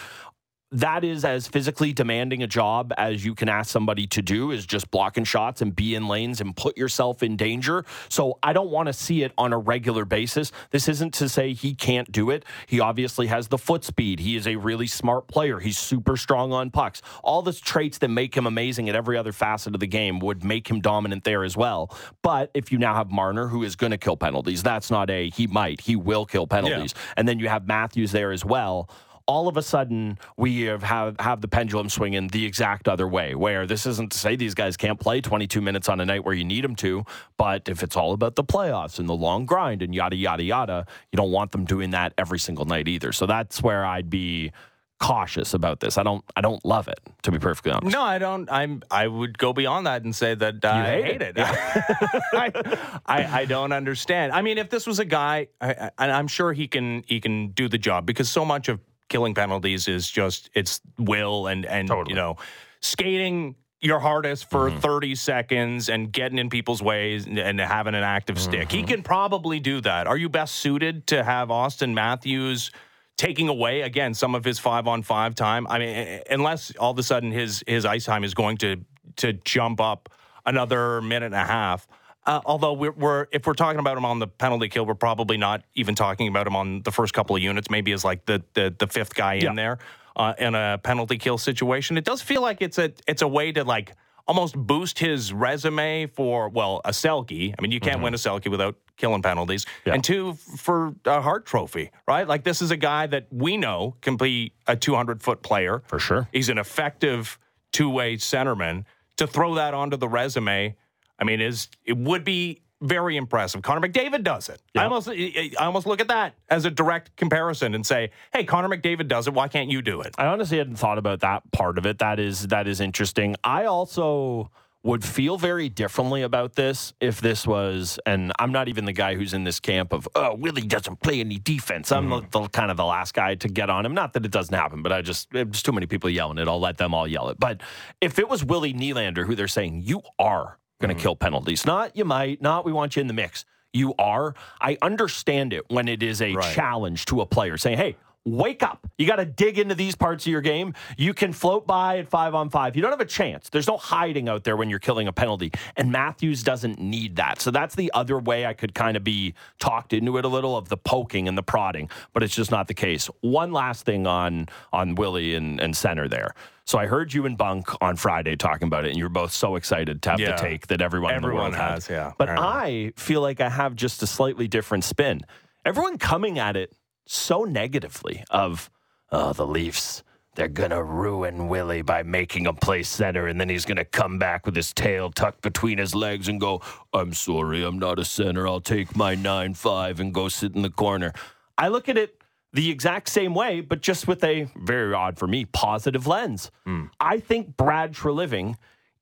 that 0.73 1.03
is 1.03 1.25
as 1.25 1.49
physically 1.49 1.93
demanding 1.93 2.43
a 2.43 2.47
job 2.47 2.93
as 2.97 3.25
you 3.25 3.35
can 3.35 3.49
ask 3.49 3.71
somebody 3.71 4.07
to 4.07 4.23
do 4.23 4.53
is 4.53 4.65
just 4.65 4.91
blocking 4.91 5.25
shots 5.25 5.63
and 5.63 5.75
be 5.75 5.95
in 5.97 6.07
lanes 6.07 6.41
and 6.41 6.57
put 6.57 6.77
yourself 6.79 7.23
in 7.23 7.37
danger. 7.37 7.85
So 8.09 8.39
I 8.43 8.53
don't 8.53 8.71
want 8.71 8.87
to 8.87 8.93
see 8.93 9.23
it 9.23 9.33
on 9.37 9.53
a 9.53 9.59
regular 9.59 10.05
basis. 10.05 10.53
This 10.71 10.89
isn't 10.89 11.13
to 11.15 11.29
say 11.29 11.55
he 11.55 11.75
can't 11.75 12.11
do 12.13 12.31
it. 12.31 12.45
He 12.67 12.79
obviously 12.79 13.27
has 13.27 13.49
the 13.49 13.59
foot 13.59 13.85
speed. 13.85 14.21
He 14.21 14.37
is 14.37 14.47
a 14.47 14.57
really 14.57 14.87
smart 14.87 15.27
player. 15.27 15.59
He's 15.59 15.79
super 15.79 16.17
strong 16.17 16.53
on 16.53 16.71
pucks. 16.71 17.03
All 17.25 17.43
the 17.43 17.53
traits 17.53 17.99
that 17.99 18.09
make 18.09 18.37
him 18.37 18.47
amazing 18.47 18.89
at 18.89 18.95
every 18.95 19.17
other 19.17 19.33
facet 19.33 19.75
of 19.75 19.81
the 19.81 19.89
game 19.89 20.21
would 20.21 20.45
make 20.45 20.69
him 20.69 20.81
dominant 20.81 21.25
there 21.25 21.43
as 21.43 21.57
well. 21.57 21.97
But 22.23 22.51
if 22.55 22.71
you 22.71 22.79
now 22.79 22.95
have 22.95 23.11
Marner 23.11 23.49
who 23.49 23.65
is 23.65 23.75
going 23.75 23.91
to 23.91 23.99
kill 23.99 24.17
penalties, 24.17 24.63
that's 24.63 24.91
not 24.91 25.11
a 25.11 25.31
he 25.31 25.49
might, 25.49 25.81
he 25.81 25.97
will 25.97 26.27
kill 26.27 26.47
penalties. 26.47 26.95
Yeah. 26.95 27.15
And 27.17 27.29
then 27.29 27.41
you 27.41 27.49
have 27.49 27.67
Matthews 27.67 28.13
there 28.13 28.31
as 28.31 28.45
well 28.45 28.89
all 29.27 29.49
of 29.49 29.57
a 29.57 29.63
sudden 29.63 30.19
we 30.37 30.63
have, 30.63 30.83
have, 30.83 31.19
have 31.21 31.41
the 31.41 31.49
pendulum 31.49 31.89
swinging 31.89 32.29
the 32.29 32.45
exact 32.45 32.89
other 32.89 33.07
way, 33.07 33.35
where 33.35 33.67
this 33.67 33.87
isn't 33.87 34.13
to 34.13 34.19
say 34.19 34.37
these 34.37 34.55
guys 34.55 34.77
can't 34.77 35.01
play 35.01 35.21
22 35.21 35.61
minutes 35.61 35.89
on 35.89 36.01
a 36.01 36.07
night 36.07 36.25
where 36.25 36.35
you 36.35 36.45
need 36.45 36.65
them 36.65 36.77
to, 36.77 37.05
but 37.37 37.69
if 37.69 37.83
it's 37.83 37.97
all 37.97 38.13
about 38.13 38.37
the 38.37 38.45
playoffs 38.45 38.99
and 38.99 39.09
the 39.09 39.15
long 39.15 39.47
grind 39.47 39.83
and 39.83 39.95
yada, 39.95 40.17
yada, 40.17 40.43
yada, 40.43 40.87
you 41.13 41.17
don't 41.17 41.33
want 41.33 41.53
them 41.53 41.65
doing 41.65 41.91
that 41.91 42.13
every 42.19 42.39
single 42.39 42.65
night 42.65 42.89
either. 42.89 43.13
So 43.13 43.27
that's 43.27 43.63
where 43.63 43.85
I'd 43.85 44.11
be 44.11 44.53
cautious 45.01 45.55
about 45.55 45.81
this. 45.81 45.99
I 45.99 46.03
don't 46.03 46.23
I 46.37 46.43
don't 46.43 46.65
love 46.65 46.87
it 46.87 47.01
to 47.23 47.33
be 47.33 47.39
perfectly 47.39 47.73
honest. 47.73 47.93
No, 47.93 48.03
I 48.03 48.19
don't. 48.19 48.51
I'm 48.53 48.83
I 48.91 49.09
would 49.09 49.39
go 49.39 49.53
beyond 49.53 49.87
that 49.87 50.05
and 50.05 50.15
say 50.15 50.35
that 50.35 50.65
uh, 50.65 50.69
I 50.69 51.03
hate 51.03 51.23
it. 51.23 51.37
it. 51.37 51.45
I, 52.33 53.01
I, 53.07 53.41
I 53.41 53.45
don't 53.47 53.73
understand. 53.73 54.33
I 54.33 54.43
mean, 54.43 54.59
if 54.59 54.69
this 54.71 54.87
was 54.87 54.99
a 54.99 55.05
guy, 55.05 55.49
I, 55.61 55.91
I'm 55.99 56.29
sure 56.29 56.53
he 56.53 56.69
can 56.69 57.03
he 57.07 57.21
can 57.21 57.49
do 57.49 57.69
the 57.69 57.79
job 57.79 58.07
because 58.07 58.29
so 58.29 58.45
much 58.45 58.69
of 58.69 58.79
killing 59.11 59.35
penalties 59.35 59.89
is 59.89 60.09
just 60.09 60.49
it's 60.55 60.81
will 60.99 61.47
and 61.47 61.67
and 61.67 61.89
totally. 61.89 62.11
you 62.11 62.17
know 62.17 62.37
skating 62.81 63.55
your 63.83 63.99
hardest 63.99 64.49
for 64.49 64.71
mm-hmm. 64.71 64.79
30 64.79 65.15
seconds 65.15 65.89
and 65.89 66.13
getting 66.13 66.39
in 66.39 66.51
people's 66.51 66.83
ways 66.83 67.27
and, 67.27 67.39
and 67.39 67.59
having 67.59 67.95
an 67.95 68.03
active 68.03 68.39
stick. 68.39 68.71
He 68.71 68.79
mm-hmm. 68.79 68.89
can 68.89 69.03
probably 69.03 69.59
do 69.59 69.81
that. 69.81 70.07
Are 70.07 70.19
you 70.19 70.29
best 70.29 70.57
suited 70.57 71.07
to 71.09 71.25
have 71.25 71.49
Auston 71.49 71.95
Matthews 71.95 72.71
taking 73.17 73.49
away 73.49 73.81
again 73.81 74.13
some 74.13 74.35
of 74.35 74.45
his 74.45 74.59
5 74.59 74.87
on 74.87 75.03
5 75.03 75.35
time? 75.35 75.67
I 75.69 75.79
mean 75.79 76.23
unless 76.31 76.75
all 76.77 76.91
of 76.91 76.99
a 76.99 77.03
sudden 77.03 77.31
his 77.31 77.65
his 77.67 77.85
ice 77.85 78.05
time 78.05 78.25
is 78.25 78.35
going 78.35 78.59
to 78.59 78.85
to 79.17 79.33
jump 79.33 79.81
up 79.81 80.11
another 80.45 81.01
minute 81.01 81.27
and 81.27 81.35
a 81.35 81.45
half. 81.45 81.87
Uh, 82.27 82.41
although 82.45 82.73
we're, 82.75 82.93
we're 82.93 83.27
if 83.33 83.47
we're 83.47 83.55
talking 83.55 83.81
about 83.81 83.97
him 83.97 84.05
on 84.05 84.19
the 84.19 84.27
penalty 84.29 84.69
kill, 84.69 84.85
we're 84.85 84.95
probably 84.95 85.37
not 85.37 85.63
even 85.75 85.95
talking 85.95 86.29
about 86.29 86.47
him 86.47 86.55
on 86.55 86.83
the 86.83 86.91
first 86.93 87.15
couple 87.15 87.35
of 87.35 87.43
units. 87.43 87.71
Maybe 87.71 87.93
as 87.93 88.05
like 88.05 88.27
the 88.27 88.43
the, 88.55 88.75
the 88.79 88.87
fifth 88.87 89.15
guy 89.15 89.35
Yeah. 89.35 89.51
in 89.51 89.57
there 89.57 89.79
uh, 90.17 90.35
in 90.39 90.55
a 90.55 90.79
penalty 90.83 91.17
kill 91.19 91.39
situation. 91.39 91.97
It 91.97 92.05
does 92.05 92.21
feel 92.23 92.43
like 92.43 92.61
it's 92.61 92.79
a 92.79 92.93
it's 93.07 93.23
a 93.23 93.29
way 93.29 93.53
to 93.53 93.65
like 93.65 93.95
almost 94.29 94.55
boost 94.55 94.99
his 94.99 95.33
resume 95.33 96.07
for 96.07 96.49
well 96.51 96.83
a 96.85 96.91
Selke. 96.91 97.55
I 97.59 97.63
mean, 97.63 97.73
you 97.73 97.81
can't 97.81 98.03
win 98.03 98.13
a 98.15 98.19
Selke 98.19 98.49
without 98.51 98.77
killing 98.99 99.23
penalties, 99.23 99.65
Yeah. 99.87 99.95
and 99.95 100.05
two 100.05 100.35
for 100.35 100.95
a 101.07 101.23
Hart 101.23 101.47
Trophy, 101.47 101.91
right? 102.07 102.29
Like 102.29 102.45
this 102.45 102.61
is 102.61 102.71
a 102.71 102.77
guy 102.77 103.07
that 103.07 103.29
we 103.31 103.57
know 103.57 103.97
can 104.03 104.17
be 104.17 104.53
a 104.67 104.77
200 104.77 105.23
foot 105.23 105.41
player 105.43 105.83
For 105.87 105.99
sure. 105.99 106.29
He's 106.33 106.51
an 106.51 106.59
effective 106.59 107.39
two 107.73 107.89
way 107.89 108.17
centerman. 108.17 108.85
To 109.17 109.27
throw 109.27 109.55
that 109.57 109.75
onto 109.75 109.97
the 109.99 110.09
resume, 110.09 110.77
I 111.21 111.25
mean, 111.25 111.41
is 111.41 111.69
it 111.85 111.97
would 111.97 112.25
be 112.25 112.63
very 112.81 113.17
impressive. 113.17 113.63
Connor 113.63 113.87
McDavid 113.87 114.25
does 114.25 114.49
it. 114.49 114.61
I 114.75 114.85
almost 114.85 115.09
I 115.09 115.51
almost 115.59 115.87
look 115.87 116.01
at 116.01 116.09
that 116.09 116.35
as 116.49 116.65
a 116.65 116.71
direct 116.71 117.15
comparison 117.17 117.75
and 117.75 117.87
say, 117.87 118.11
hey, 118.33 118.45
Connor 118.45 118.75
McDavid 118.75 119.07
does 119.09 119.27
it. 119.27 119.35
Why 119.35 119.49
can't 119.49 119.71
you 119.71 119.83
do 119.83 120.01
it? 120.01 120.15
I 120.17 120.27
honestly 120.27 120.59
hadn't 120.59 120.77
thought 120.77 120.99
about 120.99 121.21
that 121.21 121.51
part 121.53 121.77
of 121.77 121.87
it. 121.87 121.99
That 121.99 122.19
is 122.19 122.49
that 122.49 122.67
is 122.67 122.81
interesting. 122.81 123.37
I 123.45 123.67
also 123.67 124.51
would 124.83 125.05
feel 125.05 125.37
very 125.37 125.69
differently 125.69 126.23
about 126.23 126.55
this 126.55 126.95
if 127.01 127.21
this 127.21 127.47
was, 127.47 127.99
and 128.07 128.33
I'm 128.39 128.51
not 128.51 128.69
even 128.69 128.87
the 128.87 128.93
guy 128.93 129.15
who's 129.15 129.35
in 129.35 129.45
this 129.45 129.61
camp 129.61 129.93
of, 129.93 130.09
oh, 130.15 130.35
Willie 130.35 130.63
doesn't 130.63 131.03
play 131.03 131.21
any 131.21 131.39
defense. 131.39 131.93
I'm 131.93 132.09
mm-hmm. 132.09 132.31
the, 132.31 132.41
the 132.41 132.49
kind 132.49 132.71
of 132.71 132.79
the 132.79 132.85
last 132.87 133.13
guy 133.13 133.35
to 133.35 133.49
get 133.49 133.69
on 133.69 133.85
him. 133.85 133.93
Not 133.93 134.15
that 134.15 134.25
it 134.25 134.31
doesn't 134.31 134.55
happen, 134.55 134.83
but 134.83 134.91
I 134.91 135.03
just 135.03 135.31
there's 135.33 135.63
too 135.63 135.73
many 135.73 135.87
people 135.87 136.09
yelling 136.09 136.39
it. 136.39 136.49
I'll 136.49 136.61
let 136.61 136.79
them 136.79 136.95
all 136.95 137.07
yell 137.07 137.29
it. 137.29 137.39
But 137.39 137.61
if 138.01 138.19
it 138.19 138.29
was 138.29 138.43
Willie 138.43 138.73
Nylander 138.73 139.27
who 139.27 139.35
they're 139.35 139.49
saying 139.49 139.83
you 139.85 140.01
are 140.19 140.57
going 140.81 140.95
to 140.95 140.99
mm. 140.99 141.03
kill 141.03 141.17
penalties, 141.17 141.65
not 141.65 141.97
you 141.97 142.05
might, 142.05 142.43
not 142.43 142.65
we 142.65 142.73
want 142.73 142.97
you 142.97 143.01
in 143.01 143.07
the 143.07 143.15
mix. 143.15 143.45
You 143.73 143.95
are. 143.99 144.35
I 144.61 144.77
understand 144.83 145.53
it 145.53 145.65
when 145.71 145.87
it 145.87 146.03
is 146.03 146.21
a 146.21 146.35
Right. 146.35 146.55
challenge 146.55 147.05
to 147.07 147.21
a 147.21 147.27
player 147.27 147.57
saying, 147.57 147.79
hey, 147.79 147.97
wake 148.27 148.63
up. 148.63 148.87
You 148.99 149.07
got 149.07 149.17
to 149.17 149.25
dig 149.25 149.59
into 149.59 149.75
these 149.75 149.95
parts 149.97 150.27
of 150.27 150.31
your 150.31 150.43
game. 150.43 150.75
You 150.99 151.15
can 151.15 151.33
float 151.33 151.67
by 151.67 151.99
at 151.99 152.09
five 152.09 152.35
on 152.35 152.51
five. 152.51 152.77
You 152.77 152.83
don't 152.83 152.91
have 152.91 153.01
a 153.01 153.05
chance. 153.07 153.49
There's 153.49 153.67
no 153.67 153.79
hiding 153.79 154.29
out 154.29 154.45
there 154.45 154.57
when 154.57 154.69
you're 154.69 154.79
killing 154.79 155.09
a 155.09 155.13
penalty. 155.13 155.51
And 155.77 155.91
Matthews 155.91 156.43
doesn't 156.43 156.79
need 156.79 157.17
that. 157.17 157.41
So 157.41 157.51
that's 157.51 157.75
the 157.75 157.91
other 157.95 158.19
way 158.19 158.45
I 158.47 158.53
could 158.53 158.75
kind 158.75 158.97
of 158.97 159.05
be 159.05 159.35
talked 159.59 159.93
into 159.93 160.19
it 160.19 160.25
a 160.25 160.29
little 160.29 160.57
of 160.57 160.69
the 160.69 160.77
poking 160.77 161.29
and 161.29 161.37
the 161.39 161.43
prodding, 161.43 161.89
but 162.13 162.23
it's 162.23 162.35
just 162.35 162.51
not 162.51 162.69
the 162.69 162.75
case. 162.75 163.07
One 163.23 163.53
last 163.53 163.85
thing 163.87 164.07
on 164.07 164.49
on 164.73 164.95
Willie 164.97 165.35
and, 165.35 165.59
and 165.61 165.75
center 165.77 166.07
there. 166.07 166.35
So 166.67 166.79
I 166.79 166.87
heard 166.87 167.13
you 167.13 167.27
and 167.27 167.37
Bunk 167.37 167.69
on 167.83 167.97
Friday 167.97 168.37
talking 168.37 168.69
about 168.69 168.85
it, 168.85 168.91
and 168.91 168.97
you 168.99 169.05
were 169.05 169.09
both 169.09 169.33
so 169.33 169.57
excited 169.57 170.03
to 170.03 170.11
have 170.11 170.21
Yeah. 170.21 170.33
the 170.37 170.43
take 170.43 170.69
that 170.69 170.81
everyone, 170.81 171.15
in 171.15 171.23
the 171.23 171.27
Everyone 171.27 171.51
world 171.53 171.55
has, 171.57 171.89
yeah, 171.89 172.13
But 172.17 172.29
apparently. 172.29 172.87
I 172.89 172.93
feel 172.97 173.23
like 173.23 173.41
I 173.41 173.49
have 173.49 173.75
just 173.75 174.03
a 174.05 174.07
slightly 174.07 174.47
different 174.47 174.85
spin. 174.85 175.23
Everyone 175.65 175.99
coming 175.99 176.39
at 176.39 176.57
it 176.57 176.73
so 177.11 177.43
negatively 177.43 178.25
of 178.31 178.71
oh 179.11 179.33
the 179.33 179.47
Leafs 179.47 180.05
they're 180.37 180.47
gonna 180.47 180.83
ruin 180.83 181.49
Willie 181.49 181.83
by 181.83 182.05
making 182.05 182.47
him 182.47 182.55
play 182.55 182.85
center 182.85 183.27
and 183.27 183.41
then 183.41 183.49
he's 183.49 183.65
gonna 183.65 183.85
come 183.85 184.17
back 184.17 184.47
with 184.47 184.55
his 184.55 184.73
tail 184.73 185.11
tucked 185.11 185.43
between 185.43 185.79
his 185.79 185.93
legs 185.93 186.29
and 186.29 186.41
go 186.41 186.63
I'm 186.93 187.13
sorry 187.13 187.65
I'm 187.65 187.81
not 187.81 187.99
a 187.99 188.05
center 188.05 188.47
I'll 188.47 188.61
take 188.61 188.95
my 188.95 189.17
9-5 189.17 189.99
and 189.99 190.15
go 190.15 190.29
sit 190.29 190.55
in 190.55 190.63
the 190.63 190.71
corner. 190.71 191.13
I 191.59 191.67
look 191.67 191.89
at 191.89 191.99
it 191.99 192.23
the 192.53 192.71
exact 192.71 193.09
same 193.09 193.35
way 193.35 193.61
but 193.61 193.81
just 193.81 194.07
with 194.07 194.23
a 194.23 194.49
very 194.55 194.95
odd 194.95 195.19
for 195.19 195.27
me 195.27 195.47
positive 195.47 196.07
lens. 196.07 196.53
Hmm. 196.65 196.85
I 197.01 197.19
think 197.19 197.57
Brad 197.57 197.93
Treliving 197.93 198.55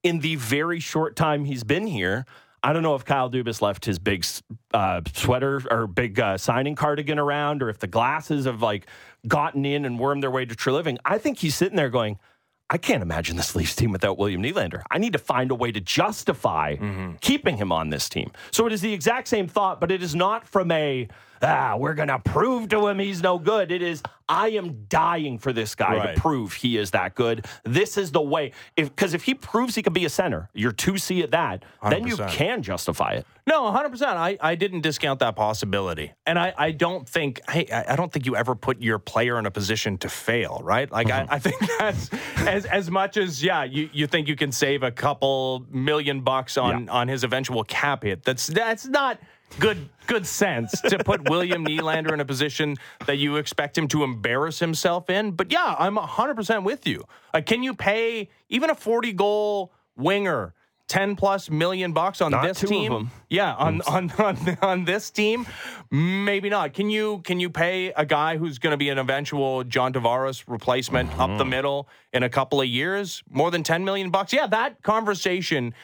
in 0.02 0.20
the 0.20 0.36
very 0.36 0.80
short 0.80 1.14
time 1.14 1.44
he's 1.44 1.62
been 1.62 1.86
here 1.86 2.24
I 2.62 2.72
don't 2.72 2.82
know 2.82 2.94
if 2.94 3.04
Kyle 3.04 3.30
Dubas 3.30 3.62
left 3.62 3.84
his 3.84 3.98
big 3.98 4.24
uh, 4.74 5.00
sweater 5.12 5.62
or 5.70 5.86
big 5.86 6.18
uh, 6.18 6.36
signing 6.38 6.74
cardigan 6.74 7.18
around, 7.18 7.62
or 7.62 7.68
if 7.68 7.78
the 7.78 7.86
glasses 7.86 8.46
have 8.46 8.62
like 8.62 8.86
gotten 9.26 9.64
in 9.64 9.84
and 9.84 9.98
wormed 9.98 10.22
their 10.22 10.30
way 10.30 10.44
to 10.44 10.54
Treliving. 10.54 10.98
I 11.04 11.18
think 11.18 11.38
he's 11.38 11.54
sitting 11.54 11.76
there 11.76 11.90
going, 11.90 12.18
I 12.70 12.76
can't 12.76 13.02
imagine 13.02 13.36
this 13.36 13.56
Leafs 13.56 13.74
team 13.74 13.92
without 13.92 14.18
William 14.18 14.42
Nylander. 14.42 14.82
I 14.90 14.98
need 14.98 15.14
to 15.14 15.18
find 15.18 15.50
a 15.50 15.54
way 15.54 15.72
to 15.72 15.80
justify 15.80 16.76
keeping 17.20 17.56
him 17.56 17.72
on 17.72 17.90
this 17.90 18.08
team. 18.08 18.30
So 18.50 18.66
it 18.66 18.72
is 18.72 18.80
the 18.82 18.92
exact 18.92 19.28
same 19.28 19.48
thought, 19.48 19.80
but 19.80 19.90
it 19.90 20.02
is 20.02 20.14
not 20.14 20.46
from 20.46 20.70
a 20.70 21.08
ah, 21.42 21.76
we're 21.76 21.94
gonna 21.94 22.18
prove 22.18 22.68
to 22.70 22.88
him 22.88 22.98
he's 22.98 23.22
no 23.22 23.38
good. 23.38 23.70
It 23.72 23.82
is 23.82 24.02
I 24.28 24.48
am 24.50 24.84
dying 24.88 25.38
for 25.38 25.52
this 25.54 25.74
guy 25.74 25.96
Right. 25.96 26.14
to 26.14 26.20
prove 26.20 26.52
he 26.52 26.76
is 26.76 26.90
that 26.90 27.14
good. 27.14 27.46
This 27.64 27.96
is 27.96 28.12
the 28.12 28.20
way. 28.20 28.52
If 28.76 28.90
because 28.94 29.14
if 29.14 29.24
he 29.24 29.34
proves 29.34 29.74
he 29.74 29.82
can 29.82 29.92
be 29.92 30.04
a 30.04 30.10
center, 30.10 30.50
you're 30.52 30.72
two 30.72 30.98
C 30.98 31.22
at 31.22 31.30
that, 31.30 31.64
then 31.88 32.06
you 32.06 32.16
can 32.16 32.62
justify 32.62 33.12
it. 33.12 33.26
No, 33.46 33.62
100%. 33.62 34.02
I, 34.02 34.36
I 34.42 34.56
didn't 34.56 34.82
discount 34.82 35.20
that 35.20 35.34
possibility. 35.34 36.12
And 36.26 36.38
I, 36.38 36.52
I 36.58 36.70
don't 36.72 37.08
think 37.08 37.40
I, 37.48 37.84
I 37.88 37.96
don't 37.96 38.12
think 38.12 38.26
you 38.26 38.36
ever 38.36 38.54
put 38.54 38.82
your 38.82 38.98
player 38.98 39.38
in 39.38 39.46
a 39.46 39.50
position 39.50 39.96
to 39.98 40.10
fail, 40.10 40.60
right? 40.62 40.90
Like 40.92 41.10
I, 41.10 41.26
I 41.30 41.38
think 41.38 41.56
that's 41.78 42.10
as 42.40 42.66
as 42.66 42.90
much 42.90 43.16
as 43.16 43.42
yeah, 43.42 43.64
you, 43.64 43.88
you 43.94 44.06
think 44.06 44.28
you 44.28 44.36
can 44.36 44.52
save 44.52 44.82
a 44.82 44.90
couple 44.90 45.64
million 45.70 46.20
bucks 46.20 46.58
on 46.58 46.90
on 46.90 47.08
his 47.08 47.24
eventual 47.24 47.64
cap 47.64 48.02
hit. 48.02 48.22
That's 48.24 48.48
that's 48.48 48.86
not 48.86 49.18
good 49.58 49.88
good 50.06 50.26
sense 50.26 50.80
to 50.80 50.98
put 51.04 51.28
William 51.28 51.66
Nylander 51.66 52.12
in 52.12 52.20
a 52.20 52.24
position 52.24 52.76
that 53.06 53.18
you 53.18 53.36
expect 53.36 53.76
him 53.76 53.88
to 53.88 54.04
embarrass 54.04 54.58
himself 54.58 55.10
in. 55.10 55.32
But 55.32 55.52
yeah, 55.52 55.76
I'm 55.78 55.96
100% 55.96 56.62
with 56.64 56.86
you. 56.86 57.04
Like 57.34 57.44
can 57.46 57.62
you 57.62 57.74
pay 57.74 58.28
even 58.48 58.70
a 58.70 58.74
40 58.74 59.12
goal 59.12 59.72
winger 59.96 60.54
10 60.86 61.16
plus 61.16 61.50
million 61.50 61.92
bucks 61.92 62.22
on 62.22 62.30
Not 62.30 62.44
this 62.44 62.60
team? 62.60 63.10
Yeah, 63.28 63.52
on, 63.54 63.82
on 63.82 64.10
on 64.12 64.58
on 64.62 64.84
this 64.86 65.10
team, 65.10 65.46
maybe 65.90 66.48
not. 66.48 66.72
Can 66.72 66.88
you 66.88 67.20
can 67.24 67.38
you 67.40 67.50
pay 67.50 67.92
a 67.92 68.06
guy 68.06 68.38
who's 68.38 68.58
going 68.58 68.70
to 68.70 68.78
be 68.78 68.88
an 68.88 68.96
eventual 68.96 69.64
John 69.64 69.92
Tavares 69.92 70.44
replacement 70.46 71.10
up 71.18 71.28
Mm-hmm. 71.28 71.36
the 71.38 71.44
middle 71.44 71.88
in 72.14 72.22
a 72.22 72.30
couple 72.30 72.62
of 72.62 72.66
years, 72.66 73.22
more 73.28 73.50
than 73.50 73.62
ten 73.62 73.84
million 73.84 74.08
bucks? 74.08 74.32
Yeah, 74.32 74.46
that 74.46 74.82
conversation 74.82 75.74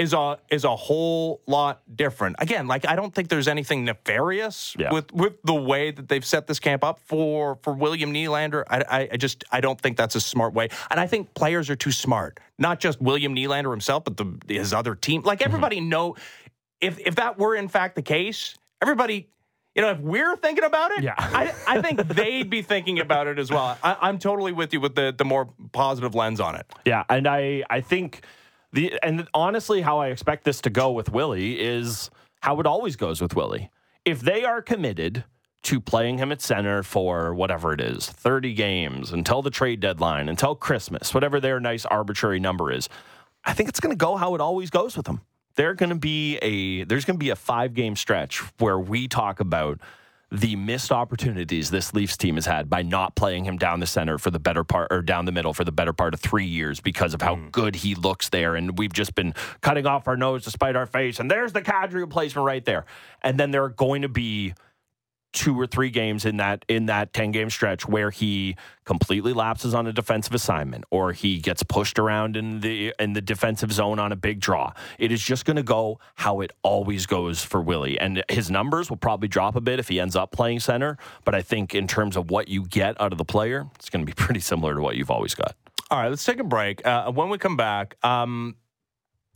is 0.00 0.14
a 0.14 0.38
is 0.48 0.64
a 0.64 0.74
whole 0.74 1.42
lot 1.46 1.82
different. 1.94 2.36
Again, 2.38 2.66
like 2.66 2.88
I 2.88 2.96
don't 2.96 3.14
think 3.14 3.28
there's 3.28 3.48
anything 3.48 3.84
nefarious 3.84 4.74
Yeah. 4.78 4.92
with 4.92 5.12
with 5.12 5.34
the 5.44 5.54
way 5.54 5.90
that 5.90 6.08
they've 6.08 6.24
set 6.24 6.46
this 6.46 6.58
camp 6.58 6.82
up 6.82 6.98
for 7.00 7.58
for 7.62 7.74
William 7.74 8.10
Nylander. 8.12 8.64
I, 8.68 8.82
I 8.88 9.08
I 9.12 9.16
just 9.18 9.44
I 9.52 9.60
don't 9.60 9.78
think 9.78 9.98
that's 9.98 10.14
a 10.14 10.20
smart 10.20 10.54
way, 10.54 10.70
and 10.90 10.98
I 10.98 11.06
think 11.06 11.34
players 11.34 11.68
are 11.68 11.76
too 11.76 11.92
smart. 11.92 12.40
Not 12.58 12.80
just 12.80 13.00
William 13.02 13.34
Nylander 13.36 13.70
himself, 13.70 14.04
but 14.04 14.16
the 14.16 14.38
his 14.48 14.72
other 14.72 14.94
team. 14.94 15.20
Like 15.22 15.42
everybody 15.42 15.76
mm-hmm. 15.76 15.90
know 15.90 16.16
if 16.80 16.98
if 16.98 17.16
that 17.16 17.38
were 17.38 17.54
in 17.54 17.68
fact 17.68 17.94
the 17.94 18.02
case, 18.02 18.54
everybody, 18.80 19.28
you 19.74 19.82
know, 19.82 19.90
if 19.90 19.98
we're 19.98 20.34
thinking 20.36 20.64
about 20.64 20.92
it, 20.92 21.02
Yeah. 21.02 21.14
I, 21.18 21.52
I 21.68 21.82
think 21.82 22.08
they'd 22.08 22.48
be 22.48 22.62
thinking 22.62 23.00
about 23.00 23.26
it 23.26 23.38
as 23.38 23.50
well. 23.50 23.76
I, 23.82 23.98
I'm 24.00 24.18
totally 24.18 24.52
with 24.52 24.72
you 24.72 24.80
with 24.80 24.94
the 24.94 25.14
the 25.16 25.26
more 25.26 25.50
positive 25.72 26.14
lens 26.14 26.40
on 26.40 26.54
it. 26.54 26.64
Yeah, 26.86 27.04
and 27.10 27.28
I 27.28 27.64
I 27.68 27.82
think 27.82 28.22
the 28.72 28.98
and 29.02 29.28
honestly, 29.34 29.80
how 29.80 29.98
I 29.98 30.08
expect 30.08 30.44
this 30.44 30.60
to 30.62 30.70
go 30.70 30.92
with 30.92 31.10
Willie 31.10 31.60
is 31.60 32.10
how 32.40 32.60
it 32.60 32.66
always 32.66 32.96
goes 32.96 33.20
with 33.20 33.34
Willie. 33.34 33.70
If 34.04 34.20
they 34.20 34.44
are 34.44 34.62
committed 34.62 35.24
to 35.62 35.80
playing 35.80 36.18
him 36.18 36.32
at 36.32 36.40
center 36.40 36.82
for 36.82 37.34
whatever 37.34 37.72
it 37.72 37.80
is, 37.80 38.08
30 38.08 38.54
games 38.54 39.12
until 39.12 39.42
the 39.42 39.50
trade 39.50 39.80
deadline, 39.80 40.28
until 40.28 40.54
Christmas, 40.54 41.12
whatever 41.12 41.38
their 41.38 41.60
nice 41.60 41.84
arbitrary 41.84 42.40
number 42.40 42.72
is, 42.72 42.88
I 43.44 43.52
think 43.52 43.68
it's 43.68 43.80
going 43.80 43.92
to 43.92 43.96
go 43.96 44.16
how 44.16 44.34
it 44.34 44.40
always 44.40 44.70
goes 44.70 44.96
with 44.96 45.06
them. 45.06 45.20
They're 45.56 45.74
going 45.74 45.90
to 45.90 45.96
be 45.96 46.36
a 46.38 46.84
there's 46.84 47.04
going 47.04 47.18
to 47.18 47.22
be 47.22 47.30
a 47.30 47.36
5 47.36 47.74
game 47.74 47.96
stretch 47.96 48.38
where 48.58 48.78
we 48.78 49.08
talk 49.08 49.40
about 49.40 49.80
the 50.32 50.54
missed 50.54 50.92
opportunities 50.92 51.70
this 51.70 51.92
Leafs 51.92 52.16
team 52.16 52.36
has 52.36 52.46
had 52.46 52.70
by 52.70 52.82
not 52.82 53.16
playing 53.16 53.44
him 53.44 53.58
down 53.58 53.80
the 53.80 53.86
center 53.86 54.16
for 54.16 54.30
the 54.30 54.38
better 54.38 54.62
part 54.62 54.88
or 54.90 55.02
down 55.02 55.24
the 55.24 55.32
middle 55.32 55.52
for 55.52 55.64
the 55.64 55.72
better 55.72 55.92
part 55.92 56.14
of 56.14 56.20
three 56.20 56.44
years 56.44 56.78
because 56.78 57.14
of 57.14 57.22
how 57.22 57.34
mm. 57.34 57.50
good 57.50 57.74
he 57.74 57.96
looks 57.96 58.28
there. 58.28 58.54
And 58.54 58.78
we've 58.78 58.92
just 58.92 59.14
been 59.16 59.34
cutting 59.60 59.86
off 59.86 60.06
our 60.06 60.16
nose 60.16 60.44
to 60.44 60.50
spite 60.50 60.76
our 60.76 60.86
face. 60.86 61.18
And 61.18 61.28
there's 61.28 61.52
the 61.52 61.62
Kadri 61.62 61.94
replacement 61.94 62.46
right 62.46 62.64
there. 62.64 62.84
And 63.22 63.40
then 63.40 63.50
there 63.50 63.64
are 63.64 63.70
going 63.70 64.02
to 64.02 64.08
be 64.08 64.54
two 65.32 65.58
or 65.58 65.66
three 65.66 65.90
games 65.90 66.24
in 66.24 66.38
that 66.38 66.64
in 66.68 66.86
that 66.86 67.12
10 67.12 67.30
game 67.30 67.50
stretch 67.50 67.86
where 67.86 68.10
he 68.10 68.56
completely 68.84 69.32
lapses 69.32 69.74
on 69.74 69.86
a 69.86 69.92
defensive 69.92 70.34
assignment 70.34 70.84
or 70.90 71.12
he 71.12 71.38
gets 71.38 71.62
pushed 71.62 71.98
around 71.98 72.36
in 72.36 72.60
the 72.60 72.92
in 72.98 73.12
the 73.12 73.20
defensive 73.20 73.72
zone 73.72 73.98
on 73.98 74.10
a 74.10 74.16
big 74.16 74.40
draw. 74.40 74.72
It 74.98 75.12
is 75.12 75.22
just 75.22 75.44
going 75.44 75.56
to 75.56 75.62
go 75.62 76.00
how 76.16 76.40
it 76.40 76.52
always 76.62 77.06
goes 77.06 77.44
for 77.44 77.60
Willie 77.60 77.98
and 77.98 78.24
his 78.28 78.50
numbers 78.50 78.90
will 78.90 78.96
probably 78.96 79.28
drop 79.28 79.54
a 79.56 79.60
bit 79.60 79.78
if 79.78 79.88
he 79.88 80.00
ends 80.00 80.16
up 80.16 80.32
playing 80.32 80.60
center, 80.60 80.98
but 81.24 81.34
I 81.34 81.42
think 81.42 81.74
in 81.74 81.86
terms 81.86 82.16
of 82.16 82.30
what 82.30 82.48
you 82.48 82.66
get 82.66 83.00
out 83.00 83.12
of 83.12 83.18
the 83.18 83.24
player, 83.24 83.68
it's 83.76 83.90
going 83.90 84.04
to 84.04 84.06
be 84.06 84.14
pretty 84.24 84.40
similar 84.40 84.74
to 84.74 84.80
what 84.80 84.96
you've 84.96 85.10
always 85.10 85.34
got. 85.34 85.54
All 85.90 85.98
right, 85.98 86.08
let's 86.08 86.24
take 86.24 86.38
a 86.38 86.44
break. 86.44 86.86
Uh, 86.86 87.10
when 87.10 87.30
we 87.30 87.38
come 87.38 87.56
back, 87.56 87.96
um, 88.04 88.54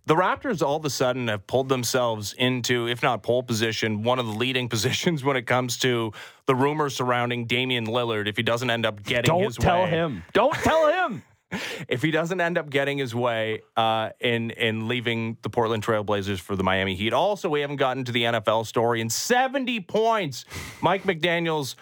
the 0.07 0.15
Raptors 0.15 0.63
all 0.63 0.77
of 0.77 0.85
a 0.85 0.91
sudden 0.91 1.29
have 1.29 1.47
pulled 1.47 1.69
themselves 1.69 2.35
into, 2.35 2.89
if 2.89 3.03
not 3.03 3.23
pole 3.23 3.43
position, 3.43 4.03
one 4.03 4.19
of 4.19 4.27
the 4.27 4.33
leading 4.33 4.69
positions 4.75 5.25
when 5.25 5.37
it 5.37 5.47
comes 5.47 5.79
to 5.79 6.13
the 6.47 6.55
rumors 6.55 6.95
surrounding 6.95 7.47
Damian 7.47 7.87
Lillard. 7.87 8.29
If 8.29 8.37
he 8.37 8.43
doesn't 8.43 8.71
end 8.71 8.87
up 8.87 9.03
getting 9.03 9.25
Don't 9.25 9.45
his 9.45 9.59
way. 9.59 9.65
Don't 9.65 9.77
tell 9.77 9.87
him. 9.87 10.23
Don't 10.33 10.55
tell 10.55 11.09
him. 11.09 11.23
if 11.89 12.03
he 12.03 12.11
doesn't 12.11 12.41
end 12.41 12.59
up 12.59 12.71
getting 12.71 12.99
his 12.99 13.15
way 13.15 13.63
uh, 13.77 14.11
in 14.21 14.51
in 14.51 14.89
leaving 14.89 15.37
the 15.43 15.51
Portland 15.51 15.85
Trailblazers 15.85 16.41
for 16.41 16.57
the 16.57 16.65
Miami 16.65 16.95
Heat. 16.95 17.13
Also, 17.13 17.49
we 17.49 17.61
haven't 17.61 17.77
gotten 17.77 18.05
to 18.05 18.13
the 18.13 18.25
NFL 18.25 18.67
story 18.67 19.01
in 19.01 19.11
70 19.11 19.81
points. 19.81 20.45
Mike 20.81 21.05
McDaniel's 21.05 21.77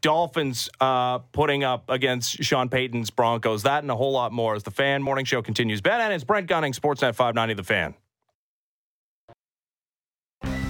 Dolphins 0.00 0.68
uh, 0.80 1.18
putting 1.18 1.64
up 1.64 1.84
against 1.88 2.42
Sean 2.44 2.68
Payton's 2.68 3.10
Broncos. 3.10 3.64
That 3.64 3.82
and 3.82 3.90
a 3.90 3.96
whole 3.96 4.12
lot 4.12 4.32
more 4.32 4.54
as 4.54 4.62
the 4.62 4.70
Fan 4.70 5.02
Morning 5.02 5.24
Show 5.24 5.42
continues. 5.42 5.80
Ben 5.80 6.00
and 6.00 6.12
it's 6.12 6.24
Brent 6.24 6.46
Gunning, 6.46 6.72
Sportsnet 6.72 7.14
590, 7.14 7.54
The 7.54 7.64
Fan. 7.64 7.94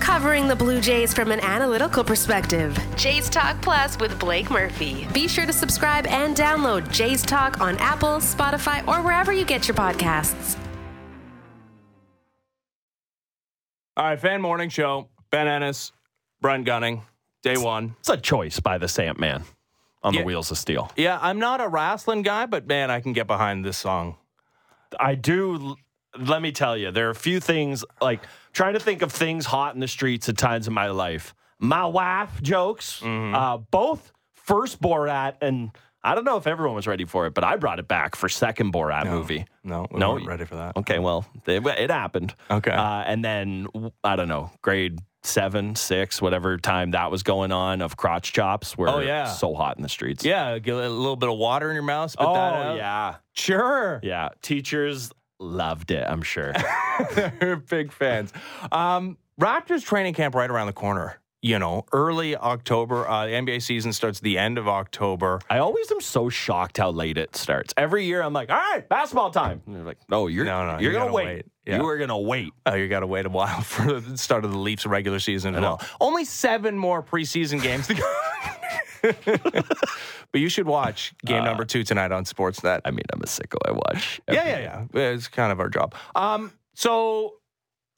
Covering 0.00 0.46
the 0.46 0.56
Blue 0.56 0.80
Jays 0.80 1.14
from 1.14 1.30
an 1.30 1.40
analytical 1.40 2.04
perspective. 2.04 2.78
Jays 2.96 3.30
Talk 3.30 3.60
Plus 3.62 3.98
with 3.98 4.18
Blake 4.18 4.50
Murphy. 4.50 5.06
Be 5.12 5.26
sure 5.28 5.46
to 5.46 5.52
subscribe 5.52 6.06
and 6.06 6.36
download 6.36 6.90
Jays 6.92 7.22
Talk 7.22 7.60
on 7.60 7.76
Apple, 7.78 8.16
Spotify, 8.18 8.86
or 8.86 9.02
wherever 9.02 9.32
you 9.32 9.44
get 9.44 9.68
your 9.68 9.74
podcasts. 9.74 10.58
All 13.96 14.04
right, 14.04 14.20
Fan 14.20 14.40
Morning 14.40 14.70
Show. 14.70 15.08
Ben 15.30 15.48
Ennis, 15.48 15.92
Brent 16.42 16.66
Gunning, 16.66 17.02
day 17.42 17.56
one. 17.56 17.94
It's 18.00 18.08
a 18.08 18.16
choice 18.16 18.60
by 18.60 18.78
the 18.78 18.88
Sand 18.88 19.18
Man 19.18 19.44
on 20.02 20.14
Yeah. 20.14 20.20
the 20.20 20.26
Wheels 20.26 20.50
of 20.50 20.58
Steel. 20.58 20.90
Yeah, 20.96 21.18
I'm 21.20 21.38
not 21.38 21.60
a 21.60 21.68
wrestling 21.68 22.22
guy, 22.22 22.46
but 22.46 22.66
man, 22.66 22.90
I 22.90 23.00
can 23.00 23.12
get 23.12 23.26
behind 23.26 23.64
this 23.64 23.78
song. 23.78 24.16
I 24.98 25.14
do. 25.14 25.76
Let 26.18 26.42
me 26.42 26.52
tell 26.52 26.76
you, 26.76 26.90
there 26.90 27.06
are 27.06 27.10
a 27.10 27.14
few 27.14 27.40
things 27.40 27.84
like 28.00 28.20
trying 28.52 28.74
to 28.74 28.80
think 28.80 29.00
of 29.02 29.10
things 29.12 29.46
hot 29.46 29.74
in 29.74 29.80
the 29.80 29.88
streets 29.88 30.28
at 30.28 30.36
times 30.36 30.68
in 30.68 30.74
my 30.74 30.88
life. 30.88 31.34
My 31.58 31.86
wife 31.86 32.42
jokes, 32.42 33.00
Mm-hmm. 33.00 33.34
uh, 33.34 33.56
both 33.58 34.12
first 34.34 34.80
Borat, 34.82 35.36
and 35.40 35.70
I 36.04 36.14
don't 36.14 36.24
know 36.24 36.36
if 36.36 36.46
everyone 36.46 36.74
was 36.74 36.86
ready 36.86 37.04
for 37.06 37.26
it, 37.26 37.32
but 37.32 37.44
I 37.44 37.56
brought 37.56 37.78
it 37.78 37.88
back 37.88 38.16
for 38.16 38.28
second 38.28 38.72
Borat 38.74 39.06
movie. 39.08 39.46
No, 39.64 39.86
we 39.90 40.00
No, 40.00 40.14
weren't 40.14 40.26
ready 40.26 40.44
for 40.44 40.56
that. 40.56 40.76
Okay, 40.76 40.98
well, 40.98 41.24
it, 41.46 41.64
it 41.66 41.90
happened. 41.90 42.34
Okay. 42.50 42.72
uh, 42.72 43.04
and 43.06 43.24
then 43.24 43.68
I 44.04 44.16
don't 44.16 44.28
know, 44.28 44.50
grade 44.60 44.98
seven, 45.24 45.74
six, 45.76 46.20
whatever 46.20 46.56
time 46.58 46.90
that 46.92 47.10
was 47.10 47.22
going 47.22 47.52
on 47.52 47.80
of 47.80 47.96
crotch 47.96 48.32
chops 48.32 48.76
were 48.76 48.88
Oh, 48.88 48.98
yeah. 49.00 49.26
so 49.26 49.54
hot 49.54 49.76
in 49.76 49.82
the 49.82 49.88
streets. 49.88 50.24
Yeah, 50.24 50.58
get 50.58 50.74
a 50.74 50.88
little 50.88 51.16
bit 51.16 51.28
of 51.28 51.38
water 51.38 51.68
in 51.70 51.74
your 51.74 51.84
mouth. 51.84 52.14
Oh 52.18 52.34
yeah, 52.74 53.16
Sure. 53.32 54.00
yeah. 54.02 54.30
Teachers 54.42 55.12
loved 55.38 55.90
it. 55.90 56.04
I'm 56.08 56.22
sure. 56.22 56.52
They're 57.14 57.56
big 57.68 57.92
fans. 57.92 58.32
Um, 58.70 59.16
Raptors 59.40 59.82
training 59.84 60.14
camp 60.14 60.34
right 60.34 60.50
around 60.50 60.66
the 60.66 60.72
corner. 60.72 61.18
You 61.44 61.58
know, 61.58 61.84
early 61.92 62.36
October. 62.36 63.06
Uh, 63.08 63.26
the 63.26 63.32
NBA 63.32 63.62
season 63.62 63.92
starts 63.92 64.20
the 64.20 64.38
end 64.38 64.58
of 64.58 64.68
October. 64.68 65.40
I 65.50 65.58
always 65.58 65.90
am 65.90 66.00
so 66.00 66.28
shocked 66.28 66.78
how 66.78 66.92
late 66.92 67.18
it 67.18 67.34
starts. 67.34 67.74
Every 67.76 68.04
year 68.06 68.22
I'm 68.22 68.32
like, 68.32 68.48
all 68.48 68.56
right, 68.56 68.88
basketball 68.88 69.32
time. 69.32 69.60
And 69.66 69.74
they're 69.74 69.82
like, 69.82 69.98
no, 70.08 70.28
you're 70.28 70.44
No, 70.44 70.64
no, 70.64 70.78
you're 70.78 70.92
you 70.92 70.98
gonna 70.98 71.12
wait. 71.12 71.26
wait. 71.26 71.46
Yeah. 71.66 71.78
You 71.78 71.86
are 71.88 71.98
gonna 71.98 72.18
wait. 72.18 72.52
Oh, 72.64 72.74
you 72.74 72.86
got 72.88 73.00
to 73.00 73.08
wait 73.08 73.26
a 73.26 73.28
while 73.28 73.60
for 73.62 74.00
the 74.00 74.16
start 74.16 74.44
of 74.44 74.52
the 74.52 74.58
Leafs 74.58 74.86
regular 74.86 75.18
season 75.18 75.56
as 75.56 75.60
well. 75.60 75.80
Only 76.00 76.24
seven 76.24 76.78
more 76.78 77.02
preseason 77.02 77.60
games 77.60 77.88
to 77.88 77.94
go. 77.94 78.14
but 80.30 80.40
you 80.40 80.48
should 80.48 80.66
watch 80.66 81.12
game 81.24 81.42
number 81.42 81.64
two 81.64 81.82
tonight 81.82 82.12
on 82.12 82.24
Sportsnet. 82.24 82.82
I 82.84 82.92
mean, 82.92 83.02
I'm 83.12 83.20
a 83.20 83.26
sicko. 83.26 83.56
I 83.66 83.72
watch. 83.72 84.20
Yeah, 84.28 84.46
yeah, 84.46 84.84
yeah. 84.94 85.00
It's 85.10 85.26
kind 85.26 85.50
of 85.50 85.58
our 85.58 85.68
job. 85.68 85.96
Um, 86.14 86.52
so 86.74 87.34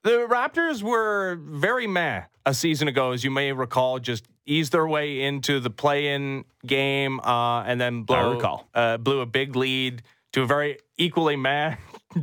the 0.02 0.26
Raptors 0.30 0.82
were 0.82 1.38
very 1.42 1.86
meh 1.86 2.22
a 2.46 2.54
season 2.54 2.88
ago, 2.88 3.12
as 3.12 3.24
you 3.24 3.30
may 3.30 3.52
recall, 3.52 3.98
just 3.98 4.26
eased 4.46 4.72
their 4.72 4.86
way 4.86 5.22
into 5.22 5.60
the 5.60 5.70
play-in 5.70 6.44
game, 6.66 7.20
uh, 7.20 7.62
and 7.62 7.80
then 7.80 8.02
blow, 8.02 8.34
recall. 8.34 8.68
Uh, 8.74 8.96
blew 8.96 9.20
a 9.20 9.26
big 9.26 9.56
lead 9.56 10.02
to 10.32 10.42
a 10.42 10.46
very 10.46 10.78
equally 10.98 11.36
meh 11.36 11.76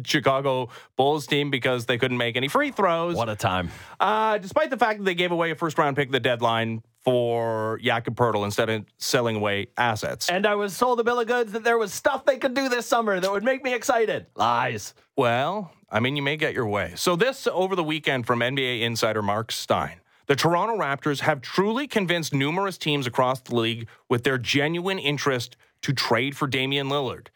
Chicago 0.06 0.70
Bulls 0.96 1.28
team 1.28 1.50
because 1.50 1.86
they 1.86 1.98
couldn't 1.98 2.18
make 2.18 2.38
any 2.38 2.48
free 2.48 2.72
throws. 2.72 3.16
What 3.16 3.30
a 3.30 3.36
time. 3.36 3.70
Uh, 4.00 4.38
despite 4.38 4.70
the 4.70 4.78
fact 4.78 5.00
that 5.00 5.06
they 5.06 5.16
gave 5.16 5.32
away 5.32 5.52
a 5.52 5.56
first-round 5.56 5.96
pick 5.96 6.08
at 6.10 6.12
the 6.12 6.20
deadline 6.20 6.84
for 7.04 7.80
Jakob 7.82 8.16
Poeltl 8.16 8.46
instead 8.46 8.70
of 8.70 8.86
selling 9.00 9.38
away 9.38 9.68
assets. 9.78 10.30
And 10.30 10.46
I 10.46 10.56
was 10.56 10.76
sold 10.76 11.00
a 11.00 11.04
bill 11.04 11.20
of 11.20 11.28
goods 11.28 11.52
that 11.54 11.64
there 11.64 11.78
was 11.78 11.92
stuff 11.92 12.26
they 12.26 12.38
could 12.38 12.54
do 12.54 12.70
this 12.70 12.86
summer 12.86 13.20
that 13.20 13.32
would 13.32 13.44
make 13.44 13.64
me 13.64 13.74
excited. 13.74 14.28
Lies. 14.36 14.94
Well, 15.18 15.74
I 15.90 16.00
mean, 16.00 16.16
you 16.16 16.22
may 16.22 16.38
get 16.38 16.54
your 16.54 16.68
way. 16.68 16.94
So, 16.96 17.16
this 17.16 17.48
over 17.48 17.76
the 17.76 17.84
weekend 17.84 18.28
from 18.28 18.40
NBA 18.40 18.82
insider 18.82 19.22
Marc 19.22 19.52
Stein. 19.52 20.00
The 20.28 20.36
Toronto 20.36 20.78
Raptors 20.78 21.22
have 21.22 21.42
truly 21.42 21.88
convinced 21.88 22.34
numerous 22.34 22.78
teams 22.78 23.08
across 23.08 23.42
the 23.42 23.56
league 23.56 23.88
with 24.10 24.24
their 24.24 24.38
genuine 24.38 25.00
interest 25.00 25.58
to 25.82 25.94
trade 25.94 26.38
for 26.38 26.48
Damian 26.48 26.90
Lillard. 26.90 27.28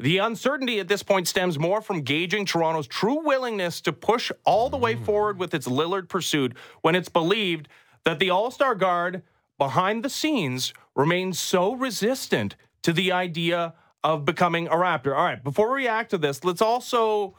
The 0.00 0.18
uncertainty 0.18 0.78
at 0.78 0.86
this 0.86 1.02
point 1.02 1.26
stems 1.26 1.58
more 1.58 1.80
from 1.80 2.02
gauging 2.02 2.44
Toronto's 2.46 2.86
true 2.86 3.24
willingness 3.24 3.80
to 3.80 3.92
push 3.92 4.30
all 4.44 4.70
the 4.70 4.76
way 4.76 4.94
hmm. 4.94 5.04
forward 5.04 5.38
with 5.38 5.54
its 5.54 5.66
Lillard 5.66 6.08
pursuit 6.08 6.56
when 6.82 6.94
it's 6.94 7.08
believed 7.08 7.68
that 8.04 8.20
the 8.20 8.30
All 8.30 8.50
Star 8.50 8.74
guard 8.74 9.22
behind 9.58 10.04
the 10.04 10.10
scenes 10.10 10.72
remains 10.94 11.38
so 11.38 11.72
resistant 11.74 12.54
to 12.82 12.92
the 12.92 13.10
idea 13.10 13.74
of 14.04 14.24
becoming 14.24 14.68
a 14.68 14.76
Raptor. 14.76 15.16
All 15.16 15.24
right, 15.24 15.42
before 15.42 15.72
we 15.72 15.82
react 15.82 16.10
to 16.10 16.18
this, 16.18 16.44
let's 16.44 16.62
also 16.62 17.34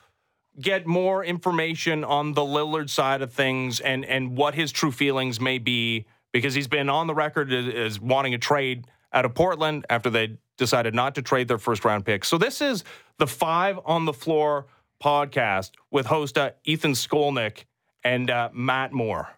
get 0.59 0.85
more 0.85 1.23
information 1.23 2.03
on 2.03 2.33
the 2.33 2.41
Lillard 2.41 2.89
side 2.89 3.21
of 3.21 3.31
things 3.31 3.79
and 3.79 4.05
and 4.05 4.37
what 4.37 4.55
his 4.55 4.71
true 4.71 4.91
feelings 4.91 5.39
may 5.39 5.57
be 5.57 6.05
because 6.31 6.53
he's 6.53 6.67
been 6.67 6.89
on 6.89 7.07
the 7.07 7.13
record 7.13 7.51
as, 7.51 7.99
wanting 7.99 8.33
a 8.33 8.37
trade 8.37 8.85
out 9.13 9.25
of 9.25 9.33
Portland 9.33 9.85
after 9.89 10.09
they 10.09 10.37
decided 10.57 10.93
not 10.93 11.15
to 11.15 11.21
trade 11.21 11.47
their 11.47 11.57
first 11.57 11.83
round 11.85 12.05
pick. 12.05 12.23
So 12.23 12.37
this 12.37 12.61
is 12.61 12.83
the 13.17 13.27
Five 13.27 13.79
on 13.85 14.05
the 14.05 14.13
Floor 14.13 14.67
podcast 15.03 15.71
with 15.91 16.05
host 16.05 16.37
uh, 16.37 16.51
Ethan 16.65 16.91
Skolnick 16.91 17.63
and 18.03 18.29
uh, 18.29 18.49
Matt 18.53 18.91
Moore. 18.91 19.29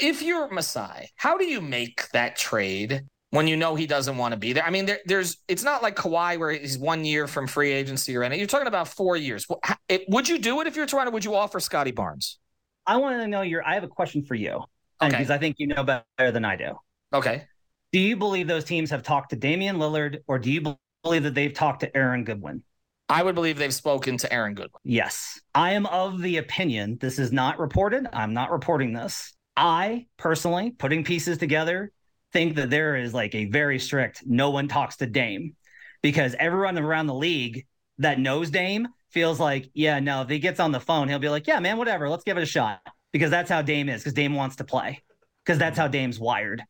if 0.00 0.22
you're 0.22 0.48
Masai, 0.50 1.10
how 1.16 1.36
do 1.36 1.44
you 1.44 1.60
make 1.60 2.10
that 2.12 2.36
trade 2.36 3.04
when 3.34 3.48
you 3.48 3.56
know 3.56 3.74
he 3.74 3.86
doesn't 3.86 4.16
want 4.16 4.32
to 4.32 4.38
be 4.38 4.52
there? 4.52 4.64
I 4.64 4.70
mean, 4.70 4.86
there, 4.86 5.00
there's 5.06 5.38
it's 5.48 5.62
not 5.64 5.82
like 5.82 5.96
Kawhi 5.96 6.38
where 6.38 6.52
he's 6.52 6.78
one 6.78 7.04
year 7.04 7.26
from 7.26 7.46
free 7.46 7.72
agency 7.72 8.16
or 8.16 8.22
anything. 8.22 8.38
You're 8.38 8.46
talking 8.48 8.68
about 8.68 8.88
four 8.88 9.16
years. 9.16 9.44
Wh- 9.50 9.58
ha- 9.64 9.78
it- 9.88 10.04
Would 10.08 10.28
you 10.28 10.38
do 10.38 10.60
it 10.60 10.66
if 10.66 10.76
you're 10.76 10.86
Toronto? 10.86 11.10
Would 11.12 11.24
you 11.24 11.34
offer 11.34 11.58
Scottie 11.60 11.90
Barnes? 11.90 12.38
I 12.86 12.96
want 12.98 13.20
to 13.20 13.26
know 13.26 13.42
your. 13.42 13.66
I 13.66 13.74
have 13.74 13.84
a 13.84 13.88
question 13.88 14.24
for 14.24 14.34
you, 14.34 14.62
Okay. 15.02 15.10
because 15.10 15.30
I 15.30 15.38
think 15.38 15.56
you 15.58 15.66
know 15.66 15.82
better 15.84 16.30
than 16.30 16.44
I 16.44 16.56
do. 16.56 16.78
Okay. 17.12 17.44
Do 17.92 17.98
you 17.98 18.16
believe 18.16 18.46
those 18.46 18.64
teams 18.64 18.90
have 18.90 19.02
talked 19.02 19.30
to 19.30 19.36
Damian 19.36 19.76
Lillard, 19.76 20.18
or 20.26 20.38
do 20.38 20.50
you 20.52 20.76
believe 21.02 21.22
that 21.24 21.34
they've 21.34 21.52
talked 21.52 21.80
to 21.80 21.96
Aaron 21.96 22.24
Goodwin? 22.24 22.62
I 23.08 23.22
would 23.22 23.34
believe 23.34 23.58
they've 23.58 23.72
spoken 23.74 24.16
to 24.18 24.32
Aaron 24.32 24.54
Goodwin. 24.54 24.80
Yes, 24.84 25.40
I 25.54 25.72
am 25.72 25.86
of 25.86 26.20
the 26.22 26.38
opinion. 26.38 26.98
This 27.00 27.18
is 27.18 27.32
not 27.32 27.58
reported. 27.58 28.06
I'm 28.12 28.32
not 28.32 28.50
reporting 28.50 28.92
this. 28.92 29.32
I 29.56 30.06
personally, 30.16 30.70
putting 30.72 31.04
pieces 31.04 31.38
together, 31.38 31.92
think 32.34 32.56
that 32.56 32.68
there 32.68 32.96
is 32.96 33.14
like 33.14 33.34
a 33.34 33.46
very 33.46 33.78
strict 33.78 34.24
no 34.26 34.50
one 34.50 34.66
talks 34.68 34.96
to 34.96 35.06
Dame 35.06 35.54
because 36.02 36.34
everyone 36.38 36.76
around 36.76 37.06
the 37.06 37.14
league 37.14 37.64
that 37.98 38.18
knows 38.18 38.50
Dame 38.50 38.88
feels 39.10 39.38
like, 39.38 39.70
yeah, 39.72 40.00
no, 40.00 40.22
if 40.22 40.28
he 40.28 40.40
gets 40.40 40.58
on 40.58 40.72
the 40.72 40.80
phone, 40.80 41.08
he'll 41.08 41.20
be 41.20 41.28
like, 41.28 41.46
yeah, 41.46 41.60
man, 41.60 41.78
whatever, 41.78 42.10
let's 42.10 42.24
give 42.24 42.36
it 42.36 42.42
a 42.42 42.46
shot 42.46 42.80
because 43.12 43.30
that's 43.30 43.48
how 43.48 43.62
Dame 43.62 43.88
is 43.88 44.02
because 44.02 44.12
Dame 44.12 44.34
wants 44.34 44.56
to 44.56 44.64
play 44.64 45.00
because 45.44 45.58
that's 45.58 45.78
how 45.78 45.86
Dame's 45.86 46.18
wired. 46.18 46.62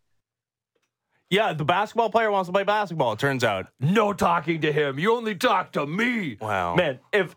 Yeah, 1.30 1.54
the 1.54 1.64
basketball 1.64 2.10
player 2.10 2.30
wants 2.30 2.48
to 2.48 2.52
play 2.52 2.64
basketball, 2.64 3.14
it 3.14 3.18
turns 3.18 3.42
out. 3.42 3.66
No 3.80 4.12
talking 4.12 4.60
to 4.60 4.70
him. 4.70 4.98
You 4.98 5.14
only 5.16 5.34
talk 5.34 5.72
to 5.72 5.86
me. 5.86 6.36
Wow. 6.40 6.74
Man, 6.76 7.00
if 7.12 7.34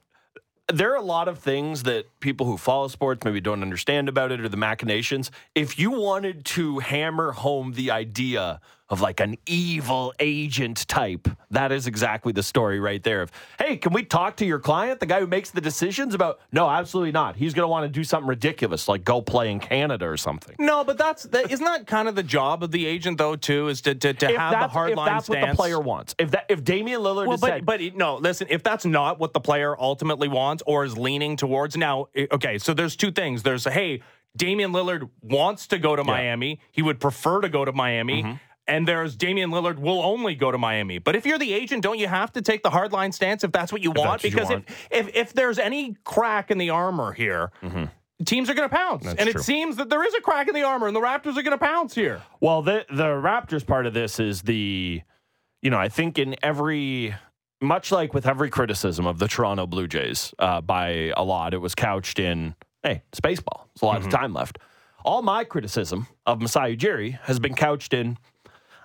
there 0.71 0.91
are 0.91 0.97
a 0.97 1.01
lot 1.01 1.27
of 1.27 1.39
things 1.39 1.83
that 1.83 2.05
people 2.19 2.45
who 2.45 2.57
follow 2.57 2.87
sports 2.89 3.23
maybe 3.23 3.39
don't 3.39 3.61
understand 3.61 4.09
about 4.09 4.31
it 4.31 4.41
or 4.41 4.49
the 4.49 4.57
machinations. 4.57 5.31
If 5.55 5.79
you 5.79 5.91
wanted 5.91 6.43
to 6.45 6.79
hammer 6.79 7.31
home 7.31 7.73
the 7.73 7.91
idea 7.91 8.59
of 8.89 9.01
like 9.01 9.19
an 9.19 9.37
evil 9.45 10.13
agent 10.19 10.87
type, 10.87 11.27
that 11.51 11.71
is 11.71 11.87
exactly 11.87 12.31
the 12.31 12.43
story 12.43 12.79
right 12.79 13.03
there. 13.03 13.21
Of 13.21 13.31
hey, 13.59 13.77
can 13.77 13.93
we 13.93 14.03
talk 14.03 14.37
to 14.37 14.45
your 14.45 14.59
client, 14.59 14.99
the 14.99 15.05
guy 15.05 15.19
who 15.19 15.27
makes 15.27 15.51
the 15.51 15.61
decisions 15.61 16.13
about? 16.13 16.39
No, 16.51 16.69
absolutely 16.69 17.11
not. 17.11 17.35
He's 17.35 17.53
going 17.53 17.63
to 17.63 17.69
want 17.69 17.83
to 17.83 17.89
do 17.89 18.03
something 18.03 18.27
ridiculous, 18.27 18.87
like 18.87 19.03
go 19.03 19.21
play 19.21 19.51
in 19.51 19.59
Canada 19.59 20.07
or 20.07 20.17
something. 20.17 20.55
No, 20.59 20.83
but 20.83 20.97
that's 20.97 21.23
that, 21.23 21.51
isn't 21.51 21.65
that 21.65 21.87
kind 21.87 22.07
of 22.07 22.15
the 22.15 22.23
job 22.23 22.63
of 22.63 22.71
the 22.71 22.85
agent 22.85 23.17
though 23.17 23.35
too 23.35 23.67
is 23.67 23.81
to 23.81 23.95
to, 23.95 24.13
to 24.13 24.27
have 24.37 24.59
the 24.59 24.67
hard 24.67 24.91
if 24.91 24.97
line 24.97 25.07
that's 25.07 25.29
what 25.29 25.41
the 25.41 25.55
player 25.55 25.79
wants, 25.79 26.15
if 26.17 26.31
that 26.31 26.45
if 26.49 26.63
Damian 26.63 27.01
Lillard 27.01 27.27
Well, 27.27 27.37
but 27.37 27.47
said, 27.47 27.65
but 27.65 27.81
no, 27.95 28.17
listen. 28.17 28.47
If 28.49 28.63
that's 28.63 28.85
not 28.85 29.19
what 29.19 29.33
the 29.33 29.41
player 29.41 29.79
ultimately 29.79 30.27
wants 30.27 30.63
or 30.65 30.85
is 30.85 30.97
leaning 30.97 31.35
towards, 31.35 31.75
now 31.75 32.07
okay. 32.15 32.57
So 32.57 32.73
there's 32.73 32.95
two 32.95 33.11
things. 33.11 33.43
There's 33.43 33.65
hey, 33.65 34.01
Damian 34.35 34.71
Lillard 34.71 35.09
wants 35.21 35.67
to 35.67 35.79
go 35.79 35.95
to 35.95 36.03
Miami. 36.03 36.59
He 36.71 36.81
would 36.81 36.99
prefer 36.99 37.41
to 37.41 37.49
go 37.49 37.65
to 37.65 37.73
Miami. 37.73 38.23
Mm-hmm. 38.23 38.33
And 38.67 38.87
there's 38.87 39.15
Damian 39.15 39.51
Lillard 39.51 39.79
will 39.79 40.01
only 40.01 40.35
go 40.35 40.51
to 40.51 40.57
Miami. 40.57 40.97
But 40.97 41.15
if 41.15 41.25
you're 41.25 41.39
the 41.39 41.53
agent, 41.53 41.83
don't 41.83 41.99
you 41.99 42.07
have 42.07 42.33
to 42.33 42.41
take 42.41 42.63
the 42.63 42.69
hardline 42.69 43.13
stance 43.13 43.43
if 43.43 43.51
that's 43.51 43.71
what 43.71 43.81
you 43.81 43.91
want? 43.91 44.09
what 44.09 44.23
you 44.23 44.31
because 44.31 44.49
want. 44.49 44.65
If, 44.91 45.07
if 45.07 45.15
if 45.15 45.33
there's 45.33 45.59
any 45.59 45.95
crack 46.03 46.51
in 46.51 46.57
the 46.57 46.69
armor 46.69 47.13
here, 47.13 47.51
teams 48.25 48.49
are 48.49 48.53
going 48.53 48.67
to 48.67 48.75
pounce. 48.75 49.03
That's 49.03 49.19
and 49.19 49.29
true. 49.29 49.39
it 49.39 49.43
seems 49.43 49.75
that 49.77 49.89
there 49.89 50.03
is 50.03 50.13
a 50.13 50.21
crack 50.21 50.47
in 50.47 50.55
the 50.55 50.63
armor, 50.63 50.87
and 50.87 50.95
the 50.95 51.01
Raptors 51.01 51.37
are 51.37 51.43
going 51.43 51.51
to 51.51 51.57
pounce 51.57 51.95
here. 51.95 52.21
Well, 52.39 52.61
the 52.61 52.85
the 52.89 53.05
Raptors 53.05 53.65
part 53.65 53.85
of 53.85 53.93
this 53.93 54.19
is 54.19 54.41
the, 54.41 55.01
you 55.61 55.69
know, 55.69 55.77
I 55.77 55.89
think 55.89 56.17
in 56.19 56.35
every, 56.43 57.15
much 57.61 57.91
like 57.91 58.13
with 58.13 58.27
every 58.27 58.49
criticism 58.49 59.05
of 59.05 59.19
the 59.19 59.27
Toronto 59.27 59.67
Blue 59.67 59.87
Jays 59.87 60.33
uh, 60.39 60.61
by 60.61 61.11
a 61.15 61.23
lot, 61.23 61.53
it 61.53 61.59
was 61.59 61.75
couched 61.75 62.19
in, 62.19 62.55
hey, 62.83 63.03
it's 63.09 63.19
baseball. 63.19 63.69
There's 63.73 63.83
a 63.83 63.85
lot 63.85 64.01
of 64.01 64.09
time 64.09 64.33
left. 64.33 64.57
All 65.05 65.21
my 65.21 65.45
criticism 65.45 66.07
of 66.25 66.41
Masai 66.41 66.75
Ujiri 66.75 67.19
has 67.21 67.39
been 67.39 67.53
couched 67.53 67.93
in, 67.93 68.17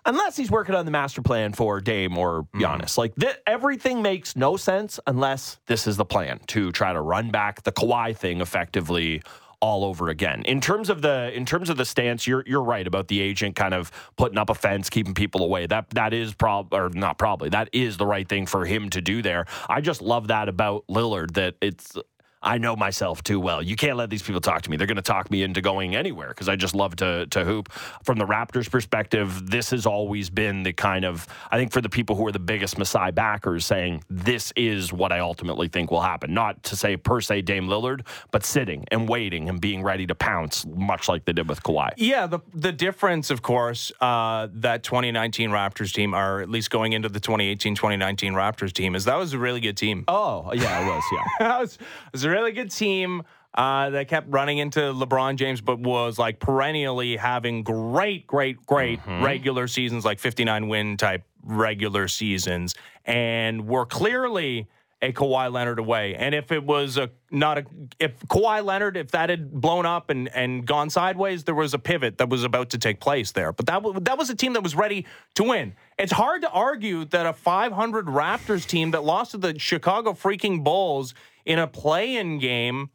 unless 0.05 0.37
he's 0.37 0.51
working 0.51 0.75
on 0.75 0.85
the 0.85 0.91
master 0.91 1.23
plan 1.23 1.53
for 1.53 1.81
Dame 1.81 2.19
or 2.19 2.43
mm-hmm. 2.43 2.63
Giannis. 2.63 2.99
Like 2.99 3.15
th- 3.17 3.37
everything 3.47 4.03
makes 4.03 4.37
no 4.37 4.57
sense 4.57 4.99
unless 5.07 5.59
this 5.67 5.87
is 5.87 5.97
the 5.97 6.05
plan 6.05 6.41
to 6.49 6.73
try 6.73 6.93
to 6.93 7.01
run 7.01 7.31
back 7.31 7.63
the 7.63 7.73
Kawhi 7.73 8.17
thing 8.17 8.41
effectively 8.41 9.23
all 9.63 9.85
over 9.85 10.09
again. 10.09 10.43
In 10.45 10.61
terms 10.61 10.91
of 10.91 11.03
the 11.03 11.31
in 11.33 11.47
terms 11.47 11.71
of 11.71 11.77
the 11.77 11.85
stance, 11.85 12.27
you're 12.27 12.43
you're 12.47 12.63
right 12.63 12.87
about 12.87 13.07
the 13.07 13.21
agent 13.21 13.55
kind 13.55 13.73
of 13.73 13.93
putting 14.17 14.37
up 14.37 14.51
a 14.51 14.55
fence, 14.55 14.91
keeping 14.91 15.15
people 15.15 15.45
away. 15.45 15.67
That 15.67 15.89
that 15.91 16.13
is 16.13 16.35
prob 16.35 16.75
or 16.75 16.91
not 16.91 17.17
probably 17.17 17.49
that 17.51 17.71
is 17.73 17.97
the 17.97 18.07
right 18.07 18.29
thing 18.29 18.47
for 18.47 18.67
him 18.67 18.91
to 18.91 19.01
do 19.01 19.23
there. 19.23 19.47
I 19.71 19.81
just 19.81 20.03
love 20.03 20.29
that 20.29 20.49
about 20.49 20.85
Lillard 20.89 21.35
that 21.35 21.55
it's 21.63 21.97
I 22.43 22.59
know 22.59 22.75
myself 22.75 23.23
too 23.23 23.39
well. 23.39 23.63
You 23.63 23.77
can't 23.77 23.97
let 23.97 24.11
these 24.11 24.23
people 24.23 24.41
talk 24.41 24.63
to 24.63 24.71
me. 24.71 24.77
They're 24.77 24.87
going 24.87 24.97
to 24.97 25.03
talk 25.03 25.31
me 25.31 25.43
into 25.43 25.61
going 25.61 25.95
anywhere 25.95 26.29
because 26.29 26.49
I 26.49 26.57
just 26.57 26.75
love 26.75 26.97
to 26.97 27.27
to 27.27 27.45
hoop. 27.45 27.73
From 28.03 28.19
the 28.19 28.25
Raptors' 28.25 28.71
perspective, 28.71 29.51
this 29.51 29.71
has 29.71 29.87
always 29.87 30.31
been 30.31 30.63
the 30.63 30.73
kind 30.73 31.05
of 31.05 31.27
I 31.51 31.57
think 31.57 31.73
for 31.73 31.81
the 31.81 31.89
people 31.89 32.17
who 32.17 32.27
are 32.27 32.33
the 32.33 32.39
biggest 32.39 32.79
Masai 32.79 33.13
backers, 33.13 33.65
saying 33.65 34.03
this 34.11 34.53
is 34.57 34.93
what 34.93 35.13
I 35.13 35.21
ultimately 35.21 35.69
think 35.69 35.91
will 35.91 36.01
happen. 36.01 36.35
Not 36.35 36.63
to 36.65 36.77
say 36.77 36.97
per 36.97 37.21
se 37.21 37.43
Dame 37.43 37.69
Lillard, 37.69 38.07
but 38.31 38.45
sitting 38.45 38.85
and 38.91 39.09
waiting 39.09 39.49
and 39.49 39.61
being 39.61 39.83
ready 39.83 40.07
to 40.07 40.15
pounce, 40.15 40.67
much 40.67 41.09
like 41.09 41.25
they 41.25 41.33
did 41.33 41.49
with 41.49 41.63
Kawhi. 41.63 41.91
Yeah, 41.97 42.27
the 42.27 42.41
the 42.53 42.73
difference, 42.73 43.31
of 43.31 43.43
course, 43.43 43.93
uh, 44.01 44.49
that 44.55 44.83
2019 44.83 45.51
Raptors 45.51 45.93
team, 45.93 46.15
or 46.15 46.41
at 46.41 46.51
least 46.51 46.71
going 46.71 46.93
into 46.93 47.09
the 47.09 47.21
2018-2019 47.21 48.33
Raptors 48.33 48.73
team, 48.73 48.95
is 48.95 49.05
that 49.05 49.17
was 49.17 49.33
a 49.33 49.39
really 49.39 49.61
good 49.61 49.77
team. 49.77 50.05
Oh 50.09 50.53
yeah, 50.53 50.83
it 50.83 50.87
was 50.87 51.05
yeah. 51.13 51.25
that 51.49 51.61
was, 51.61 51.75
it 51.77 52.13
was 52.13 52.25
a 52.25 52.32
really 52.33 52.53
good 52.53 52.71
team 52.71 53.23
uh, 53.55 53.91
that 53.91 54.09
kept 54.09 54.29
running 54.31 54.59
into 54.59 54.81
LeBron 54.81 55.37
James, 55.37 55.61
but 55.61 55.79
was 55.79 56.19
like 56.19 56.41
perennially 56.41 57.17
having 57.17 57.63
great, 57.63 58.27
great, 58.27 58.65
great 58.67 58.99
regular 59.07 59.69
seasons, 59.69 60.05
like 60.05 60.19
59 60.19 60.69
win 60.69 60.97
type 60.97 61.25
regular 61.45 62.09
seasons, 62.09 62.75
and 63.05 63.67
were 63.69 63.85
clearly 63.85 64.69
a 65.03 65.13
Kawhi 65.13 65.53
Leonard 65.53 65.81
away. 65.81 66.15
And 66.15 66.33
if 66.35 66.53
it 66.53 66.65
was 66.65 66.97
a 66.97 67.11
not 67.31 67.59
a 67.59 67.65
if 67.99 68.19
Kawhi 68.29 68.65
Leonard, 68.65 68.97
if 68.97 69.11
that 69.11 69.29
had 69.31 69.53
blown 69.53 69.85
up 69.85 70.11
and 70.11 70.29
and 70.35 70.65
gone 70.65 70.89
sideways, 70.89 71.45
there 71.45 71.57
was 71.57 71.75
a 71.75 71.79
pivot 71.79 72.19
that 72.19 72.29
was 72.29 72.45
about 72.45 72.71
to 72.71 72.79
take 72.79 73.01
place 73.01 73.33
there. 73.33 73.53
But 73.53 73.67
that 73.67 73.83
was 73.83 74.01
that 74.03 74.17
was 74.17 74.31
a 74.31 74.35
team 74.37 74.53
that 74.53 74.63
was 74.63 74.77
ready 74.77 75.05
to 75.35 75.43
win. 75.43 75.75
It's 75.99 76.13
hard 76.13 76.43
to 76.43 76.51
argue 76.51 77.05
that 77.07 77.27
a 77.27 77.33
500 77.33 78.07
Raptors 78.07 78.65
team 78.67 78.93
that 78.93 79.03
lost 79.03 79.33
to 79.33 79.39
the 79.39 79.59
Chicago 79.59 80.13
freaking 80.13 80.63
Bulls 80.63 81.15
in 81.45 81.59
a 81.59 81.67
play-in 81.67 82.39
game 82.39 82.91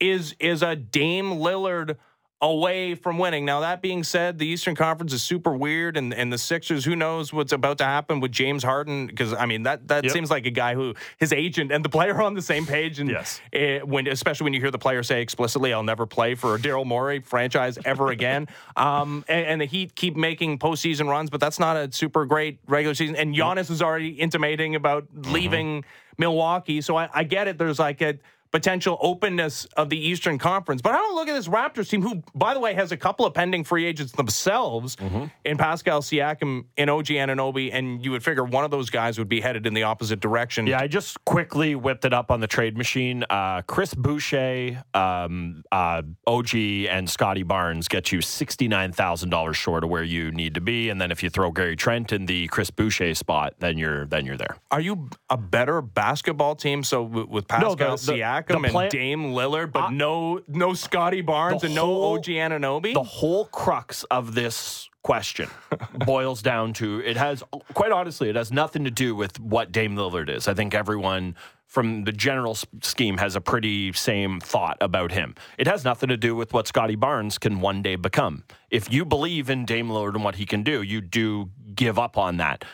is 0.00 0.34
is 0.38 0.62
a 0.62 0.76
Dame 0.76 1.32
Lillard 1.32 1.96
away 2.42 2.94
from 2.94 3.18
winning. 3.18 3.46
Now 3.46 3.60
that 3.60 3.80
being 3.80 4.04
said, 4.04 4.38
the 4.38 4.46
Eastern 4.46 4.74
Conference 4.74 5.12
is 5.14 5.22
super 5.22 5.56
weird, 5.56 5.96
and 5.96 6.12
and 6.12 6.30
the 6.32 6.36
Sixers, 6.38 6.84
who 6.84 6.94
knows 6.94 7.32
what's 7.32 7.52
about 7.52 7.78
to 7.78 7.84
happen 7.84 8.20
with 8.20 8.30
James 8.30 8.62
Harden? 8.62 9.06
Because 9.06 9.32
I 9.32 9.46
mean 9.46 9.62
that 9.62 9.88
that 9.88 10.04
Yep. 10.04 10.12
seems 10.12 10.30
like 10.30 10.44
a 10.44 10.50
guy 10.50 10.74
who 10.74 10.94
his 11.16 11.32
agent 11.32 11.72
and 11.72 11.84
the 11.84 11.88
player 11.88 12.14
are 12.14 12.22
on 12.22 12.34
the 12.34 12.42
same 12.42 12.66
page, 12.66 12.98
and 13.00 13.08
Yes. 13.08 13.40
eh, 13.52 13.80
when 13.80 14.06
especially 14.06 14.44
when 14.44 14.52
you 14.54 14.60
hear 14.60 14.70
the 14.70 14.78
player 14.78 15.02
say 15.02 15.22
explicitly, 15.22 15.72
"I'll 15.72 15.82
never 15.82 16.04
play 16.06 16.34
for 16.34 16.54
a 16.54 16.58
Daryl 16.58 16.84
Morey 16.84 17.20
franchise 17.20 17.78
ever 17.86 18.10
again," 18.10 18.48
um, 18.76 19.24
and, 19.28 19.46
and 19.46 19.60
the 19.62 19.66
Heat 19.66 19.94
keep 19.94 20.14
making 20.14 20.58
postseason 20.58 21.08
runs, 21.08 21.30
but 21.30 21.40
that's 21.40 21.58
not 21.58 21.76
a 21.76 21.90
super 21.90 22.26
great 22.26 22.58
regular 22.66 22.94
season. 22.94 23.16
And 23.16 23.34
Giannis 23.34 23.70
is 23.70 23.80
already 23.80 24.08
intimating 24.10 24.74
about 24.74 25.06
leaving 25.14 25.84
Milwaukee, 26.18 26.80
so 26.82 26.96
I, 26.96 27.08
I 27.14 27.24
get 27.24 27.48
it. 27.48 27.56
There's 27.56 27.78
like 27.78 28.02
a 28.02 28.18
potential 28.52 28.98
openness 29.00 29.64
of 29.76 29.90
the 29.90 29.98
Eastern 29.98 30.38
Conference. 30.38 30.80
But 30.82 30.94
I 30.94 30.98
don't 30.98 31.14
look 31.14 31.28
at 31.28 31.34
this 31.34 31.48
Raptors 31.48 31.88
team, 31.88 32.02
who, 32.02 32.22
by 32.34 32.54
the 32.54 32.60
way, 32.60 32.74
has 32.74 32.92
a 32.92 32.96
couple 32.96 33.26
of 33.26 33.34
pending 33.34 33.64
free 33.64 33.84
agents 33.84 34.12
themselves 34.12 34.96
in 35.44 35.56
Pascal 35.58 36.00
Siakam 36.02 36.64
and 36.76 36.88
OG 36.90 37.06
Anunoby, 37.06 37.70
and 37.72 38.04
you 38.04 38.10
would 38.12 38.22
figure 38.24 38.44
one 38.44 38.64
of 38.64 38.70
those 38.70 38.90
guys 38.90 39.18
would 39.18 39.28
be 39.28 39.40
headed 39.40 39.66
in 39.66 39.74
the 39.74 39.82
opposite 39.82 40.20
direction. 40.20 40.66
Yeah, 40.66 40.80
I 40.80 40.86
just 40.86 41.22
quickly 41.24 41.74
whipped 41.74 42.04
it 42.04 42.12
up 42.14 42.30
on 42.30 42.40
the 42.40 42.46
trade 42.46 42.76
machine. 42.76 43.24
Uh, 43.28 43.62
Chris 43.62 43.94
Boucher, 43.94 44.84
um, 44.94 45.62
uh, 45.72 46.02
OG, 46.26 46.54
and 46.54 47.08
Scottie 47.08 47.42
Barnes 47.42 47.88
get 47.88 48.12
you 48.12 48.20
sixty-nine 48.20 48.92
thousand 48.92 49.30
dollars 49.30 49.56
short 49.56 49.84
of 49.84 49.90
where 49.90 50.02
you 50.04 50.30
need 50.30 50.54
to 50.54 50.60
be, 50.60 50.88
and 50.88 51.00
then 51.00 51.10
if 51.10 51.22
you 51.22 51.30
throw 51.30 51.50
Gary 51.50 51.76
Trent 51.76 52.12
in 52.12 52.26
the 52.26 52.46
Chris 52.48 52.70
Boucher 52.70 53.14
spot, 53.14 53.54
then 53.58 53.78
you're 53.78 54.06
then 54.06 54.24
you're 54.26 54.36
there. 54.36 54.56
Are 54.70 54.80
you 54.80 55.08
a 55.30 55.36
better 55.36 55.80
basketball 55.82 56.54
team? 56.54 56.82
So 56.82 57.04
w- 57.04 57.26
with 57.28 57.48
Pascal 57.48 57.74
the- 57.74 58.12
the- 58.12 58.12
Siakam 58.20 58.45
the 58.46 58.78
and 58.78 58.90
Dame 58.90 59.24
Lillard, 59.32 59.72
but 59.72 59.84
I- 59.84 59.90
no 59.92 60.40
no 60.48 60.74
Scottie 60.74 61.20
Barnes 61.20 61.64
and 61.64 61.74
no 61.74 61.84
whole- 61.86 62.14
OG 62.14 62.24
Anunoby? 62.24 62.94
The 62.94 63.02
whole 63.02 63.46
crux 63.46 64.04
of 64.04 64.34
this 64.34 64.88
question 65.02 65.48
boils 66.04 66.42
down 66.42 66.72
to 66.72 66.98
it 67.00 67.16
has 67.16 67.40
quite 67.74 67.92
honestly 67.92 68.28
it 68.28 68.34
has 68.34 68.50
nothing 68.50 68.82
to 68.82 68.90
do 68.90 69.14
with 69.14 69.38
what 69.38 69.70
Dame 69.70 69.94
Lillard 69.94 70.28
is. 70.28 70.48
I 70.48 70.54
think 70.54 70.74
everyone 70.74 71.36
from 71.66 72.04
the 72.04 72.12
general 72.12 72.56
scheme 72.82 73.18
has 73.18 73.36
a 73.36 73.40
pretty 73.40 73.92
same 73.92 74.40
thought 74.40 74.76
about 74.80 75.12
him. 75.12 75.34
It 75.58 75.66
has 75.66 75.84
nothing 75.84 76.08
to 76.08 76.16
do 76.16 76.34
with 76.34 76.52
what 76.52 76.66
Scottie 76.68 76.94
Barnes 76.96 77.38
can 77.38 77.60
one 77.60 77.82
day 77.82 77.96
become. 77.96 78.44
If 78.70 78.92
you 78.92 79.04
believe 79.04 79.50
in 79.50 79.64
Dame 79.64 79.88
Lillard 79.88 80.14
and 80.14 80.24
what 80.24 80.36
he 80.36 80.46
can 80.46 80.62
do, 80.62 80.82
you 80.82 81.00
do 81.00 81.50
give 81.74 81.98
up 81.98 82.16
on 82.16 82.36
that. 82.38 82.64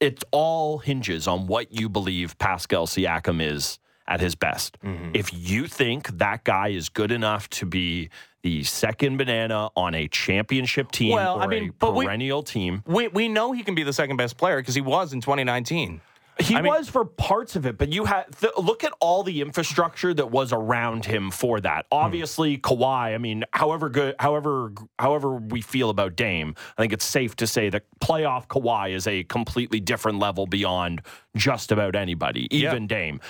It 0.00 0.24
all 0.32 0.78
hinges 0.78 1.26
on 1.28 1.46
what 1.46 1.72
you 1.72 1.88
believe 1.88 2.38
Pascal 2.38 2.86
Siakam 2.86 3.40
is 3.40 3.78
at 4.10 4.20
his 4.20 4.34
best. 4.34 4.76
Mm-hmm. 4.84 5.12
If 5.14 5.32
you 5.32 5.66
think 5.66 6.18
that 6.18 6.44
guy 6.44 6.68
is 6.68 6.88
good 6.90 7.12
enough 7.12 7.48
to 7.50 7.64
be 7.64 8.10
the 8.42 8.64
second 8.64 9.16
banana 9.16 9.70
on 9.76 9.94
a 9.94 10.08
championship 10.08 10.90
team 10.90 11.14
Well, 11.14 11.36
or 11.38 11.42
I 11.42 11.46
mean, 11.46 11.68
a 11.70 11.72
but 11.78 11.94
we- 11.94 12.04
perennial 12.06 12.42
team, 12.42 12.82
we 12.86 13.08
we 13.08 13.28
know 13.28 13.52
he 13.52 13.62
can 13.62 13.74
be 13.74 13.84
the 13.84 13.92
second 13.92 14.16
best 14.16 14.36
player 14.36 14.56
because 14.58 14.74
he 14.74 14.80
was 14.80 15.12
in 15.12 15.20
2019. 15.20 16.00
he 16.40 16.56
I 16.56 16.62
mean- 16.62 16.72
was 16.72 16.88
for 16.88 17.04
parts 17.04 17.54
of 17.54 17.66
it, 17.66 17.76
but 17.76 17.92
you 17.92 18.06
had 18.06 18.24
th- 18.40 18.54
look 18.56 18.82
at 18.82 18.92
all 18.98 19.22
the 19.22 19.42
infrastructure 19.42 20.14
that 20.14 20.30
was 20.30 20.54
around 20.54 21.04
him 21.04 21.30
for 21.30 21.60
that. 21.60 21.84
Hmm. 21.92 21.98
Obviously, 21.98 22.56
Kawhi. 22.56 23.14
I 23.14 23.18
mean, 23.18 23.44
however 23.52 23.90
good, 23.90 24.14
however 24.18 24.72
however 24.98 25.36
we 25.36 25.60
feel 25.60 25.90
about 25.90 26.16
Dame, 26.16 26.54
I 26.78 26.82
think 26.82 26.94
it's 26.94 27.04
safe 27.04 27.36
to 27.36 27.46
say 27.46 27.68
that 27.68 27.82
playoff 28.00 28.46
Kawhi 28.46 28.92
is 28.94 29.06
a 29.06 29.22
completely 29.24 29.80
different 29.80 30.18
level 30.18 30.46
beyond 30.46 31.02
just 31.36 31.70
about 31.72 31.94
anybody, 31.94 32.48
even 32.50 32.86
Dame. 32.86 33.20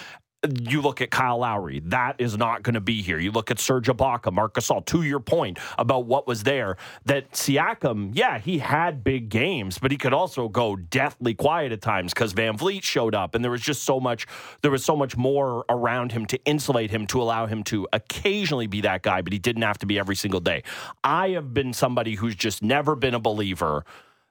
You 0.49 0.81
look 0.81 1.03
at 1.03 1.11
Kyle 1.11 1.37
Lowry, 1.37 1.81
that 1.85 2.17
is 2.19 2.39
not 2.39 2.63
going 2.63 2.73
to 2.73 2.81
be 2.81 3.03
here. 3.03 3.19
You 3.19 3.31
look 3.31 3.51
at 3.51 3.59
Serge 3.59 3.89
Ibaka, 3.89 4.33
Marc 4.33 4.55
Gasol, 4.55 4.87
to 4.87 5.03
your 5.03 5.21
point 5.21 5.59
about 5.77 6.07
what 6.07 6.27
was 6.27 6.45
there, 6.45 6.79
that 7.05 7.33
Siakam, 7.33 8.13
yeah, 8.15 8.39
he 8.39 8.57
had 8.57 9.05
big 9.05 9.29
games, 9.29 9.79
but 9.79 9.91
he 9.91 9.99
could 9.99 10.15
also 10.15 10.49
go 10.49 10.77
deathly 10.77 11.35
quiet 11.35 11.73
at 11.73 11.83
times 11.83 12.15
because 12.15 12.33
VanVleet 12.33 12.83
showed 12.83 13.15
up 13.15 13.35
and 13.35 13.45
there 13.45 13.51
was 13.51 13.61
just 13.61 13.85
so 13.85 14.01
much, 14.01 14.27
there 14.63 14.71
was 14.71 14.83
so 14.83 14.97
much 14.97 15.15
more 15.15 15.67
around 15.69 16.13
him 16.13 16.25
to 16.25 16.43
insulate 16.47 16.91
him, 16.91 17.07
to 17.09 17.21
allow 17.21 17.45
him 17.45 17.63
to 17.65 17.87
occasionally 17.93 18.67
be 18.67 18.81
that 18.81 19.03
guy, 19.03 19.21
but 19.21 19.35
he 19.35 19.39
didn't 19.39 19.63
have 19.63 19.77
to 19.77 19.87
be 19.87 19.99
every 19.99 20.17
single 20.17 20.41
day. 20.41 20.63
I 21.05 21.31
have 21.31 21.53
been 21.53 21.75
somebody 21.75 22.15
who's 22.15 22.35
just 22.35 22.63
never 22.63 22.97
been 22.97 23.13
a 23.13 23.21
believer 23.21 23.85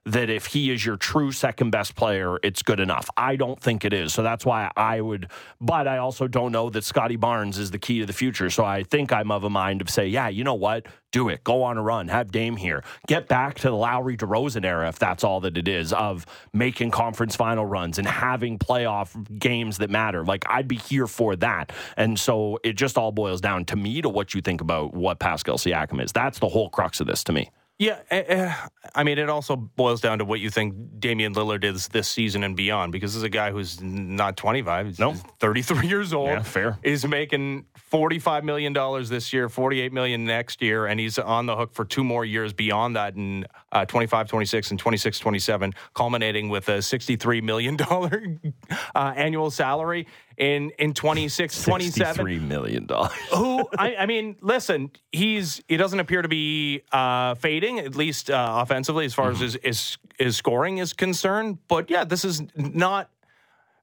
that 0.06 0.30
if 0.30 0.46
he 0.46 0.70
is 0.70 0.84
your 0.84 0.96
true 0.96 1.30
second 1.30 1.70
best 1.70 1.94
player, 1.94 2.38
it's 2.42 2.62
good 2.62 2.80
enough. 2.80 3.10
I 3.16 3.36
don't 3.36 3.60
think 3.60 3.84
it 3.84 3.92
is. 3.92 4.14
So 4.14 4.22
that's 4.22 4.46
why 4.46 4.70
I 4.74 5.00
would, 5.00 5.30
but 5.60 5.86
I 5.86 5.98
also 5.98 6.26
don't 6.26 6.52
know 6.52 6.70
that 6.70 6.84
Scottie 6.84 7.16
Barnes 7.16 7.58
is 7.58 7.70
the 7.70 7.78
key 7.78 8.00
to 8.00 8.06
the 8.06 8.12
future. 8.14 8.48
So 8.48 8.64
I 8.64 8.82
think 8.82 9.12
I'm 9.12 9.30
of 9.30 9.44
a 9.44 9.50
mind 9.50 9.82
of 9.82 9.90
say, 9.90 10.06
yeah, 10.06 10.28
you 10.28 10.42
know 10.42 10.54
what? 10.54 10.86
Do 11.12 11.28
it. 11.28 11.44
Go 11.44 11.62
on 11.62 11.76
a 11.76 11.82
run. 11.82 12.08
Have 12.08 12.32
Dame 12.32 12.56
here. 12.56 12.82
Get 13.08 13.28
back 13.28 13.56
to 13.56 13.68
the 13.68 13.76
Lowry 13.76 14.16
DeRozan 14.16 14.64
era 14.64 14.88
if 14.88 14.98
that's 14.98 15.22
all 15.22 15.40
that 15.40 15.58
it 15.58 15.68
is 15.68 15.92
of 15.92 16.24
making 16.54 16.92
conference 16.92 17.36
final 17.36 17.66
runs 17.66 17.98
and 17.98 18.06
having 18.06 18.58
playoff 18.58 19.38
games 19.38 19.78
that 19.78 19.90
matter. 19.90 20.24
Like 20.24 20.44
I'd 20.48 20.68
be 20.68 20.76
here 20.76 21.08
for 21.08 21.36
that. 21.36 21.72
And 21.96 22.18
so 22.18 22.58
it 22.64 22.74
just 22.74 22.96
all 22.96 23.12
boils 23.12 23.40
down 23.40 23.66
to 23.66 23.76
me 23.76 24.00
to 24.00 24.08
what 24.08 24.32
you 24.34 24.40
think 24.40 24.62
about 24.62 24.94
what 24.94 25.18
Pascal 25.18 25.58
Siakam 25.58 26.02
is. 26.02 26.12
That's 26.12 26.38
the 26.38 26.48
whole 26.48 26.70
crux 26.70 27.00
of 27.00 27.06
this 27.06 27.22
to 27.24 27.32
me. 27.32 27.50
Yeah, 27.80 27.96
uh, 28.10 28.52
I 28.94 29.04
mean, 29.04 29.16
it 29.16 29.30
also 29.30 29.56
boils 29.56 30.02
down 30.02 30.18
to 30.18 30.24
what 30.26 30.38
you 30.38 30.50
think 30.50 30.74
Damian 31.00 31.34
Lillard 31.34 31.64
is 31.64 31.88
this 31.88 32.08
season 32.08 32.44
and 32.44 32.54
beyond, 32.54 32.92
because 32.92 33.12
this 33.14 33.16
is 33.16 33.22
a 33.22 33.30
guy 33.30 33.52
who's 33.52 33.80
not 33.80 34.36
25, 34.36 34.86
he's 34.86 34.98
No. 34.98 35.14
33 35.14 35.88
years 35.88 36.12
old. 36.12 36.28
Yeah, 36.28 36.42
fair. 36.42 36.78
Is 36.82 37.06
making 37.06 37.64
45 37.78 38.44
million 38.44 38.74
dollars 38.74 39.08
this 39.08 39.32
year, 39.32 39.48
48 39.48 39.94
million 39.94 40.26
next 40.26 40.60
year, 40.60 40.84
and 40.84 41.00
he's 41.00 41.18
on 41.18 41.46
the 41.46 41.56
hook 41.56 41.72
for 41.72 41.86
two 41.86 42.04
more 42.04 42.22
years 42.26 42.52
beyond 42.52 42.96
that 42.96 43.14
in 43.16 43.46
uh, 43.72 43.86
25, 43.86 44.28
26, 44.28 44.72
and 44.72 44.78
26, 44.78 45.18
27, 45.18 45.72
culminating 45.94 46.50
with 46.50 46.68
a 46.68 46.82
63 46.82 47.40
million 47.40 47.76
dollar 47.76 48.22
uh, 48.94 49.14
annual 49.16 49.50
salary 49.50 50.06
in 50.40 50.70
in 50.78 50.94
26, 50.94 51.62
27 51.64 52.26
$63 52.26 52.40
million. 52.40 52.88
who 53.32 53.68
I, 53.78 53.94
I 53.96 54.06
mean, 54.06 54.36
listen, 54.40 54.90
he's 55.12 55.62
he 55.68 55.76
doesn't 55.76 56.00
appear 56.00 56.22
to 56.22 56.28
be 56.28 56.82
uh, 56.90 57.34
fading, 57.36 57.78
at 57.78 57.94
least 57.94 58.30
uh, 58.30 58.54
offensively, 58.56 59.04
as 59.04 59.14
far 59.14 59.30
as 59.30 59.38
his, 59.38 59.58
his 59.62 59.98
his 60.18 60.36
scoring 60.36 60.78
is 60.78 60.94
concerned. 60.94 61.58
But 61.68 61.90
yeah, 61.90 62.04
this 62.04 62.24
is 62.24 62.42
not. 62.56 63.10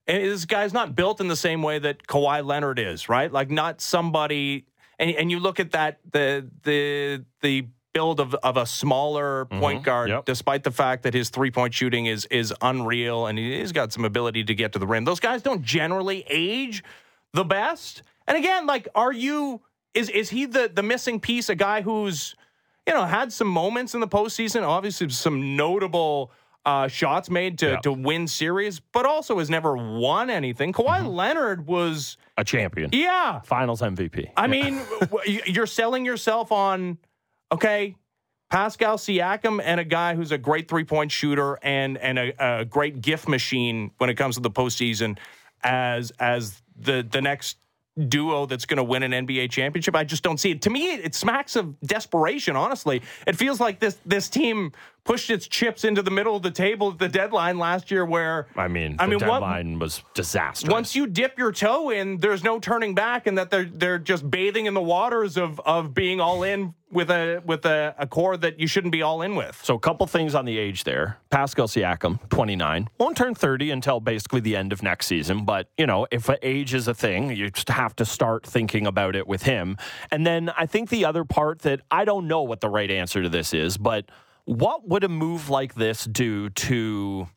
This 0.08 0.45
guy's 0.45 0.72
not 0.72 0.95
built 0.95 1.20
in 1.20 1.28
the 1.28 1.36
same 1.36 1.62
way 1.62 1.80
that 1.80 2.08
Kawhi 2.08 2.43
Leonard 2.43 2.80
is, 2.80 3.10
right? 3.10 3.32
Like 3.32 3.51
not 3.51 3.82
somebody. 3.82 4.66
And, 4.97 5.12
and 5.12 5.30
you 5.30 5.39
look 5.39 5.60
at 5.60 5.72
that 5.72 5.99
the 6.12 6.49
the 6.64 7.26
the 7.41 7.68
build 7.94 8.20
of, 8.20 8.36
of 8.36 8.58
a 8.58 8.66
smaller 8.66 9.46
point 9.46 9.84
guard, 9.84 10.10
Yep. 10.10 10.26
despite 10.26 10.64
the 10.64 10.72
fact 10.72 11.04
that 11.04 11.14
his 11.14 11.30
three 11.30 11.52
point 11.52 11.74
shooting 11.74 12.06
is 12.06 12.26
is 12.26 12.54
unreal 12.62 13.26
and 13.28 13.38
he's 13.40 13.72
got 13.72 13.92
some 13.92 14.06
ability 14.06 14.44
to 14.44 14.54
get 14.56 14.74
to 14.74 14.80
the 14.80 14.88
rim. 14.88 15.06
Those 15.06 15.20
guys 15.20 15.42
don't 15.42 15.64
generally 15.64 16.24
age 16.30 16.84
the 17.34 17.44
best. 17.44 18.04
And 18.28 18.38
again, 18.38 18.66
like, 18.68 18.88
are 18.96 19.12
you 19.14 19.62
is 19.94 20.10
is 20.10 20.30
he 20.30 20.46
the 20.46 20.70
the 20.74 20.84
missing 20.84 21.20
piece? 21.20 21.50
A 21.50 21.56
guy 21.56 21.82
who's 21.82 22.36
you 22.86 22.94
know 22.94 23.06
had 23.06 23.34
some 23.34 23.48
moments 23.48 23.94
in 23.96 24.00
the 24.02 24.08
postseason, 24.08 24.62
obviously 24.68 25.10
some 25.10 25.56
notable 25.56 26.32
uh, 26.66 26.88
shots 26.88 27.30
made 27.30 27.58
to 27.60 27.66
Yeah. 27.72 27.78
to 27.80 27.94
win 27.94 28.28
series, 28.28 28.80
but 28.80 29.06
also 29.06 29.40
has 29.40 29.50
never 29.50 29.76
won 29.78 30.30
anything. 30.30 30.74
Kawhi 30.74 31.08
Leonard 31.08 31.66
was 31.66 32.18
A 32.38 32.44
champion. 32.44 32.90
yeah. 32.92 33.40
Finals 33.40 33.82
MVP. 33.82 34.30
I 34.36 34.48
mean, 34.48 34.82
you're 35.48 35.66
selling 35.66 36.06
yourself 36.06 36.52
on 36.52 36.98
okay. 37.52 37.95
Pascal 38.50 38.98
Siakam 38.98 39.62
and 39.62 39.80
a 39.80 39.84
guy 39.84 40.16
who's 40.16 40.32
a 40.32 40.38
great 40.38 40.70
three 40.70 40.86
point 40.86 41.12
shooter 41.12 41.60
and 41.62 41.98
and 41.98 42.18
a, 42.18 42.60
a 42.62 42.66
great 42.66 43.02
gift 43.02 43.28
machine 43.28 43.91
when 43.98 44.10
it 44.10 44.16
comes 44.16 44.36
to 44.36 44.41
the 44.41 44.52
postseason 44.52 45.18
as 45.64 46.12
as 46.20 46.62
the 46.78 47.06
the 47.10 47.22
next 47.22 47.58
duo 48.08 48.45
that's 48.45 48.66
going 48.66 48.78
to 48.78 48.84
win 48.84 49.04
an 49.04 49.12
NBA 49.12 49.50
championship. 49.50 49.95
I 49.95 50.04
just 50.04 50.24
don't 50.24 50.39
see 50.39 50.52
it. 50.52 50.62
To 50.64 50.70
me, 50.70 50.93
it 50.93 51.16
smacks 51.16 51.56
of 51.56 51.80
desperation. 51.82 52.56
Honestly, 52.56 53.02
it 53.26 53.36
feels 53.36 53.60
like 53.60 53.80
this 53.80 53.98
this 54.06 54.30
team 54.30 54.72
pushed 55.08 55.32
its 55.32 55.47
chips 55.47 55.84
into 55.84 56.03
the 56.03 56.12
middle 56.12 56.36
of 56.36 56.43
the 56.43 56.51
table 56.51 56.91
at 56.91 56.99
the 56.99 57.08
deadline 57.08 57.58
last 57.58 57.89
year, 57.89 58.05
where 58.05 58.47
I 58.55 58.68
mean, 58.68 58.97
I 58.99 59.05
the 59.05 59.12
mean, 59.12 59.20
what- 59.28 59.39
deadline 59.39 59.80
was 59.80 60.03
disastrous. 60.14 60.72
once 60.72 60.95
you 60.95 61.08
dip 61.08 61.39
your 61.39 61.51
toe 61.51 61.89
in, 61.89 62.18
there's 62.18 62.43
no 62.43 62.60
turning 62.60 62.93
back, 62.93 63.26
and 63.26 63.38
that 63.38 63.49
they're 63.49 63.66
they're 63.66 63.97
just 63.99 64.30
bathing 64.30 64.68
in 64.68 64.74
the 64.76 64.82
waters 64.82 65.38
of 65.38 65.60
of 65.62 65.93
being 65.95 66.20
all 66.22 66.43
in 66.43 66.76
with 66.91 67.10
a 67.10 67.41
with 67.45 67.66
a, 67.66 67.95
a 67.97 68.05
core 68.05 68.38
that 68.38 68.60
you 68.60 68.68
shouldn't 68.68 68.91
be 68.91 69.01
all 69.01 69.22
in 69.22 69.36
with. 69.36 69.60
So, 69.64 69.76
a 69.76 69.80
couple 69.80 70.05
things 70.08 70.36
on 70.36 70.45
the 70.45 70.58
age 70.58 70.84
there. 70.84 71.18
Pascal 71.30 71.68
Siakam, 71.68 72.20
29, 72.30 72.88
won't 72.97 73.18
turn 73.18 73.36
30 73.36 73.72
until 73.72 73.99
basically 73.99 74.39
the 74.41 74.55
end 74.55 74.72
of 74.72 74.82
next 74.84 75.08
season. 75.08 75.43
But, 75.43 75.70
you 75.78 75.86
know, 75.86 76.08
if 76.12 76.30
age 76.41 76.74
is 76.74 76.88
a 76.88 76.93
thing, 76.93 77.32
you 77.36 77.49
just 77.49 77.68
have 77.70 77.95
to 77.97 78.05
start 78.05 78.45
thinking 78.45 78.88
about 78.88 79.16
it 79.16 79.28
with 79.28 79.43
him. 79.43 79.78
And 80.12 80.26
then 80.26 80.49
I 80.58 80.66
think 80.66 80.89
the 80.89 81.03
other 81.05 81.26
part 81.26 81.60
that 81.60 81.82
I 81.91 82.05
don't 82.05 82.28
know 82.28 82.41
what 82.43 82.62
the 82.62 82.70
right 82.70 82.89
answer 82.89 83.22
to 83.22 83.28
this 83.30 83.53
is, 83.53 83.78
but 83.78 84.05
what 84.48 84.88
would 84.88 85.04
a 85.04 85.10
move 85.10 85.50
like 85.50 85.76
this 85.76 86.06
do 86.06 86.50
to 86.50 87.28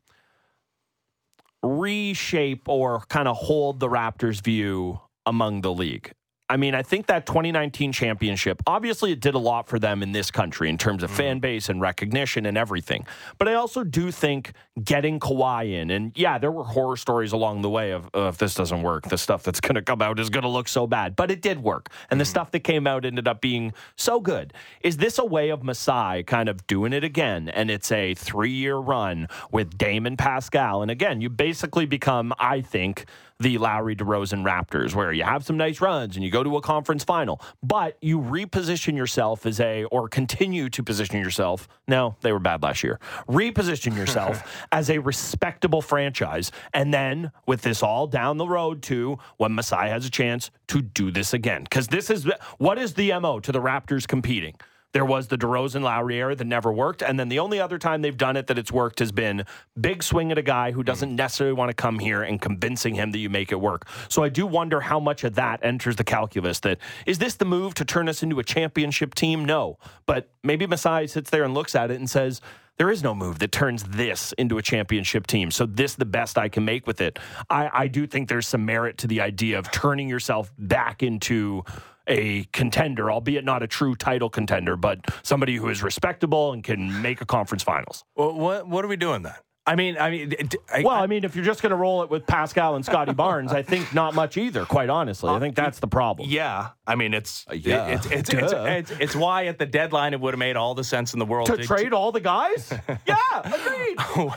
reshape 1.60 2.68
or 2.68 3.00
kind 3.08 3.26
of 3.26 3.36
hold 3.36 3.80
the 3.80 3.88
Raptors' 3.88 4.40
view 4.40 5.00
among 5.26 5.62
the 5.62 5.72
league? 5.72 6.12
I 6.50 6.56
mean, 6.56 6.74
I 6.74 6.82
think 6.82 7.06
that 7.06 7.26
2019 7.26 7.92
championship, 7.92 8.60
obviously, 8.66 9.12
it 9.12 9.20
did 9.20 9.36
a 9.36 9.38
lot 9.38 9.68
for 9.68 9.78
them 9.78 10.02
in 10.02 10.10
this 10.10 10.32
country 10.32 10.68
in 10.68 10.78
terms 10.78 11.04
of 11.04 11.10
fan 11.10 11.38
base 11.38 11.68
and 11.68 11.80
recognition 11.80 12.44
and 12.44 12.58
everything. 12.58 13.06
But 13.38 13.46
I 13.46 13.54
also 13.54 13.84
do 13.84 14.10
think 14.10 14.52
getting 14.82 15.20
Kawhi 15.20 15.80
in, 15.80 15.92
and 15.92 16.10
yeah, 16.16 16.38
there 16.38 16.50
were 16.50 16.64
horror 16.64 16.96
stories 16.96 17.30
along 17.30 17.62
the 17.62 17.70
way 17.70 17.92
of 17.92 18.10
uh, 18.16 18.22
if 18.22 18.38
this 18.38 18.54
doesn't 18.54 18.82
work, 18.82 19.08
the 19.08 19.16
stuff 19.16 19.44
that's 19.44 19.60
going 19.60 19.76
to 19.76 19.82
come 19.82 20.02
out 20.02 20.18
is 20.18 20.28
going 20.28 20.42
to 20.42 20.48
look 20.48 20.66
so 20.66 20.88
bad. 20.88 21.14
But 21.14 21.30
it 21.30 21.40
did 21.40 21.62
work. 21.62 21.88
And 22.10 22.20
the 22.20 22.24
stuff 22.24 22.50
that 22.50 22.60
came 22.60 22.84
out 22.84 23.04
ended 23.04 23.28
up 23.28 23.40
being 23.40 23.72
so 23.94 24.18
good. 24.18 24.52
Is 24.82 24.96
this 24.96 25.20
a 25.20 25.24
way 25.24 25.50
of 25.50 25.62
Masai 25.62 26.24
kind 26.24 26.48
of 26.48 26.66
doing 26.66 26.92
it 26.92 27.04
again? 27.04 27.48
And 27.48 27.70
it's 27.70 27.92
a 27.92 28.14
three 28.16 28.50
year 28.50 28.76
run 28.76 29.28
with 29.52 29.78
Damon 29.78 30.16
Pascal. 30.16 30.82
And 30.82 30.90
again, 30.90 31.20
you 31.20 31.30
basically 31.30 31.86
become, 31.86 32.34
I 32.40 32.60
think, 32.60 33.04
the 33.40 33.56
Lowry 33.58 33.96
DeRozan 33.96 34.44
Raptors, 34.44 34.94
where 34.94 35.12
you 35.12 35.24
have 35.24 35.44
some 35.44 35.56
nice 35.56 35.80
runs 35.80 36.14
and 36.14 36.24
you 36.24 36.30
go 36.30 36.44
to 36.44 36.56
a 36.58 36.60
conference 36.60 37.02
final, 37.02 37.40
but 37.62 37.96
you 38.02 38.20
reposition 38.20 38.96
yourself 38.96 39.46
as 39.46 39.58
a, 39.60 39.84
or 39.84 40.08
continue 40.08 40.68
to 40.68 40.82
position 40.82 41.18
yourself. 41.18 41.66
No, 41.88 42.16
they 42.20 42.32
were 42.32 42.38
bad 42.38 42.62
last 42.62 42.84
year. 42.84 43.00
Reposition 43.28 43.96
yourself 43.96 44.66
as 44.72 44.90
a 44.90 44.98
respectable 44.98 45.80
franchise. 45.80 46.52
And 46.74 46.92
then 46.92 47.32
with 47.46 47.62
this 47.62 47.82
all 47.82 48.06
down 48.06 48.36
the 48.36 48.46
road 48.46 48.82
to 48.84 49.18
when 49.38 49.54
Masai 49.54 49.88
has 49.88 50.04
a 50.04 50.10
chance 50.10 50.50
to 50.68 50.82
do 50.82 51.10
this 51.10 51.32
again. 51.32 51.64
Because 51.64 51.88
this 51.88 52.10
is 52.10 52.28
what 52.58 52.78
is 52.78 52.94
the 52.94 53.18
MO 53.18 53.40
to 53.40 53.52
the 53.52 53.60
Raptors 53.60 54.06
competing? 54.06 54.54
There 54.92 55.04
was 55.04 55.28
the 55.28 55.38
DeRozan 55.38 55.82
Lowry 55.82 56.18
era 56.18 56.34
that 56.34 56.46
never 56.46 56.72
worked. 56.72 57.02
And 57.02 57.18
then 57.18 57.28
the 57.28 57.38
only 57.38 57.60
other 57.60 57.78
time 57.78 58.02
they've 58.02 58.16
done 58.16 58.36
it 58.36 58.48
that 58.48 58.58
it's 58.58 58.72
worked 58.72 58.98
has 58.98 59.12
been 59.12 59.44
big 59.80 60.02
swing 60.02 60.32
at 60.32 60.38
a 60.38 60.42
guy 60.42 60.72
who 60.72 60.82
doesn't 60.82 61.14
necessarily 61.14 61.54
want 61.54 61.70
to 61.70 61.74
come 61.74 61.98
here 61.98 62.22
and 62.22 62.40
convincing 62.40 62.94
him 62.94 63.12
that 63.12 63.18
you 63.18 63.30
make 63.30 63.52
it 63.52 63.60
work. 63.60 63.88
So 64.08 64.24
I 64.24 64.28
do 64.28 64.46
wonder 64.46 64.80
how 64.80 64.98
much 64.98 65.24
of 65.24 65.34
that 65.36 65.60
enters 65.62 65.96
the 65.96 66.04
calculus 66.04 66.60
that 66.60 66.78
is 67.06 67.18
this 67.18 67.36
the 67.36 67.44
move 67.44 67.74
to 67.74 67.84
turn 67.84 68.08
us 68.08 68.22
into 68.22 68.40
a 68.40 68.44
championship 68.44 69.14
team? 69.14 69.44
No. 69.44 69.78
But 70.06 70.30
maybe 70.42 70.66
Masai 70.66 71.06
sits 71.06 71.30
there 71.30 71.44
and 71.44 71.54
looks 71.54 71.74
at 71.74 71.90
it 71.90 71.98
and 71.98 72.10
says, 72.10 72.40
there 72.80 72.90
is 72.90 73.02
no 73.02 73.14
move 73.14 73.40
that 73.40 73.52
turns 73.52 73.82
this 73.82 74.32
into 74.38 74.56
a 74.56 74.62
championship 74.62 75.26
team. 75.26 75.50
So 75.50 75.66
this 75.66 75.96
the 75.96 76.06
best 76.06 76.38
I 76.38 76.48
can 76.48 76.64
make 76.64 76.86
with 76.86 77.02
it. 77.02 77.18
I, 77.50 77.68
I 77.72 77.88
do 77.88 78.06
think 78.06 78.30
there's 78.30 78.48
some 78.48 78.64
merit 78.64 78.96
to 78.98 79.06
the 79.06 79.20
idea 79.20 79.58
of 79.58 79.70
turning 79.70 80.08
yourself 80.08 80.50
back 80.56 81.02
into 81.02 81.62
a 82.10 82.44
contender, 82.52 83.10
albeit 83.10 83.44
not 83.44 83.62
a 83.62 83.66
true 83.66 83.94
title 83.94 84.28
contender, 84.28 84.76
but 84.76 84.98
somebody 85.22 85.56
who 85.56 85.68
is 85.68 85.82
respectable 85.82 86.52
and 86.52 86.62
can 86.64 87.00
make 87.00 87.20
a 87.20 87.26
conference 87.26 87.62
finals. 87.62 88.04
Well, 88.16 88.34
what 88.34 88.66
what 88.68 88.84
are 88.84 88.88
we 88.88 88.96
doing 88.96 89.22
then? 89.22 89.34
I 89.66 89.76
mean, 89.76 89.98
I 89.98 90.10
mean, 90.10 90.34
I, 90.72 90.82
Well, 90.82 90.94
I 90.96 91.06
mean, 91.06 91.22
if 91.22 91.36
you're 91.36 91.44
just 91.44 91.62
going 91.62 91.70
to 91.70 91.76
roll 91.76 92.02
it 92.02 92.10
with 92.10 92.26
Pascal 92.26 92.74
and 92.74 92.84
Scottie 92.84 93.12
Barnes, 93.12 93.52
I 93.52 93.62
think 93.62 93.94
not 93.94 94.14
much 94.14 94.36
either. 94.36 94.64
Quite 94.64 94.88
honestly, 94.88 95.30
I 95.30 95.38
think 95.38 95.54
that's 95.54 95.78
the 95.78 95.86
problem. 95.86 96.28
yeah. 96.28 96.70
I 96.86 96.96
mean, 96.96 97.14
it's 97.14 97.46
uh, 97.48 97.54
yeah. 97.54 97.86
it's 97.88 98.06
it's, 98.06 98.30
it's, 98.30 98.52
it's 98.52 98.90
it's 98.90 99.14
why 99.14 99.46
at 99.46 99.58
the 99.58 99.66
deadline 99.66 100.12
it 100.12 100.20
would 100.20 100.34
have 100.34 100.38
made 100.38 100.56
all 100.56 100.74
the 100.74 100.82
sense 100.82 101.12
in 101.12 101.18
the 101.20 101.26
world 101.26 101.46
To 101.46 101.58
trade 101.58 101.92
all 101.92 102.10
the 102.10 102.20
guys? 102.20 102.72
yeah, 103.06 103.14
agreed. 103.44 103.98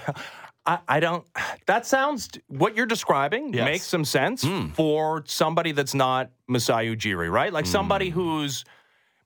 I, 0.66 0.80
I 0.88 1.00
don't. 1.00 1.26
That 1.66 1.86
sounds. 1.86 2.30
What 2.48 2.76
you're 2.76 2.86
describing 2.86 3.54
Yes. 3.54 3.64
makes 3.66 3.86
some 3.86 4.04
sense 4.04 4.44
hmm. 4.44 4.68
for 4.70 5.24
somebody 5.26 5.72
that's 5.72 5.94
not 5.94 6.30
Masai 6.48 6.94
Ujiri, 6.94 7.32
right? 7.32 7.54
Like 7.54 7.66
somebody 7.66 8.10
hmm. 8.10 8.20
who's 8.20 8.66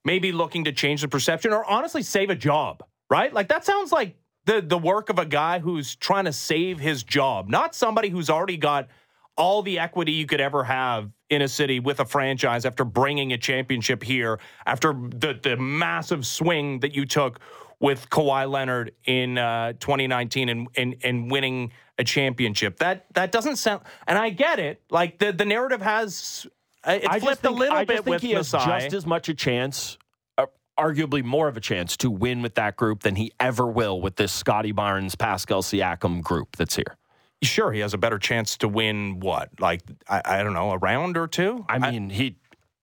maybe 0.06 0.32
looking 0.32 0.66
to 0.66 0.72
change 0.72 1.02
the 1.02 1.08
perception 1.08 1.52
or 1.52 1.66
honestly 1.66 2.04
save 2.04 2.30
a 2.30 2.36
job, 2.36 2.84
right? 3.10 3.34
Like 3.34 3.48
that 3.48 3.66
sounds 3.66 3.92
like 3.92 4.16
the 4.46 4.62
the 4.62 4.78
work 4.78 5.10
of 5.10 5.18
a 5.18 5.26
guy 5.26 5.58
who's 5.58 5.96
trying 5.96 6.26
to 6.26 6.34
save 6.34 6.80
his 6.80 7.04
job, 7.04 7.50
not 7.50 7.74
somebody 7.74 8.10
who's 8.10 8.30
already 8.30 8.58
got 8.58 8.88
all 9.36 9.64
the 9.64 9.80
equity 9.80 10.12
you 10.12 10.28
could 10.28 10.42
ever 10.42 10.64
have 10.64 11.12
in 11.30 11.42
a 11.42 11.48
city 11.48 11.80
with 11.80 12.00
a 12.00 12.06
franchise 12.06 12.66
after 12.66 12.86
bringing 12.86 13.34
a 13.34 13.38
championship 13.38 14.04
here, 14.04 14.40
after 14.66 14.94
the 14.94 15.40
the 15.42 15.58
massive 15.58 16.26
swing 16.26 16.80
that 16.82 16.94
you 16.94 17.06
took 17.06 17.40
with 17.80 18.10
Kawhi 18.10 18.50
Leonard 18.50 18.94
in 19.06 19.38
uh, 19.38 19.74
2019 19.74 20.50
and, 20.50 20.68
and 20.76 20.96
and 21.04 21.32
winning 21.32 21.72
a 21.98 22.04
championship. 22.04 22.78
That 22.78 23.06
that 23.14 23.32
doesn't 23.32 23.58
sound. 23.58 23.84
And 24.08 24.18
I 24.18 24.30
get 24.30 24.60
it. 24.60 24.82
Like 24.90 25.20
the 25.20 25.32
the 25.32 25.46
narrative 25.46 25.82
has. 25.82 26.48
uh, 26.84 26.92
It's 26.94 27.08
I 27.08 27.20
flipped 27.20 27.42
think, 27.42 27.56
a 27.56 27.60
little 27.60 27.78
I 27.78 27.86
bit 27.86 28.06
with 28.06 28.22
he 28.22 28.32
has 28.32 28.52
just 28.52 28.94
as 28.94 29.06
much 29.06 29.30
a 29.30 29.34
chance, 29.34 29.98
uh, 30.38 30.48
arguably 30.78 31.24
more 31.24 31.48
of 31.48 31.58
a 31.58 31.62
chance, 31.62 31.98
to 31.98 32.10
win 32.10 32.42
with 32.42 32.56
that 32.56 32.76
group 32.78 33.04
than 33.04 33.16
he 33.16 33.32
ever 33.40 33.68
will 33.68 34.02
with 34.02 34.16
this 34.16 34.32
Scottie 34.32 34.72
Barnes, 34.72 35.16
Pascal 35.16 35.62
Siakam 35.62 36.22
group 36.22 36.56
that's 36.56 36.76
here. 36.76 36.98
Sure, 37.44 37.72
he 37.72 37.82
has 37.82 37.94
a 37.94 38.00
better 38.00 38.18
chance 38.18 38.58
to 38.58 38.68
win 38.68 39.20
what? 39.20 39.50
Like 39.60 39.82
I, 40.10 40.22
I 40.26 40.44
don't 40.44 40.54
know, 40.54 40.72
a 40.72 40.78
round 40.80 41.18
or 41.18 41.28
two. 41.28 41.66
I 41.70 41.78
mean, 41.78 42.10
he 42.10 42.38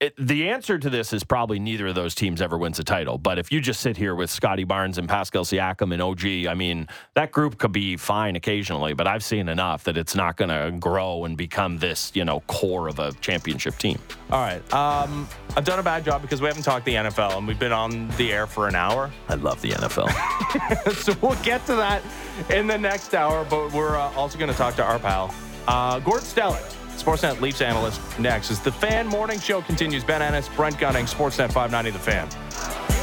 it, 0.04 0.14
the 0.18 0.50
answer 0.50 0.78
to 0.78 0.90
this 0.90 1.14
is 1.14 1.24
probably 1.24 1.58
neither 1.58 1.86
of 1.86 1.94
those 1.94 2.14
teams 2.14 2.42
ever 2.42 2.58
wins 2.58 2.78
a 2.78 2.84
title. 2.84 3.16
But 3.16 3.38
if 3.38 3.50
you 3.50 3.60
just 3.60 3.80
sit 3.80 3.96
here 3.96 4.14
with 4.14 4.28
Scottie 4.28 4.64
Barnes 4.64 4.98
and 4.98 5.08
Pascal 5.08 5.44
Siakam 5.44 5.94
and 5.94 6.02
OG, 6.02 6.46
I 6.46 6.54
mean, 6.54 6.88
that 7.14 7.32
group 7.32 7.56
could 7.56 7.72
be 7.72 7.96
fine 7.96 8.36
occasionally, 8.36 8.92
but 8.92 9.06
I've 9.06 9.24
seen 9.24 9.48
enough 9.48 9.84
that 9.84 9.96
it's 9.96 10.14
not 10.14 10.36
going 10.36 10.50
to 10.50 10.76
grow 10.78 11.24
and 11.24 11.38
become 11.38 11.78
this, 11.78 12.12
you 12.14 12.24
know, 12.24 12.40
core 12.40 12.86
of 12.86 12.98
a 12.98 13.12
championship 13.14 13.78
team. 13.78 13.98
All 14.30 14.42
right. 14.42 14.60
Um, 14.74 15.26
I've 15.56 15.64
done 15.64 15.78
a 15.78 15.82
bad 15.82 16.04
job 16.04 16.20
because 16.20 16.42
we 16.42 16.48
haven't 16.48 16.64
talked 16.64 16.84
the 16.84 16.94
NFL 16.94 17.38
and 17.38 17.48
we've 17.48 17.58
been 17.58 17.72
on 17.72 18.08
the 18.16 18.30
air 18.30 18.46
for 18.46 18.68
an 18.68 18.74
hour. 18.74 19.10
I 19.28 19.36
love 19.36 19.62
the 19.62 19.70
NFL. 19.70 20.92
so 21.02 21.14
we'll 21.22 21.42
get 21.42 21.64
to 21.66 21.76
that 21.76 22.02
in 22.50 22.66
the 22.66 22.76
next 22.76 23.14
hour, 23.14 23.46
but 23.48 23.72
we're 23.72 23.96
uh, 23.96 24.12
also 24.12 24.38
going 24.38 24.50
to 24.50 24.56
talk 24.56 24.74
to 24.74 24.84
our 24.84 24.98
pal, 24.98 25.34
uh, 25.66 25.98
Gord 26.00 26.22
Stellick. 26.22 26.83
Sportsnet 27.02 27.40
Leafs 27.40 27.60
analyst 27.60 28.00
next 28.18 28.50
as 28.50 28.60
the 28.60 28.72
Fan 28.72 29.06
Morning 29.06 29.40
Show 29.40 29.62
continues. 29.62 30.04
Ben 30.04 30.22
Ennis, 30.22 30.48
Brent 30.48 30.78
Gunning, 30.78 31.06
Sportsnet 31.06 31.52
590 31.52 31.90
The 31.90 31.98
Fan. 31.98 32.93